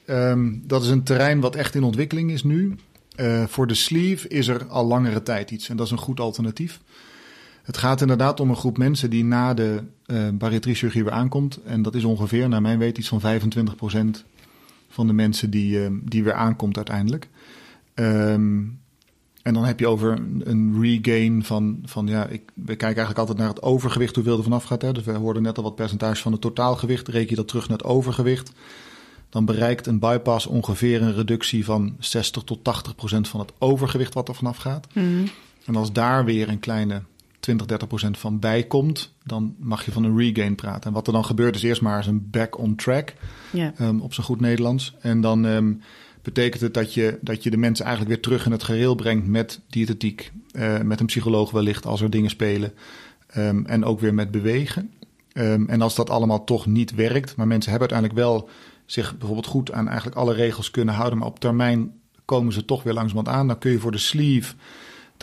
ehm, 0.06 0.52
dat 0.62 0.82
is 0.82 0.88
een 0.88 1.02
terrein 1.02 1.40
wat 1.40 1.56
echt 1.56 1.74
in 1.74 1.82
ontwikkeling 1.82 2.30
is 2.30 2.44
nu. 2.44 2.76
Uh, 3.16 3.44
voor 3.46 3.66
de 3.66 3.74
sleeve 3.74 4.28
is 4.28 4.48
er 4.48 4.66
al 4.66 4.86
langere 4.86 5.22
tijd 5.22 5.50
iets 5.50 5.68
en 5.68 5.76
dat 5.76 5.86
is 5.86 5.92
een 5.92 5.98
goed 5.98 6.20
alternatief. 6.20 6.80
Het 7.62 7.76
gaat 7.76 8.00
inderdaad 8.00 8.40
om 8.40 8.50
een 8.50 8.56
groep 8.56 8.78
mensen 8.78 9.10
die 9.10 9.24
na 9.24 9.54
de 9.54 9.82
uh, 10.06 10.28
bariatriechirurgie 10.32 11.04
weer 11.04 11.12
aankomt. 11.12 11.60
En 11.64 11.82
dat 11.82 11.94
is 11.94 12.04
ongeveer, 12.04 12.48
naar 12.48 12.62
mijn 12.62 12.78
weet, 12.78 12.98
iets 12.98 13.08
van 13.08 13.20
25% 13.20 14.24
van 14.88 15.06
de 15.06 15.12
mensen 15.12 15.50
die, 15.50 15.78
uh, 15.78 15.86
die 16.02 16.24
weer 16.24 16.34
aankomt 16.34 16.76
uiteindelijk. 16.76 17.28
Um, 17.94 18.78
en 19.44 19.54
dan 19.54 19.64
heb 19.64 19.80
je 19.80 19.86
over 19.86 20.18
een 20.40 20.80
regain 20.80 21.44
van, 21.44 21.78
van 21.84 22.06
ja, 22.06 22.26
ik, 22.26 22.42
we 22.54 22.64
kijken 22.64 22.86
eigenlijk 22.86 23.18
altijd 23.18 23.38
naar 23.38 23.48
het 23.48 23.62
overgewicht, 23.62 24.14
hoeveel 24.14 24.36
er 24.36 24.42
vanaf 24.42 24.64
gaat. 24.64 24.82
Hè? 24.82 24.92
Dus 24.92 25.04
we 25.04 25.12
hoorden 25.12 25.42
net 25.42 25.56
al 25.56 25.62
wat 25.62 25.74
percentage 25.74 26.22
van 26.22 26.32
het 26.32 26.40
totaalgewicht. 26.40 27.08
Reken 27.08 27.30
je 27.30 27.36
dat 27.36 27.48
terug 27.48 27.68
naar 27.68 27.78
het 27.78 27.86
overgewicht. 27.86 28.52
Dan 29.28 29.44
bereikt 29.44 29.86
een 29.86 29.98
bypass 29.98 30.46
ongeveer 30.46 31.02
een 31.02 31.14
reductie 31.14 31.64
van 31.64 31.96
60 31.98 32.42
tot 32.42 32.64
80 32.64 32.94
procent 32.94 33.28
van 33.28 33.40
het 33.40 33.52
overgewicht 33.58 34.14
wat 34.14 34.28
er 34.28 34.34
vanaf 34.34 34.56
gaat. 34.56 34.86
Mm. 34.94 35.24
En 35.64 35.76
als 35.76 35.92
daar 35.92 36.24
weer 36.24 36.48
een 36.48 36.60
kleine 36.60 37.02
20, 37.40 37.66
30 37.66 37.88
procent 37.88 38.18
van 38.18 38.38
bijkomt, 38.38 39.12
dan 39.24 39.54
mag 39.58 39.84
je 39.84 39.92
van 39.92 40.04
een 40.04 40.18
regain 40.18 40.54
praten. 40.54 40.82
En 40.82 40.92
wat 40.92 41.06
er 41.06 41.12
dan 41.12 41.24
gebeurt 41.24 41.54
is 41.54 41.62
eerst 41.62 41.82
maar 41.82 41.96
eens 41.96 42.06
een 42.06 42.30
back 42.30 42.58
on 42.58 42.74
track, 42.74 43.14
um, 43.80 44.00
op 44.00 44.14
zijn 44.14 44.26
goed 44.26 44.40
Nederlands. 44.40 44.94
En 45.00 45.20
dan 45.20 45.44
um, 45.44 45.80
betekent 46.24 46.62
het 46.62 46.74
dat 46.74 46.94
je, 46.94 47.18
dat 47.20 47.42
je 47.42 47.50
de 47.50 47.56
mensen 47.56 47.84
eigenlijk 47.84 48.14
weer 48.14 48.24
terug 48.24 48.46
in 48.46 48.52
het 48.52 48.62
gereel 48.62 48.94
brengt 48.94 49.26
met 49.26 49.60
diëtetiek, 49.66 50.32
uh, 50.52 50.80
met 50.80 51.00
een 51.00 51.06
psycholoog 51.06 51.50
wellicht 51.50 51.86
als 51.86 52.00
er 52.00 52.10
dingen 52.10 52.30
spelen. 52.30 52.72
Um, 53.36 53.66
en 53.66 53.84
ook 53.84 54.00
weer 54.00 54.14
met 54.14 54.30
bewegen. 54.30 54.90
Um, 55.32 55.68
en 55.68 55.82
als 55.82 55.94
dat 55.94 56.10
allemaal 56.10 56.44
toch 56.44 56.66
niet 56.66 56.94
werkt, 56.94 57.36
maar 57.36 57.46
mensen 57.46 57.70
hebben 57.70 57.90
uiteindelijk 57.90 58.28
wel 58.28 58.48
zich 58.86 59.18
bijvoorbeeld 59.18 59.46
goed 59.46 59.72
aan 59.72 59.86
eigenlijk 59.86 60.16
alle 60.16 60.34
regels 60.34 60.70
kunnen 60.70 60.94
houden, 60.94 61.18
maar 61.18 61.28
op 61.28 61.40
termijn 61.40 61.92
komen 62.24 62.52
ze 62.52 62.64
toch 62.64 62.82
weer 62.82 62.92
langzamerhand 62.92 63.36
aan. 63.36 63.46
Dan 63.46 63.58
kun 63.58 63.70
je 63.70 63.78
voor 63.78 63.92
de 63.92 63.98
sleeve 63.98 64.54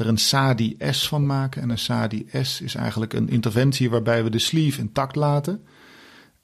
er 0.01 0.07
een 0.07 0.17
SADI-S 0.17 1.07
van 1.07 1.25
maken. 1.25 1.61
En 1.61 1.69
een 1.69 1.77
SADI-S 1.77 2.61
is 2.61 2.75
eigenlijk 2.75 3.13
een 3.13 3.29
interventie 3.29 3.89
waarbij 3.89 4.23
we 4.23 4.29
de 4.29 4.39
sleeve 4.39 4.79
intact 4.79 5.15
laten. 5.15 5.63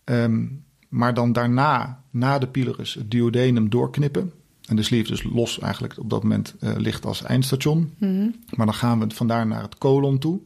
Um, 0.05 0.65
maar 0.89 1.13
dan 1.13 1.31
daarna, 1.31 2.03
na 2.09 2.39
de 2.39 2.47
pylorus, 2.47 2.93
het 2.93 3.11
duodenum 3.11 3.69
doorknippen. 3.69 4.31
En 4.67 4.75
de 4.75 4.83
sleeve 4.83 5.09
dus 5.09 5.23
los 5.23 5.59
eigenlijk 5.59 5.99
op 5.99 6.09
dat 6.09 6.23
moment 6.23 6.55
uh, 6.59 6.75
ligt 6.75 7.05
als 7.05 7.23
eindstation. 7.23 7.77
Mm 7.77 8.17
-hmm. 8.17 8.35
Maar 8.55 8.65
dan 8.65 8.75
gaan 8.75 8.99
we 8.99 9.15
vandaar 9.15 9.47
naar 9.47 9.61
het 9.61 9.77
colon 9.77 10.19
toe. 10.19 10.39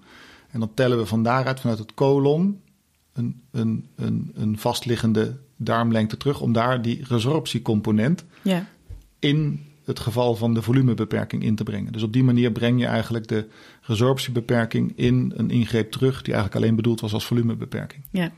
En 0.51 0.59
dan 0.59 0.73
tellen 0.73 0.97
we 0.97 1.05
van 1.05 1.23
daaruit 1.23 1.59
vanuit 1.59 1.79
het 1.79 1.93
colon 1.93 2.59
een, 3.13 3.41
een, 3.51 3.87
een, 3.95 4.31
een 4.33 4.57
vastliggende 4.57 5.37
darmlengte 5.57 6.17
terug... 6.17 6.41
om 6.41 6.53
daar 6.53 6.81
die 6.81 7.03
resorptiecomponent 7.07 8.25
ja. 8.41 8.67
in 9.19 9.65
het 9.83 9.99
geval 9.99 10.35
van 10.35 10.53
de 10.53 10.61
volumebeperking 10.61 11.43
in 11.43 11.55
te 11.55 11.63
brengen. 11.63 11.93
Dus 11.93 12.03
op 12.03 12.13
die 12.13 12.23
manier 12.23 12.51
breng 12.51 12.79
je 12.79 12.85
eigenlijk 12.85 13.27
de 13.27 13.47
resorptiebeperking 13.81 14.93
in 14.95 15.33
een 15.35 15.49
ingreep 15.49 15.91
terug... 15.91 16.21
die 16.21 16.33
eigenlijk 16.33 16.63
alleen 16.63 16.75
bedoeld 16.75 16.99
was 16.99 17.13
als 17.13 17.25
volumebeperking. 17.25 18.03
Ja. 18.11 18.31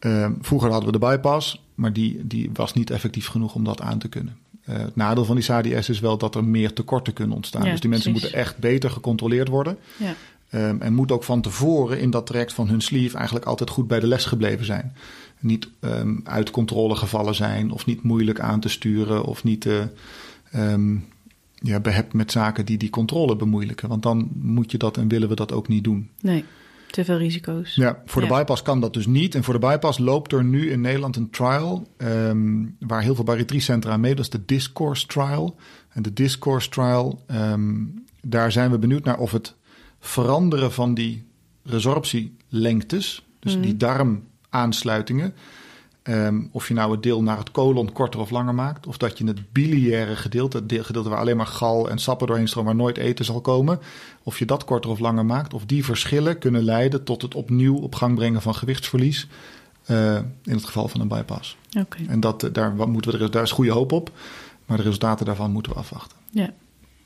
Uh, 0.00 0.30
vroeger 0.40 0.70
hadden 0.70 0.92
we 0.92 0.98
de 0.98 1.06
bypass, 1.06 1.64
maar 1.74 1.92
die, 1.92 2.26
die 2.26 2.50
was 2.52 2.72
niet 2.72 2.90
effectief 2.90 3.26
genoeg 3.26 3.54
om 3.54 3.64
dat 3.64 3.80
aan 3.80 3.98
te 3.98 4.08
kunnen. 4.08 4.36
Uh, 4.70 4.78
het 4.78 4.96
nadeel 4.96 5.24
van 5.24 5.34
die 5.34 5.44
SADS 5.44 5.88
is 5.88 6.00
wel 6.00 6.18
dat 6.18 6.34
er 6.34 6.44
meer 6.44 6.72
tekorten 6.72 7.12
kunnen 7.12 7.36
ontstaan. 7.36 7.64
Ja, 7.64 7.70
dus 7.70 7.80
die 7.80 7.90
mensen 7.90 8.12
precies. 8.12 8.30
moeten 8.30 8.46
echt 8.46 8.58
beter 8.58 8.90
gecontroleerd 8.90 9.48
worden. 9.48 9.78
Ja. 9.96 10.14
Um, 10.54 10.80
en 10.80 10.94
moet 10.94 11.12
ook 11.12 11.24
van 11.24 11.40
tevoren 11.40 12.00
in 12.00 12.10
dat 12.10 12.26
traject 12.26 12.52
van 12.52 12.68
hun 12.68 12.80
sleeve 12.80 13.16
eigenlijk 13.16 13.46
altijd 13.46 13.70
goed 13.70 13.86
bij 13.86 14.00
de 14.00 14.06
les 14.06 14.24
gebleven 14.24 14.64
zijn. 14.64 14.92
Niet 15.38 15.68
um, 15.80 16.20
uit 16.24 16.50
controle 16.50 16.96
gevallen 16.96 17.34
zijn 17.34 17.70
of 17.70 17.86
niet 17.86 18.02
moeilijk 18.02 18.40
aan 18.40 18.60
te 18.60 18.68
sturen 18.68 19.24
of 19.24 19.44
niet 19.44 19.64
uh, 19.64 19.82
um, 20.56 21.06
ja, 21.54 21.80
behept 21.80 22.12
met 22.12 22.32
zaken 22.32 22.64
die 22.64 22.78
die 22.78 22.90
controle 22.90 23.36
bemoeilijken. 23.36 23.88
Want 23.88 24.02
dan 24.02 24.30
moet 24.34 24.70
je 24.70 24.78
dat 24.78 24.96
en 24.96 25.08
willen 25.08 25.28
we 25.28 25.34
dat 25.34 25.52
ook 25.52 25.68
niet 25.68 25.84
doen. 25.84 26.08
Nee, 26.20 26.44
te 26.90 27.04
veel 27.04 27.16
risico's. 27.16 27.74
Ja, 27.74 28.02
voor 28.06 28.22
de 28.22 28.28
Ja. 28.28 28.36
bypass 28.38 28.62
kan 28.62 28.80
dat 28.80 28.92
dus 28.94 29.06
niet. 29.06 29.34
En 29.34 29.44
voor 29.44 29.54
de 29.54 29.66
bypass 29.66 29.98
loopt 29.98 30.32
er 30.32 30.44
nu 30.44 30.70
in 30.70 30.80
Nederland 30.80 31.16
een 31.16 31.30
trial 31.30 31.86
um, 31.98 32.76
waar 32.80 33.02
heel 33.02 33.14
veel 33.14 33.24
bariatriecentra 33.24 33.92
aan 33.92 34.00
mee. 34.00 34.14
Dat 34.14 34.24
is 34.24 34.30
de 34.30 34.44
Discourse 34.44 35.06
Trial. 35.06 35.56
En 35.88 36.02
de 36.02 36.12
Discourse 36.12 36.68
Trial, 36.68 37.24
um, 37.30 38.04
daar 38.22 38.52
zijn 38.52 38.70
we 38.70 38.78
benieuwd 38.78 39.04
naar 39.04 39.18
of 39.18 39.32
het 39.32 39.54
veranderen 40.00 40.72
van 40.72 40.94
die 40.94 41.24
resorptielengtes, 41.64 43.26
dus 43.40 43.52
Mhm. 43.54 43.62
die 43.62 43.76
darmaansluitingen, 43.76 45.34
um, 46.10 46.48
of 46.52 46.68
je 46.68 46.74
nou 46.74 46.92
het 46.92 47.02
deel 47.02 47.22
naar 47.22 47.38
het 47.38 47.50
colon 47.50 47.92
korter 47.92 48.20
of 48.20 48.30
langer 48.30 48.54
maakt, 48.54 48.86
of 48.86 48.96
dat 48.96 49.18
je 49.18 49.26
het 49.26 49.52
biliaire 49.52 50.16
gedeelte, 50.16 50.56
het 50.56 50.68
deel- 50.68 50.84
gedeelte 50.84 51.08
waar 51.08 51.18
alleen 51.18 51.36
maar 51.36 51.46
gal 51.46 51.90
en 51.90 51.98
sappen 51.98 52.26
doorheen 52.26 52.48
stromen, 52.48 52.76
waar 52.76 52.82
nooit 52.84 52.96
eten 52.98 53.24
zal 53.24 53.40
komen, 53.40 53.80
of 54.22 54.38
je 54.38 54.44
dat 54.44 54.64
korter 54.64 54.90
of 54.90 54.98
langer 54.98 55.26
maakt, 55.26 55.54
of 55.54 55.64
die 55.64 55.84
verschillen 55.84 56.38
kunnen 56.38 56.62
leiden 56.62 57.04
tot 57.04 57.22
het 57.22 57.34
opnieuw 57.34 57.76
op 57.76 57.94
gang 57.94 58.14
brengen 58.14 58.42
van 58.42 58.54
gewichtsverlies. 58.54 59.28
uh, 59.90 60.16
in 60.44 60.54
het 60.54 60.64
geval 60.64 60.88
van 60.88 61.00
een 61.00 61.08
bypass. 61.08 61.56
Oké. 61.78 61.98
En 62.08 62.20
dat, 62.20 62.42
eh, 62.42 62.52
daar, 62.52 62.76
wat 62.76 62.88
moeten 62.88 63.18
we, 63.18 63.28
daar 63.28 63.42
is 63.42 63.50
goede 63.50 63.70
hoop 63.70 63.92
op, 63.92 64.10
maar 64.66 64.76
de 64.76 64.82
resultaten 64.82 65.26
daarvan 65.26 65.52
moeten 65.52 65.72
we 65.72 65.78
afwachten. 65.78 66.16
Ja. 66.30 66.50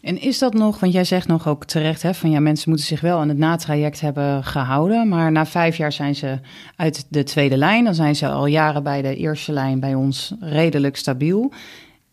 En 0.04 0.20
is 0.20 0.38
dat 0.38 0.54
nog, 0.54 0.80
want 0.80 0.92
jij 0.92 1.04
zegt 1.04 1.28
nog 1.28 1.48
ook 1.48 1.64
terecht, 1.64 2.02
hè, 2.02 2.14
van 2.14 2.30
ja, 2.30 2.40
mensen 2.40 2.68
moeten 2.68 2.86
zich 2.86 3.00
wel 3.00 3.18
aan 3.18 3.28
het 3.28 3.38
natraject 3.38 4.00
hebben 4.00 4.44
gehouden. 4.44 5.08
Maar 5.08 5.32
na 5.32 5.46
vijf 5.46 5.76
jaar 5.76 5.92
zijn 5.92 6.14
ze 6.14 6.38
uit 6.76 7.06
de 7.08 7.22
tweede 7.22 7.56
lijn. 7.56 7.84
Dan 7.84 7.94
zijn 7.94 8.16
ze 8.16 8.28
al 8.28 8.46
jaren 8.46 8.82
bij 8.82 9.02
de 9.02 9.16
eerste 9.16 9.52
lijn 9.52 9.80
bij 9.80 9.94
ons 9.94 10.34
redelijk 10.40 10.96
stabiel. 10.96 11.52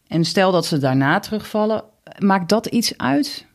En 0.08 0.26
stel 0.26 0.52
dat 0.52 0.66
ze 0.66 0.78
daarna 0.78 1.20
terugvallen, 1.20 1.84
maakt 2.20 2.50
dat 2.50 2.66
iets 2.66 2.98
uit? 2.98 3.46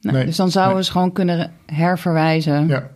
Nou, 0.00 0.16
Nee, 0.16 0.26
dus 0.26 0.36
dan 0.36 0.50
zouden 0.50 0.74
nee. 0.74 0.82
we 0.82 0.86
ze 0.86 0.92
gewoon 0.92 1.12
kunnen 1.12 1.52
herverwijzen. 1.66 2.66
Ja. 2.66 2.90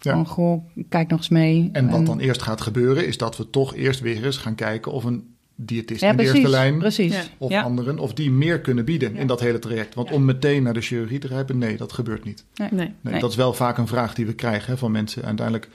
Ja. 0.00 0.12
Van, 0.12 0.26
goh, 0.26 0.64
kijk 0.88 1.08
nog 1.08 1.18
eens 1.18 1.28
mee. 1.28 1.68
En 1.72 1.90
wat 1.90 2.06
dan 2.06 2.18
eerst 2.18 2.42
gaat 2.42 2.60
gebeuren, 2.60 3.06
is 3.06 3.18
dat 3.18 3.36
we 3.36 3.50
toch 3.50 3.74
eerst 3.74 4.00
weer 4.00 4.24
eens 4.24 4.36
gaan 4.36 4.54
kijken 4.54 4.92
of 4.92 5.04
een 5.04 5.34
diëtist 5.64 6.00
Ja, 6.00 6.10
in 6.10 6.16
de 6.16 6.22
precies. 6.22 6.40
eerste 6.40 6.56
lijn 6.56 6.78
precies. 6.78 7.12
Ja. 7.12 7.22
of 7.38 7.50
Ja. 7.50 7.62
anderen, 7.62 7.98
of 7.98 8.12
die 8.14 8.30
meer 8.30 8.60
kunnen 8.60 8.84
bieden 8.84 9.16
in 9.16 9.26
dat 9.26 9.40
hele 9.40 9.58
traject. 9.58 9.94
Want 9.94 10.10
om 10.10 10.24
meteen 10.24 10.62
naar 10.62 10.74
de 10.74 10.80
chirurgie 10.80 11.18
te 11.18 11.26
grijpen, 11.26 11.58
nee, 11.58 11.76
dat 11.76 11.92
gebeurt 11.92 12.24
niet. 12.24 12.44
Nee. 12.54 12.68
Nee, 12.72 12.92
Nee. 13.00 13.20
Dat 13.20 13.30
is 13.30 13.36
wel 13.36 13.52
vaak 13.52 13.78
een 13.78 13.86
vraag 13.86 14.14
die 14.14 14.26
we 14.26 14.32
krijgen 14.32 14.70
hè, 14.70 14.76
van 14.78 14.90
mensen. 14.90 15.24
Uiteindelijk 15.24 15.68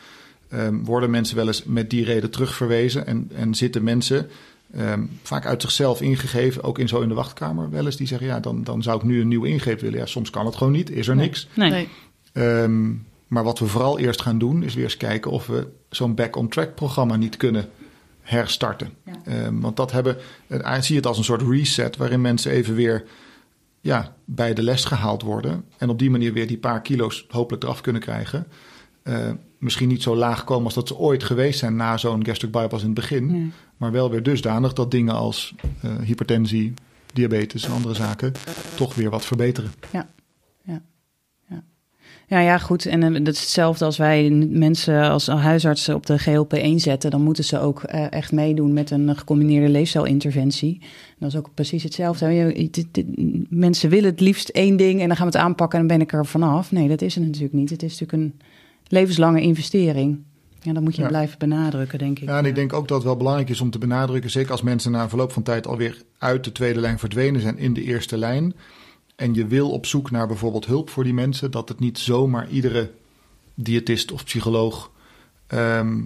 ehm, 0.50 0.84
worden 0.84 1.10
mensen 1.10 1.36
wel 1.36 1.48
eens 1.48 1.64
met 1.64 1.90
die 1.90 2.06
reden 2.06 2.32
terugverwezen 2.32 3.08
en, 3.08 3.32
en 3.36 3.56
zitten 3.56 3.84
mensen 3.84 4.28
ehm, 4.74 5.04
vaak 5.24 5.46
uit 5.46 5.62
zichzelf 5.62 6.02
ingegeven, 6.02 6.64
ook 6.64 6.80
in 6.80 6.88
zo 6.88 7.02
in 7.02 7.08
de 7.10 7.14
wachtkamer 7.16 7.70
wel 7.70 7.86
eens, 7.86 7.98
die 7.98 8.08
zeggen 8.08 8.28
ja, 8.28 8.40
dan, 8.40 8.64
dan 8.64 8.84
zou 8.84 8.98
ik 8.98 9.04
nu 9.04 9.22
een 9.22 9.28
nieuwe 9.28 9.48
ingreep 9.48 9.80
willen. 9.80 10.00
Ja, 10.00 10.06
soms 10.06 10.30
kan 10.30 10.46
het 10.46 10.56
gewoon 10.56 10.74
niet, 10.74 10.90
is 10.92 11.08
er 11.08 11.16
niks. 11.16 11.48
Nee. 11.54 11.70
Nee. 11.70 11.88
Ehm, 12.34 12.92
maar 13.28 13.44
wat 13.44 13.60
we 13.60 13.66
vooral 13.68 14.00
eerst 14.00 14.22
gaan 14.22 14.38
doen, 14.38 14.64
is 14.64 14.74
weer 14.74 14.84
eens 14.84 14.98
kijken 14.98 15.32
of 15.32 15.48
we 15.48 15.68
zo'n 15.90 16.16
back-on-track 16.16 16.76
programma 16.76 17.16
niet 17.16 17.38
kunnen 17.38 17.70
herstarten. 18.26 18.94
Ehm, 19.26 19.60
want 19.60 19.78
dat 19.78 19.92
hebben, 19.92 20.18
eh, 20.48 20.82
zie 20.82 20.94
je 20.94 21.00
het 21.00 21.06
als 21.06 21.18
een 21.18 21.24
soort 21.24 21.42
reset, 21.42 21.98
waarin 21.98 22.22
mensen 22.22 22.52
even 22.52 22.76
weer 22.76 23.04
ja, 23.82 24.16
bij 24.26 24.54
de 24.54 24.64
les 24.64 24.86
gehaald 24.86 25.22
worden. 25.22 25.66
En 25.78 25.90
op 25.90 26.00
die 26.00 26.10
manier 26.10 26.34
weer 26.34 26.48
die 26.48 26.58
paar 26.58 26.82
kilo's 26.82 27.26
hopelijk 27.30 27.64
eraf 27.64 27.82
kunnen 27.82 28.02
krijgen. 28.02 28.48
Eh, 29.04 29.30
misschien 29.58 29.88
niet 29.88 30.02
zo 30.02 30.16
laag 30.16 30.44
komen 30.44 30.66
als 30.66 30.74
dat 30.74 30.88
ze 30.88 30.98
ooit 30.98 31.24
geweest 31.24 31.60
zijn 31.60 31.76
na 31.76 31.98
zo'n 31.98 32.26
gastric 32.26 32.52
bypass 32.52 32.84
in 32.84 32.90
het 32.90 33.00
begin. 33.00 33.54
Maar 33.78 33.92
wel 33.92 34.10
weer 34.10 34.24
dusdanig 34.24 34.74
dat 34.74 34.92
dingen 34.92 35.14
als 35.14 35.56
eh, 35.82 35.92
hypertensie, 36.04 36.74
diabetes 37.14 37.66
en 37.66 37.72
andere 37.72 37.94
zaken 37.94 38.34
toch 38.76 38.96
weer 38.96 39.10
wat 39.10 39.26
verbeteren. 39.26 39.72
Ja, 39.92 40.10
ja, 42.28 42.58
goed. 42.58 42.86
En 42.86 43.04
eh, 43.04 43.24
dat 43.24 43.34
is 43.34 43.40
hetzelfde 43.40 43.86
als 43.86 43.98
wij 43.98 44.30
mensen 44.50 45.10
als 45.10 45.28
huisartsen 45.28 45.96
op 45.96 46.06
de 46.06 46.20
GLP-1 46.20 46.76
zetten. 46.76 47.12
Dan 47.12 47.22
moeten 47.22 47.44
ze 47.44 47.60
ook 47.60 47.84
eh, 47.84 48.12
echt 48.12 48.32
meedoen 48.32 48.74
met 48.74 48.92
een 48.92 49.16
gecombineerde 49.18 49.70
leefstijlinterventie. 49.70 50.78
En 50.82 50.88
dat 51.20 51.30
is 51.30 51.38
ook 51.38 51.50
precies 51.54 51.84
hetzelfde. 51.84 52.26
Je- 52.32 52.62
je- 52.62 52.70
dit- 52.70 52.88
dit- 52.92 53.06
Mensen 53.50 53.90
willen 53.90 54.10
het 54.10 54.20
liefst 54.20 54.50
één 54.50 54.78
ding 54.78 55.02
en 55.02 55.08
dan 55.08 55.18
gaan 55.18 55.28
we 55.32 55.38
het 55.38 55.42
aanpakken 55.46 55.80
en 55.80 55.88
dan 55.88 55.98
ben 55.98 56.06
ik 56.08 56.14
er 56.14 56.26
vanaf. 56.26 56.72
Nee, 56.72 56.88
dat 56.88 57.02
is 57.02 57.16
het 57.16 57.24
natuurlijk 57.26 57.54
niet. 57.54 57.70
Het 57.70 57.84
is 57.84 58.00
natuurlijk 58.00 58.24
een 58.24 58.40
levenslange 58.88 59.42
investering. 59.42 60.18
Ja, 60.62 60.74
dat 60.74 60.84
moet 60.84 60.96
je 60.96 61.02
Ja. 61.02 61.08
blijven 61.08 61.40
benadrukken, 61.40 62.00
denk 62.00 62.20
ik. 62.20 62.28
Ja, 62.28 62.38
en 62.38 62.46
ik 62.46 62.56
denk 62.56 62.74
ook 62.74 62.88
dat 62.88 62.98
het 62.98 63.06
wel 63.06 63.18
belangrijk 63.18 63.50
is 63.50 63.62
om 63.62 63.70
te 63.70 63.78
benadrukken, 63.78 64.30
zeker 64.32 64.52
als 64.52 64.62
mensen 64.62 64.92
na 64.92 65.10
verloop 65.10 65.32
van 65.32 65.44
tijd 65.44 65.68
alweer 65.68 66.02
uit 66.18 66.44
de 66.44 66.52
tweede 66.52 66.80
lijn 66.80 67.00
verdwenen 67.00 67.42
zijn 67.42 67.58
in 67.58 67.74
de 67.74 67.84
eerste 67.84 68.18
lijn. 68.18 68.54
En 69.16 69.34
je 69.34 69.48
wil 69.48 69.72
op 69.72 69.86
zoek 69.86 70.12
naar 70.12 70.28
bijvoorbeeld 70.28 70.66
hulp 70.66 70.90
voor 70.90 71.04
die 71.04 71.14
mensen, 71.14 71.52
dat 71.52 71.70
het 71.70 71.80
niet 71.80 71.98
zomaar 72.00 72.50
iedere 72.50 72.92
diëtist 73.54 74.12
of 74.12 74.24
psycholoog. 74.24 74.92
ehm, 75.48 76.02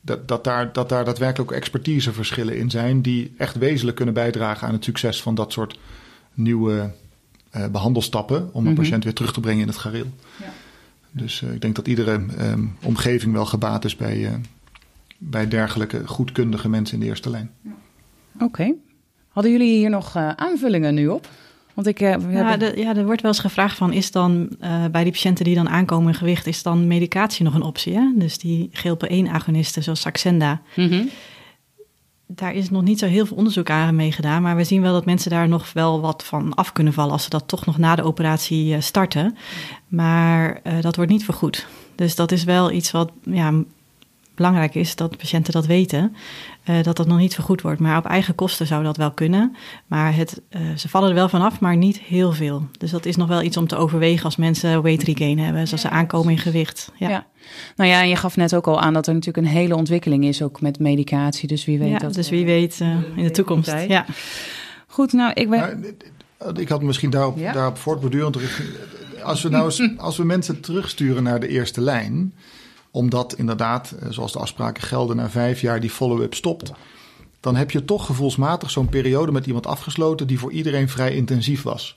dat, 0.00 0.28
dat, 0.28 0.44
daar, 0.44 0.72
dat 0.72 0.88
daar 0.88 1.04
daadwerkelijk 1.04 1.50
ook 1.50 1.56
expertiseverschillen 1.56 2.56
in 2.58 2.70
zijn, 2.70 3.02
die 3.02 3.34
echt 3.38 3.56
wezenlijk 3.56 3.96
kunnen 3.96 4.14
bijdragen 4.14 4.66
aan 4.68 4.72
het 4.74 4.84
succes 4.84 5.22
van 5.22 5.34
dat 5.34 5.52
soort 5.52 5.78
nieuwe 6.34 6.92
eh, 7.50 7.66
behandelstappen. 7.68 8.50
om 8.52 8.66
een 8.66 8.72
Mhm. 8.72 8.80
patiënt 8.82 9.04
weer 9.04 9.12
terug 9.14 9.32
te 9.32 9.40
brengen 9.40 9.60
in 9.62 9.68
het 9.68 9.76
gareel. 9.76 10.06
Dus 11.10 11.42
eh, 11.42 11.52
ik 11.52 11.60
denk 11.60 11.74
dat 11.76 11.86
iedere 11.88 12.24
ehm, 12.38 12.64
omgeving 12.82 13.32
wel 13.32 13.44
gebaat 13.46 13.84
is 13.84 13.96
bij, 13.96 14.26
eh, 14.26 14.32
bij 15.18 15.48
dergelijke 15.48 16.06
goedkundige 16.06 16.68
mensen 16.68 16.94
in 16.94 17.00
de 17.00 17.06
eerste 17.06 17.30
lijn. 17.30 17.50
Oké. 18.40 18.72
Hadden 19.28 19.52
jullie 19.52 19.76
hier 19.76 19.90
nog 19.90 20.16
aanvullingen 20.16 20.94
nu 20.94 21.08
op? 21.08 21.28
Want 21.74 21.86
ik... 21.86 22.00
eh, 22.00 22.14
Ja, 22.32 22.56
de- 22.56 22.72
ja, 22.76 22.96
er 22.96 23.04
wordt 23.04 23.22
wel 23.22 23.30
eens 23.30 23.40
gevraagd 23.40 23.76
van, 23.76 23.92
is 23.92 24.10
dan 24.10 24.48
eh, 24.60 24.84
bij 24.90 25.02
die 25.02 25.12
patiënten 25.12 25.44
die 25.44 25.54
dan 25.54 25.68
aankomen 25.68 26.08
in 26.08 26.14
gewicht, 26.18 26.46
is 26.46 26.62
dan 26.62 26.86
medicatie 26.86 27.44
nog 27.44 27.54
een 27.54 27.62
optie? 27.62 27.94
Hè? 27.94 28.12
Dus 28.16 28.38
die 28.38 28.68
GLP-1-agonisten 28.72 29.82
zoals 29.82 30.00
Saxenda, 30.00 30.60
Mhm. 30.76 31.02
daar 32.26 32.54
is 32.54 32.70
nog 32.70 32.82
niet 32.82 32.98
zo 32.98 33.06
heel 33.06 33.26
veel 33.26 33.36
onderzoek 33.36 33.70
aan 33.70 33.96
mee 33.96 34.12
gedaan, 34.12 34.42
maar 34.42 34.56
we 34.56 34.64
zien 34.64 34.82
wel 34.82 34.92
dat 34.92 35.04
mensen 35.04 35.30
daar 35.30 35.48
nog 35.48 35.72
wel 35.72 36.00
wat 36.00 36.24
van 36.24 36.54
af 36.54 36.72
kunnen 36.72 36.92
vallen 36.92 37.12
als 37.12 37.22
ze 37.24 37.30
dat 37.30 37.48
toch 37.48 37.66
nog 37.66 37.78
na 37.78 37.94
de 37.94 38.02
operatie 38.02 38.74
eh, 38.74 38.80
starten. 38.80 39.36
Maar 39.88 40.60
dat 40.80 40.96
wordt 40.96 41.10
niet 41.10 41.24
vergoed. 41.24 41.66
Dus 41.94 42.14
dat 42.14 42.32
is 42.32 42.44
wel 42.44 42.70
iets 42.70 42.90
wat 42.90 43.10
ja, 43.22 43.52
belangrijk 44.34 44.74
is, 44.74 44.96
dat 44.96 45.16
patiënten 45.16 45.52
dat 45.52 45.66
weten, 45.66 46.16
eh, 46.64 46.82
dat 46.82 46.96
dat 46.96 47.06
nog 47.06 47.18
niet 47.18 47.34
vergoed 47.34 47.62
wordt. 47.62 47.80
Maar 47.80 47.98
op 47.98 48.06
eigen 48.06 48.34
kosten 48.34 48.66
zou 48.66 48.82
dat 48.84 48.96
wel 48.96 49.10
kunnen. 49.10 49.56
Maar 49.86 50.16
het, 50.16 50.40
eh, 50.48 50.60
ze 50.76 50.88
vallen 50.88 51.08
er 51.08 51.14
wel 51.14 51.28
vanaf, 51.28 51.60
maar 51.60 51.76
niet 51.76 52.00
heel 52.00 52.32
veel. 52.32 52.66
Dus 52.78 52.90
dat 52.90 53.06
is 53.06 53.16
nog 53.16 53.28
wel 53.28 53.42
iets 53.42 53.56
om 53.56 53.66
te 53.66 53.76
overwegen 53.76 54.24
als 54.24 54.36
mensen 54.36 54.82
weight 54.82 55.02
regain 55.02 55.38
hebben, 55.38 55.66
zoals 55.66 55.82
ze 55.82 55.90
aankomen 55.90 56.32
in 56.32 56.38
gewicht. 56.38 56.92
Ja. 56.96 57.08
Ja. 57.08 57.26
Nou 57.76 57.90
ja, 57.90 58.02
en 58.02 58.08
je 58.08 58.16
gaf 58.16 58.36
net 58.36 58.54
ook 58.54 58.66
al 58.66 58.80
aan 58.80 58.92
dat 58.92 59.06
er 59.06 59.14
natuurlijk 59.14 59.46
een 59.46 59.52
hele 59.52 59.76
ontwikkeling 59.76 60.24
is, 60.24 60.42
ook 60.42 60.60
met 60.60 60.78
medicatie. 60.78 61.48
Dus 61.48 61.64
wie 61.64 61.78
weet 61.78 61.90
Ja, 61.90 61.98
dat. 61.98 62.14
dus 62.14 62.30
wie 62.30 62.44
weet 62.44 62.80
eh, 62.80 62.88
in 63.16 63.22
de 63.22 63.30
toekomst. 63.30 63.74
Ja. 63.88 64.06
Goed, 64.86 65.12
nou, 65.12 65.32
ik 65.34 65.50
ben... 65.50 65.80
Nou, 66.38 66.60
ik 66.60 66.68
had 66.68 66.82
misschien 66.82 67.10
daarop, 67.10 67.38
ja? 67.38 67.52
daarop 67.52 67.78
voortbordurend... 67.78 68.36
Als 69.22 69.42
we, 69.42 69.48
nou 69.48 69.64
eens, 69.64 69.90
als 69.96 70.16
we 70.16 70.24
mensen 70.24 70.60
terugsturen 70.60 71.22
naar 71.22 71.40
de 71.40 71.48
eerste 71.48 71.80
lijn... 71.80 72.34
omdat 72.94 73.34
inderdaad, 73.34 73.90
eh, 73.90 74.08
zoals 74.10 74.32
de 74.32 74.38
afspraken 74.38 74.82
gelden... 74.82 75.16
na 75.16 75.30
vijf 75.30 75.60
jaar 75.60 75.80
die 75.80 75.90
follow-up 75.90 76.34
stopt... 76.34 76.72
dan 77.40 77.56
heb 77.56 77.70
je 77.70 77.84
toch 77.84 78.06
gevoelsmatig 78.06 78.70
zo'n 78.70 78.88
periode 78.88 79.32
met 79.32 79.46
iemand 79.46 79.66
afgesloten... 79.66 80.26
die 80.26 80.38
voor 80.38 80.52
iedereen 80.52 80.88
vrij 80.88 81.14
intensief 81.14 81.62
was. 81.62 81.96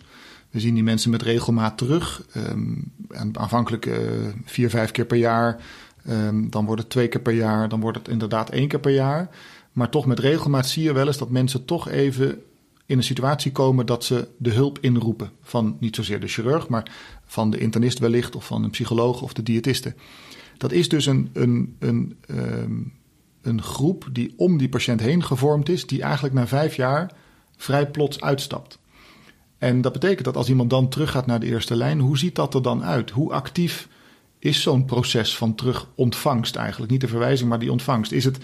We 0.49 0.59
zien 0.59 0.73
die 0.73 0.83
mensen 0.83 1.11
met 1.11 1.21
regelmaat 1.21 1.77
terug. 1.77 2.25
Um, 2.35 2.91
aanvankelijk 3.33 3.85
uh, 3.85 3.97
vier, 4.45 4.69
vijf 4.69 4.91
keer 4.91 5.05
per 5.05 5.17
jaar... 5.17 5.61
Um, 6.09 6.49
dan 6.49 6.65
wordt 6.65 6.81
het 6.81 6.89
twee 6.89 7.07
keer 7.07 7.21
per 7.21 7.33
jaar, 7.33 7.69
dan 7.69 7.79
wordt 7.79 7.97
het 7.97 8.07
inderdaad 8.07 8.49
één 8.49 8.67
keer 8.67 8.79
per 8.79 8.93
jaar. 8.93 9.29
Maar 9.71 9.89
toch 9.89 10.05
met 10.05 10.19
regelmaat 10.19 10.67
zie 10.67 10.83
je 10.83 10.93
wel 10.93 11.07
eens 11.07 11.17
dat 11.17 11.29
mensen 11.29 11.65
toch 11.65 11.89
even 11.89 12.41
in 12.85 12.97
een 12.97 13.03
situatie 13.03 13.51
komen 13.51 13.85
dat 13.85 14.03
ze 14.03 14.27
de 14.37 14.51
hulp 14.51 14.77
inroepen. 14.81 15.31
Van 15.41 15.77
niet 15.79 15.95
zozeer 15.95 16.19
de 16.19 16.27
chirurg, 16.27 16.67
maar 16.67 16.91
van 17.25 17.49
de 17.49 17.57
internist 17.57 17.99
wellicht, 17.99 18.35
of 18.35 18.45
van 18.45 18.63
een 18.63 18.69
psycholoog 18.69 19.21
of 19.21 19.33
de 19.33 19.43
diëtiste. 19.43 19.95
Dat 20.57 20.71
is 20.71 20.89
dus 20.89 21.05
een, 21.05 21.29
een, 21.33 21.75
een, 21.79 22.15
um, 22.29 22.93
een 23.41 23.61
groep 23.61 24.09
die 24.11 24.33
om 24.37 24.57
die 24.57 24.69
patiënt 24.69 24.99
heen 24.99 25.23
gevormd 25.23 25.69
is, 25.69 25.87
die 25.87 26.01
eigenlijk 26.01 26.33
na 26.33 26.47
vijf 26.47 26.75
jaar 26.75 27.11
vrij 27.57 27.91
plots 27.91 28.21
uitstapt. 28.21 28.79
En 29.57 29.81
dat 29.81 29.93
betekent 29.93 30.25
dat 30.25 30.35
als 30.35 30.49
iemand 30.49 30.69
dan 30.69 30.89
teruggaat 30.89 31.25
naar 31.25 31.39
de 31.39 31.45
eerste 31.45 31.75
lijn, 31.75 31.99
hoe 31.99 32.17
ziet 32.17 32.35
dat 32.35 32.53
er 32.53 32.61
dan 32.61 32.83
uit? 32.83 33.09
Hoe 33.09 33.33
actief 33.33 33.87
is 34.39 34.61
zo'n 34.61 34.85
proces 34.85 35.37
van 35.37 35.55
terugontvangst 35.55 36.55
eigenlijk? 36.55 36.91
Niet 36.91 37.01
de 37.01 37.07
verwijzing, 37.07 37.49
maar 37.49 37.59
die 37.59 37.71
ontvangst. 37.71 38.11
Is 38.11 38.23
het 38.23 38.37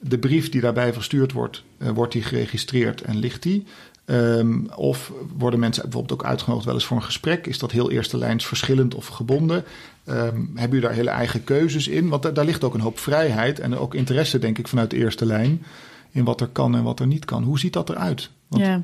de 0.00 0.18
brief 0.18 0.48
die 0.48 0.60
daarbij 0.60 0.92
verstuurd 0.92 1.32
wordt, 1.32 1.64
uh, 1.78 1.88
wordt 1.88 2.12
die 2.12 2.22
geregistreerd 2.22 3.00
en 3.00 3.16
ligt 3.16 3.42
die? 3.42 3.64
Um, 4.06 4.68
of 4.74 5.12
worden 5.36 5.60
mensen 5.60 5.82
bijvoorbeeld 5.82 6.20
ook 6.20 6.26
uitgenodigd 6.26 6.66
wel 6.66 6.74
eens 6.74 6.84
voor 6.84 6.96
een 6.96 7.02
gesprek? 7.02 7.46
Is 7.46 7.58
dat 7.58 7.72
heel 7.72 7.90
eerste 7.90 8.18
lijns 8.18 8.46
verschillend 8.46 8.94
of 8.94 9.06
gebonden? 9.06 9.64
Um, 10.08 10.14
hebben 10.54 10.68
jullie 10.68 10.80
daar 10.80 10.92
hele 10.92 11.10
eigen 11.10 11.44
keuzes 11.44 11.88
in? 11.88 12.08
Want 12.08 12.34
daar 12.34 12.44
ligt 12.44 12.64
ook 12.64 12.74
een 12.74 12.80
hoop 12.80 12.98
vrijheid 12.98 13.60
en 13.60 13.76
ook 13.76 13.94
interesse, 13.94 14.38
denk 14.38 14.58
ik, 14.58 14.68
vanuit 14.68 14.90
de 14.90 14.96
eerste 14.96 15.26
lijn 15.26 15.62
in 16.10 16.24
wat 16.24 16.40
er 16.40 16.48
kan 16.48 16.76
en 16.76 16.82
wat 16.82 17.00
er 17.00 17.06
niet 17.06 17.24
kan. 17.24 17.42
Hoe 17.42 17.58
ziet 17.58 17.72
dat 17.72 17.90
eruit? 17.90 18.30
Want... 18.48 18.64
Ja. 18.64 18.82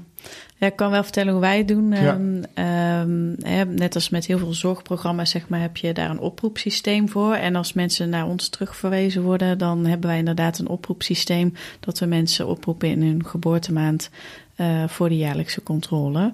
ja, 0.57 0.67
ik 0.67 0.77
kan 0.77 0.91
wel 0.91 1.03
vertellen 1.03 1.33
hoe 1.33 1.41
wij 1.41 1.59
het 1.59 1.69
doen. 1.69 1.91
Ja. 1.91 2.15
Um, 2.15 2.45
um, 2.57 3.75
net 3.75 3.95
als 3.95 4.09
met 4.09 4.27
heel 4.27 4.39
veel 4.39 4.55
zorgprogramma's, 4.55 5.31
zeg 5.31 5.49
maar, 5.49 5.61
heb 5.61 5.77
je 5.77 5.93
daar 5.93 6.11
een 6.11 6.19
oproepsysteem 6.19 7.09
voor. 7.09 7.35
En 7.35 7.57
als 7.57 7.73
mensen 7.73 8.09
naar 8.09 8.27
ons 8.27 8.49
terugverwezen 8.49 9.23
worden, 9.23 9.59
dan 9.59 9.85
hebben 9.87 10.09
wij 10.09 10.19
inderdaad 10.19 10.59
een 10.59 10.69
oproepsysteem 10.69 11.53
dat 11.81 11.99
we 11.99 12.07
mensen 12.07 12.47
oproepen 12.47 12.89
in 12.89 13.03
hun 13.03 13.27
geboortemaand 13.27 14.11
uh, 14.57 14.89
voor 14.89 15.09
de 15.09 15.17
jaarlijkse 15.17 15.63
controle. 15.63 16.33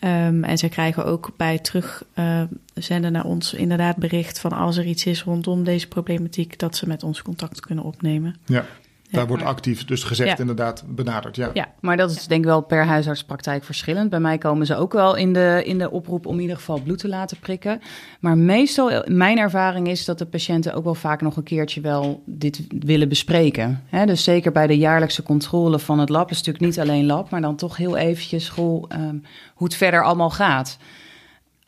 Um, 0.00 0.44
en 0.44 0.58
ze 0.58 0.68
krijgen 0.68 1.04
ook 1.04 1.30
bij 1.36 1.58
terugzenden 1.58 3.12
naar 3.12 3.24
ons 3.24 3.54
inderdaad 3.54 3.96
bericht 3.96 4.40
van 4.40 4.52
als 4.52 4.76
er 4.76 4.84
iets 4.84 5.06
is 5.06 5.22
rondom 5.22 5.64
deze 5.64 5.88
problematiek, 5.88 6.58
dat 6.58 6.76
ze 6.76 6.86
met 6.86 7.02
ons 7.02 7.22
contact 7.22 7.60
kunnen 7.60 7.84
opnemen. 7.84 8.36
Ja. 8.44 8.64
Daar 9.10 9.26
wordt 9.26 9.42
actief, 9.42 9.84
dus 9.84 10.04
gezegd 10.04 10.38
inderdaad, 10.38 10.84
benaderd. 10.86 11.36
Ja. 11.36 11.50
ja, 11.54 11.68
maar 11.80 11.96
dat 11.96 12.10
is 12.10 12.26
denk 12.26 12.40
ik 12.40 12.46
wel 12.46 12.60
per 12.60 12.84
huisartspraktijk 12.84 13.64
verschillend. 13.64 14.10
Bij 14.10 14.20
mij 14.20 14.38
komen 14.38 14.66
ze 14.66 14.76
ook 14.76 14.92
wel 14.92 15.16
in 15.16 15.32
de, 15.32 15.62
in 15.64 15.78
de 15.78 15.90
oproep 15.90 16.26
om 16.26 16.34
in 16.34 16.40
ieder 16.40 16.56
geval 16.56 16.80
bloed 16.80 16.98
te 16.98 17.08
laten 17.08 17.38
prikken. 17.38 17.80
Maar 18.20 18.38
meestal, 18.38 19.02
mijn 19.06 19.38
ervaring 19.38 19.88
is 19.88 20.04
dat 20.04 20.18
de 20.18 20.26
patiënten 20.26 20.74
ook 20.74 20.84
wel 20.84 20.94
vaak 20.94 21.20
nog 21.20 21.36
een 21.36 21.42
keertje 21.42 21.80
wel 21.80 22.22
dit 22.26 22.66
willen 22.68 23.08
bespreken. 23.08 23.84
dus 24.04 24.24
zeker 24.24 24.52
bij 24.52 24.66
de 24.66 24.78
jaarlijkse 24.78 25.22
controle 25.22 25.78
van 25.78 25.98
het 25.98 26.08
lab, 26.08 26.30
is 26.30 26.36
natuurlijk 26.36 26.64
niet 26.64 26.80
alleen 26.80 27.06
lab, 27.06 27.30
maar 27.30 27.40
dan 27.40 27.56
toch 27.56 27.76
heel 27.76 27.96
eventjes 27.96 28.48
goh, 28.48 28.84
um, 28.92 29.22
hoe 29.54 29.66
het 29.66 29.76
verder 29.76 30.04
allemaal 30.04 30.30
gaat. 30.30 30.78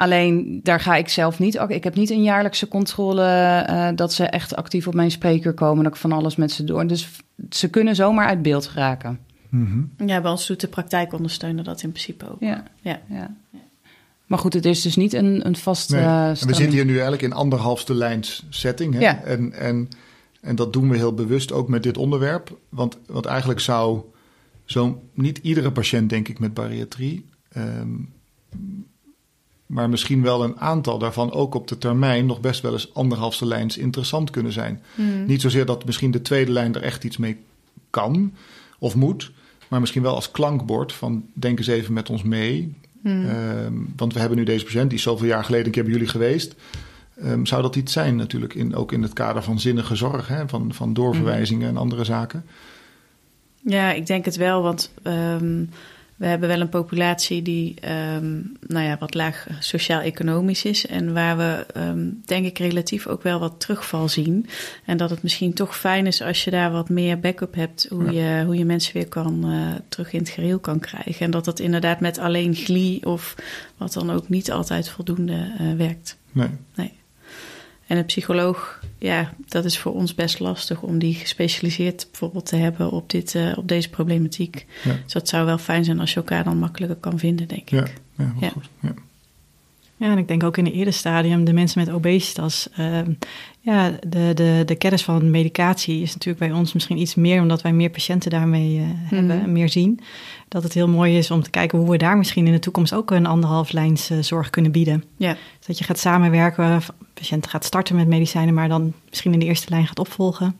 Alleen 0.03 0.61
daar 0.62 0.80
ga 0.80 0.96
ik 0.96 1.09
zelf 1.09 1.38
niet. 1.38 1.55
Ik 1.68 1.84
heb 1.84 1.94
niet 1.94 2.11
een 2.11 2.22
jaarlijkse 2.22 2.68
controle 2.68 3.24
uh, 3.70 3.88
dat 3.94 4.12
ze 4.12 4.24
echt 4.24 4.57
actief 4.57 4.86
op 4.86 4.94
mijn 4.94 5.11
spreker 5.11 5.53
komen. 5.53 5.84
Dat 5.84 5.92
ik 5.92 5.98
van 5.98 6.12
alles 6.12 6.36
met 6.36 6.53
ze 6.53 6.64
door. 6.64 6.86
Dus 6.86 7.09
ze 7.50 7.70
kunnen 7.70 7.94
zomaar 7.94 8.26
uit 8.26 8.42
beeld 8.42 8.66
geraken. 8.66 9.18
Mm 9.48 9.66
-hmm. 9.66 10.09
Ja, 10.09 10.20
bij 10.20 10.30
ons 10.30 10.46
doet 10.46 10.61
de 10.61 10.68
praktijk 10.68 11.12
ondersteunen 11.12 11.64
dat 11.64 11.82
in 11.82 11.90
principe 11.90 12.30
ook. 12.30 12.40
Ja. 12.40 12.62
ja. 12.80 13.00
ja. 13.09 13.34
Maar 14.26 14.38
goed, 14.38 14.53
het 14.53 14.64
is 14.64 14.82
dus 14.82 14.96
niet 14.96 15.12
een, 15.12 15.46
een 15.46 15.57
vast. 15.57 15.90
Nee. 15.90 16.03
Uh, 16.03 16.28
we 16.28 16.55
zitten 16.55 16.70
hier 16.70 16.84
nu 16.84 16.92
eigenlijk 16.92 17.22
in 17.22 17.32
anderhalfste 17.32 17.94
lijns 17.94 18.46
setting. 18.48 18.94
Hè? 18.94 19.00
Ja. 19.00 19.22
En, 19.22 19.53
en, 19.53 19.88
en 20.40 20.57
dat 20.57 20.72
doen 20.72 20.88
we 20.88 20.96
heel 20.96 21.14
bewust 21.14 21.53
ook 21.53 21.68
met 21.68 21.82
dit 21.82 21.96
onderwerp. 21.96 22.59
Want, 22.68 22.98
want 23.07 23.26
eigenlijk 23.26 23.61
zou 23.61 24.00
zo 24.64 25.03
niet 25.14 25.38
iedere 25.38 25.72
patiënt, 25.72 26.11
denk 26.11 26.28
ik, 26.28 26.38
met 26.38 26.55
bariatrie. 26.55 27.26
Um, 27.57 28.12
maar 29.72 29.88
misschien 29.88 30.22
wel 30.22 30.44
een 30.44 30.60
aantal 30.60 30.98
daarvan 30.98 31.32
ook 31.32 31.54
op 31.54 31.68
de 31.68 31.78
termijn 31.78 32.26
nog 32.26 32.40
best 32.40 32.60
wel 32.60 32.72
eens 32.72 32.94
anderhalfste 32.94 33.46
lijns 33.46 33.78
interessant 33.78 34.30
kunnen 34.30 34.52
zijn. 34.52 34.82
Mm. 34.94 35.26
Niet 35.26 35.40
zozeer 35.40 35.66
dat 35.66 35.84
misschien 35.84 36.10
de 36.10 36.22
tweede 36.22 36.52
lijn 36.52 36.74
er 36.74 36.82
echt 36.82 37.04
iets 37.04 37.16
mee 37.16 37.36
kan 37.90 38.32
of 38.78 38.94
moet, 38.94 39.30
maar 39.68 39.80
misschien 39.80 40.02
wel 40.02 40.14
als 40.14 40.30
klankbord 40.30 40.92
van 40.92 41.24
denk 41.32 41.58
eens 41.58 41.66
even 41.66 41.92
met 41.92 42.10
ons 42.10 42.22
mee. 42.22 42.74
Mm. 43.00 43.28
Um, 43.28 43.92
want 43.96 44.12
we 44.12 44.18
hebben 44.18 44.38
nu 44.38 44.44
deze 44.44 44.64
patiënt, 44.64 44.88
die 44.88 44.98
is 44.98 45.04
zoveel 45.04 45.26
jaar 45.26 45.44
geleden 45.44 45.66
een 45.66 45.72
keer 45.72 45.82
bij 45.82 45.92
jullie 45.92 46.08
geweest. 46.08 46.54
Um, 47.24 47.46
zou 47.46 47.62
dat 47.62 47.76
iets 47.76 47.92
zijn 47.92 48.16
natuurlijk, 48.16 48.54
in, 48.54 48.74
ook 48.74 48.92
in 48.92 49.02
het 49.02 49.12
kader 49.12 49.42
van 49.42 49.60
zinnige 49.60 49.94
zorg, 49.94 50.28
hè, 50.28 50.48
van, 50.48 50.74
van 50.74 50.92
doorverwijzingen 50.92 51.70
mm. 51.70 51.76
en 51.76 51.82
andere 51.82 52.04
zaken? 52.04 52.44
Ja, 53.60 53.92
ik 53.92 54.06
denk 54.06 54.24
het 54.24 54.36
wel, 54.36 54.62
want... 54.62 54.92
Um, 55.02 55.70
we 56.22 56.28
hebben 56.28 56.48
wel 56.48 56.60
een 56.60 56.68
populatie 56.68 57.42
die 57.42 57.74
um, 58.14 58.52
nou 58.66 58.86
ja, 58.86 58.96
wat 58.98 59.14
laag 59.14 59.46
sociaal-economisch 59.58 60.64
is. 60.64 60.86
En 60.86 61.12
waar 61.12 61.36
we 61.36 61.66
um, 61.76 62.20
denk 62.24 62.46
ik 62.46 62.58
relatief 62.58 63.06
ook 63.06 63.22
wel 63.22 63.38
wat 63.40 63.60
terugval 63.60 64.08
zien. 64.08 64.46
En 64.84 64.96
dat 64.96 65.10
het 65.10 65.22
misschien 65.22 65.52
toch 65.52 65.76
fijn 65.76 66.06
is 66.06 66.22
als 66.22 66.44
je 66.44 66.50
daar 66.50 66.70
wat 66.70 66.88
meer 66.88 67.20
backup 67.20 67.54
hebt. 67.54 67.86
Hoe, 67.88 68.12
ja. 68.12 68.38
je, 68.38 68.44
hoe 68.44 68.56
je 68.56 68.64
mensen 68.64 68.94
weer 68.94 69.08
kan, 69.08 69.50
uh, 69.50 69.74
terug 69.88 70.12
in 70.12 70.18
het 70.18 70.28
gereel 70.28 70.58
kan 70.58 70.80
krijgen. 70.80 71.24
En 71.24 71.30
dat 71.30 71.44
dat 71.44 71.58
inderdaad 71.58 72.00
met 72.00 72.18
alleen 72.18 72.54
glie 72.54 73.06
of 73.06 73.34
wat 73.76 73.92
dan 73.92 74.10
ook 74.10 74.28
niet 74.28 74.50
altijd 74.52 74.88
voldoende 74.88 75.52
uh, 75.60 75.76
werkt. 75.76 76.18
Nee. 76.32 76.48
nee. 76.74 76.92
En 77.87 77.97
een 77.97 78.05
psycholoog, 78.05 78.80
ja, 78.99 79.33
dat 79.49 79.64
is 79.64 79.78
voor 79.78 79.95
ons 79.95 80.14
best 80.14 80.39
lastig 80.39 80.83
om 80.83 80.99
die 80.99 81.14
gespecialiseerd 81.14 82.07
bijvoorbeeld 82.11 82.47
te 82.47 82.57
hebben 82.57 82.91
op, 82.91 83.11
dit, 83.11 83.35
uh, 83.35 83.59
op 83.59 83.68
deze 83.68 83.91
problematiek. 83.91 84.66
Ja. 84.85 84.99
Dus 85.05 85.12
dat 85.12 85.28
zou 85.28 85.47
wel 85.47 85.59
fijn 85.59 85.85
zijn 85.85 86.01
als 86.01 86.11
je 86.11 86.16
elkaar 86.16 86.45
dan 86.45 86.59
makkelijker 86.59 86.97
kan 86.97 87.18
vinden, 87.18 87.49
denk 87.49 87.70
ik. 87.70 87.93
Ja, 88.16 88.33
ja. 88.41 88.49
goed. 88.49 88.68
Ja. 88.80 88.95
Ja, 90.03 90.11
en 90.11 90.18
ik 90.18 90.28
denk 90.28 90.42
ook 90.42 90.57
in 90.57 90.64
het 90.64 90.74
eerste 90.74 90.92
stadium, 90.92 91.44
de 91.44 91.53
mensen 91.53 91.84
met 91.84 91.94
obesitas. 91.94 92.68
Uh, 92.78 92.98
ja, 93.61 93.90
de, 94.07 94.30
de, 94.34 94.62
de 94.66 94.74
kennis 94.74 95.03
van 95.03 95.30
medicatie 95.30 96.03
is 96.03 96.12
natuurlijk 96.12 96.38
bij 96.48 96.59
ons 96.59 96.72
misschien 96.72 96.98
iets 96.98 97.14
meer, 97.14 97.40
omdat 97.40 97.62
wij 97.62 97.72
meer 97.72 97.90
patiënten 97.90 98.30
daarmee 98.30 98.76
uh, 98.76 98.82
mm. 98.82 98.96
hebben 99.07 99.42
en 99.42 99.53
meer 99.53 99.68
zien. 99.68 100.00
Dat 100.48 100.62
het 100.62 100.72
heel 100.74 100.88
mooi 100.88 101.18
is 101.18 101.30
om 101.30 101.42
te 101.42 101.50
kijken 101.50 101.78
hoe 101.78 101.90
we 101.90 101.96
daar 101.96 102.16
misschien 102.16 102.46
in 102.46 102.53
de 102.53 102.59
toekomst 102.59 102.94
ook 102.94 103.11
een 103.11 103.26
anderhalf 103.26 103.72
lijns 103.72 104.11
uh, 104.11 104.18
zorg 104.20 104.50
kunnen 104.50 104.72
bieden. 104.72 105.05
Ja. 105.16 105.36
Dat 105.66 105.78
je 105.78 105.84
gaat 105.84 105.98
samenwerken, 105.98 106.82
patiënt 107.14 107.46
gaat 107.46 107.64
starten 107.64 107.96
met 107.96 108.07
medicijnen, 108.09 108.55
maar 108.55 108.68
dan 108.68 108.92
misschien 109.09 109.32
in 109.32 109.38
de 109.38 109.46
eerste 109.46 109.70
lijn 109.70 109.86
gaat 109.86 109.98
opvolgen. 109.98 110.57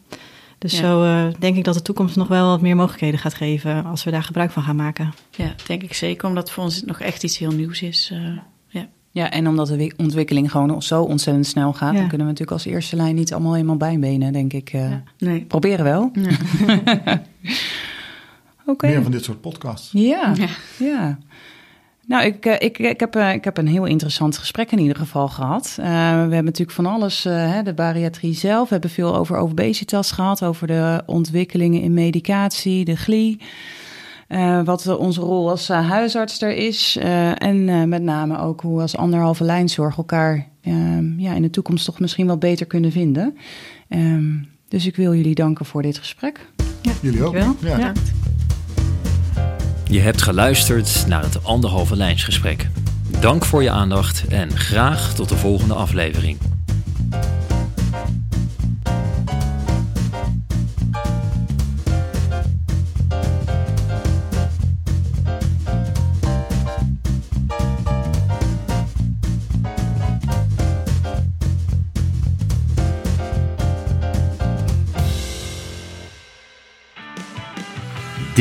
Dus 0.59 0.72
ja. 0.72 0.78
zo 0.78 1.05
uh, 1.05 1.34
denk 1.38 1.57
ik 1.57 1.64
dat 1.64 1.74
de 1.74 1.82
toekomst 1.82 2.16
nog 2.16 2.28
wel 2.28 2.49
wat 2.49 2.61
meer 2.61 2.76
mogelijkheden 2.76 3.20
gaat 3.20 3.34
geven 3.34 3.84
als 3.84 4.05
we 4.05 4.11
daar 4.11 4.22
gebruik 4.22 4.51
van 4.51 4.62
gaan 4.62 4.76
maken. 4.76 5.14
Ja, 5.30 5.55
denk 5.66 5.82
ik 5.82 5.95
zeker, 5.95 6.28
omdat 6.28 6.51
voor 6.51 6.64
ons 6.64 6.82
nog 6.82 7.01
echt 7.01 7.22
iets 7.22 7.38
heel 7.38 7.53
nieuws 7.53 7.82
is. 7.82 8.11
Uh, 8.12 8.38
ja. 9.12 9.30
en 9.30 9.48
omdat 9.48 9.68
de 9.68 9.92
ontwikkeling 9.96 10.50
gewoon 10.50 10.82
zo 10.82 11.02
ontzettend 11.02 11.46
snel 11.46 11.72
gaat, 11.72 11.92
ja. 11.92 11.98
dan 11.98 12.08
kunnen 12.08 12.26
we 12.26 12.32
natuurlijk 12.32 12.50
als 12.50 12.64
eerste 12.64 12.96
lijn 12.96 13.14
niet 13.14 13.32
allemaal 13.32 13.56
eenmaal 13.56 13.76
bijbenen, 13.76 14.32
denk 14.32 14.52
ik. 14.52 14.72
Ja. 14.72 15.02
nee. 15.18 15.44
Proberen 15.44 15.84
wel. 15.84 16.10
Ja. 16.12 16.30
okay. 18.66 18.90
Meer 18.90 19.02
van 19.02 19.12
dit 19.12 19.24
soort 19.24 19.40
podcasts. 19.40 19.90
Ja, 19.92 20.32
ja. 20.36 20.48
ja. 20.78 21.18
Nou, 22.06 22.24
ik, 22.24 22.46
ik, 22.46 22.78
ik, 22.78 23.00
heb, 23.00 23.16
ik 23.16 23.44
heb 23.44 23.58
een 23.58 23.66
heel 23.66 23.84
interessant 23.84 24.38
gesprek 24.38 24.72
in 24.72 24.78
ieder 24.78 24.96
geval 24.96 25.28
gehad. 25.28 25.76
Uh, 25.78 25.86
we 25.86 25.90
hebben 25.90 26.44
natuurlijk 26.44 26.70
van 26.70 26.86
alles, 26.86 27.26
uh, 27.26 27.58
de 27.64 27.74
bariatrie 27.74 28.34
zelf. 28.34 28.68
We 28.68 28.72
hebben 28.72 28.90
veel 28.90 29.16
over 29.16 29.36
obesitas 29.36 30.10
gehad, 30.10 30.44
over 30.44 30.66
de 30.66 31.02
ontwikkelingen 31.06 31.80
in 31.80 31.94
medicatie, 31.94 32.84
de 32.84 32.96
GLI. 32.96 33.40
Uh, 34.33 34.64
wat 34.64 34.97
onze 34.97 35.20
rol 35.20 35.51
als 35.51 35.68
huisarts 35.68 36.43
er 36.43 36.55
is. 36.55 36.97
en 37.35 37.89
met 37.89 38.03
name 38.03 38.39
ook 38.39 38.61
hoe 38.61 38.76
we 38.76 38.83
als 38.83 38.97
anderhalve 38.97 39.45
lijnzorg 39.45 39.97
elkaar 39.97 40.49
ehm, 40.61 41.18
ja, 41.18 41.33
in 41.35 41.43
de 41.43 41.51
toekomst 41.51 41.85
toch 41.85 42.01
misschien 42.01 42.26
wel 42.26 42.39
beter 42.39 42.66
kunnen 42.66 42.93
vinden. 42.93 43.37
Um, 43.89 44.49
dus 44.68 44.87
ik 44.87 44.97
wil 44.97 45.14
jullie 45.14 45.35
danken 45.35 45.66
voor 45.66 45.83
dit 45.83 45.99
gesprek. 45.99 46.47
Ja, 46.83 46.93
jullie 47.01 47.24
ook. 47.24 47.35
Ja. 47.35 47.55
ja. 47.61 47.93
Je 49.85 50.01
hebt 50.01 50.22
geluisterd 50.22 51.05
naar 51.09 51.22
het 51.22 51.45
anderhalve 51.45 51.97
lijnsgesprek. 51.97 52.68
Dank 53.20 53.45
voor 53.45 53.62
je 53.62 53.70
aandacht 53.70 54.24
en 54.28 54.57
graag 54.57 55.14
tot 55.14 55.28
de 55.28 55.37
volgende 55.37 55.74
aflevering. 55.74 56.39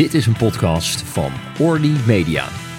Dit 0.01 0.13
is 0.13 0.25
een 0.25 0.37
podcast 0.37 1.01
van 1.01 1.31
Orly 1.59 1.95
Media. 2.05 2.70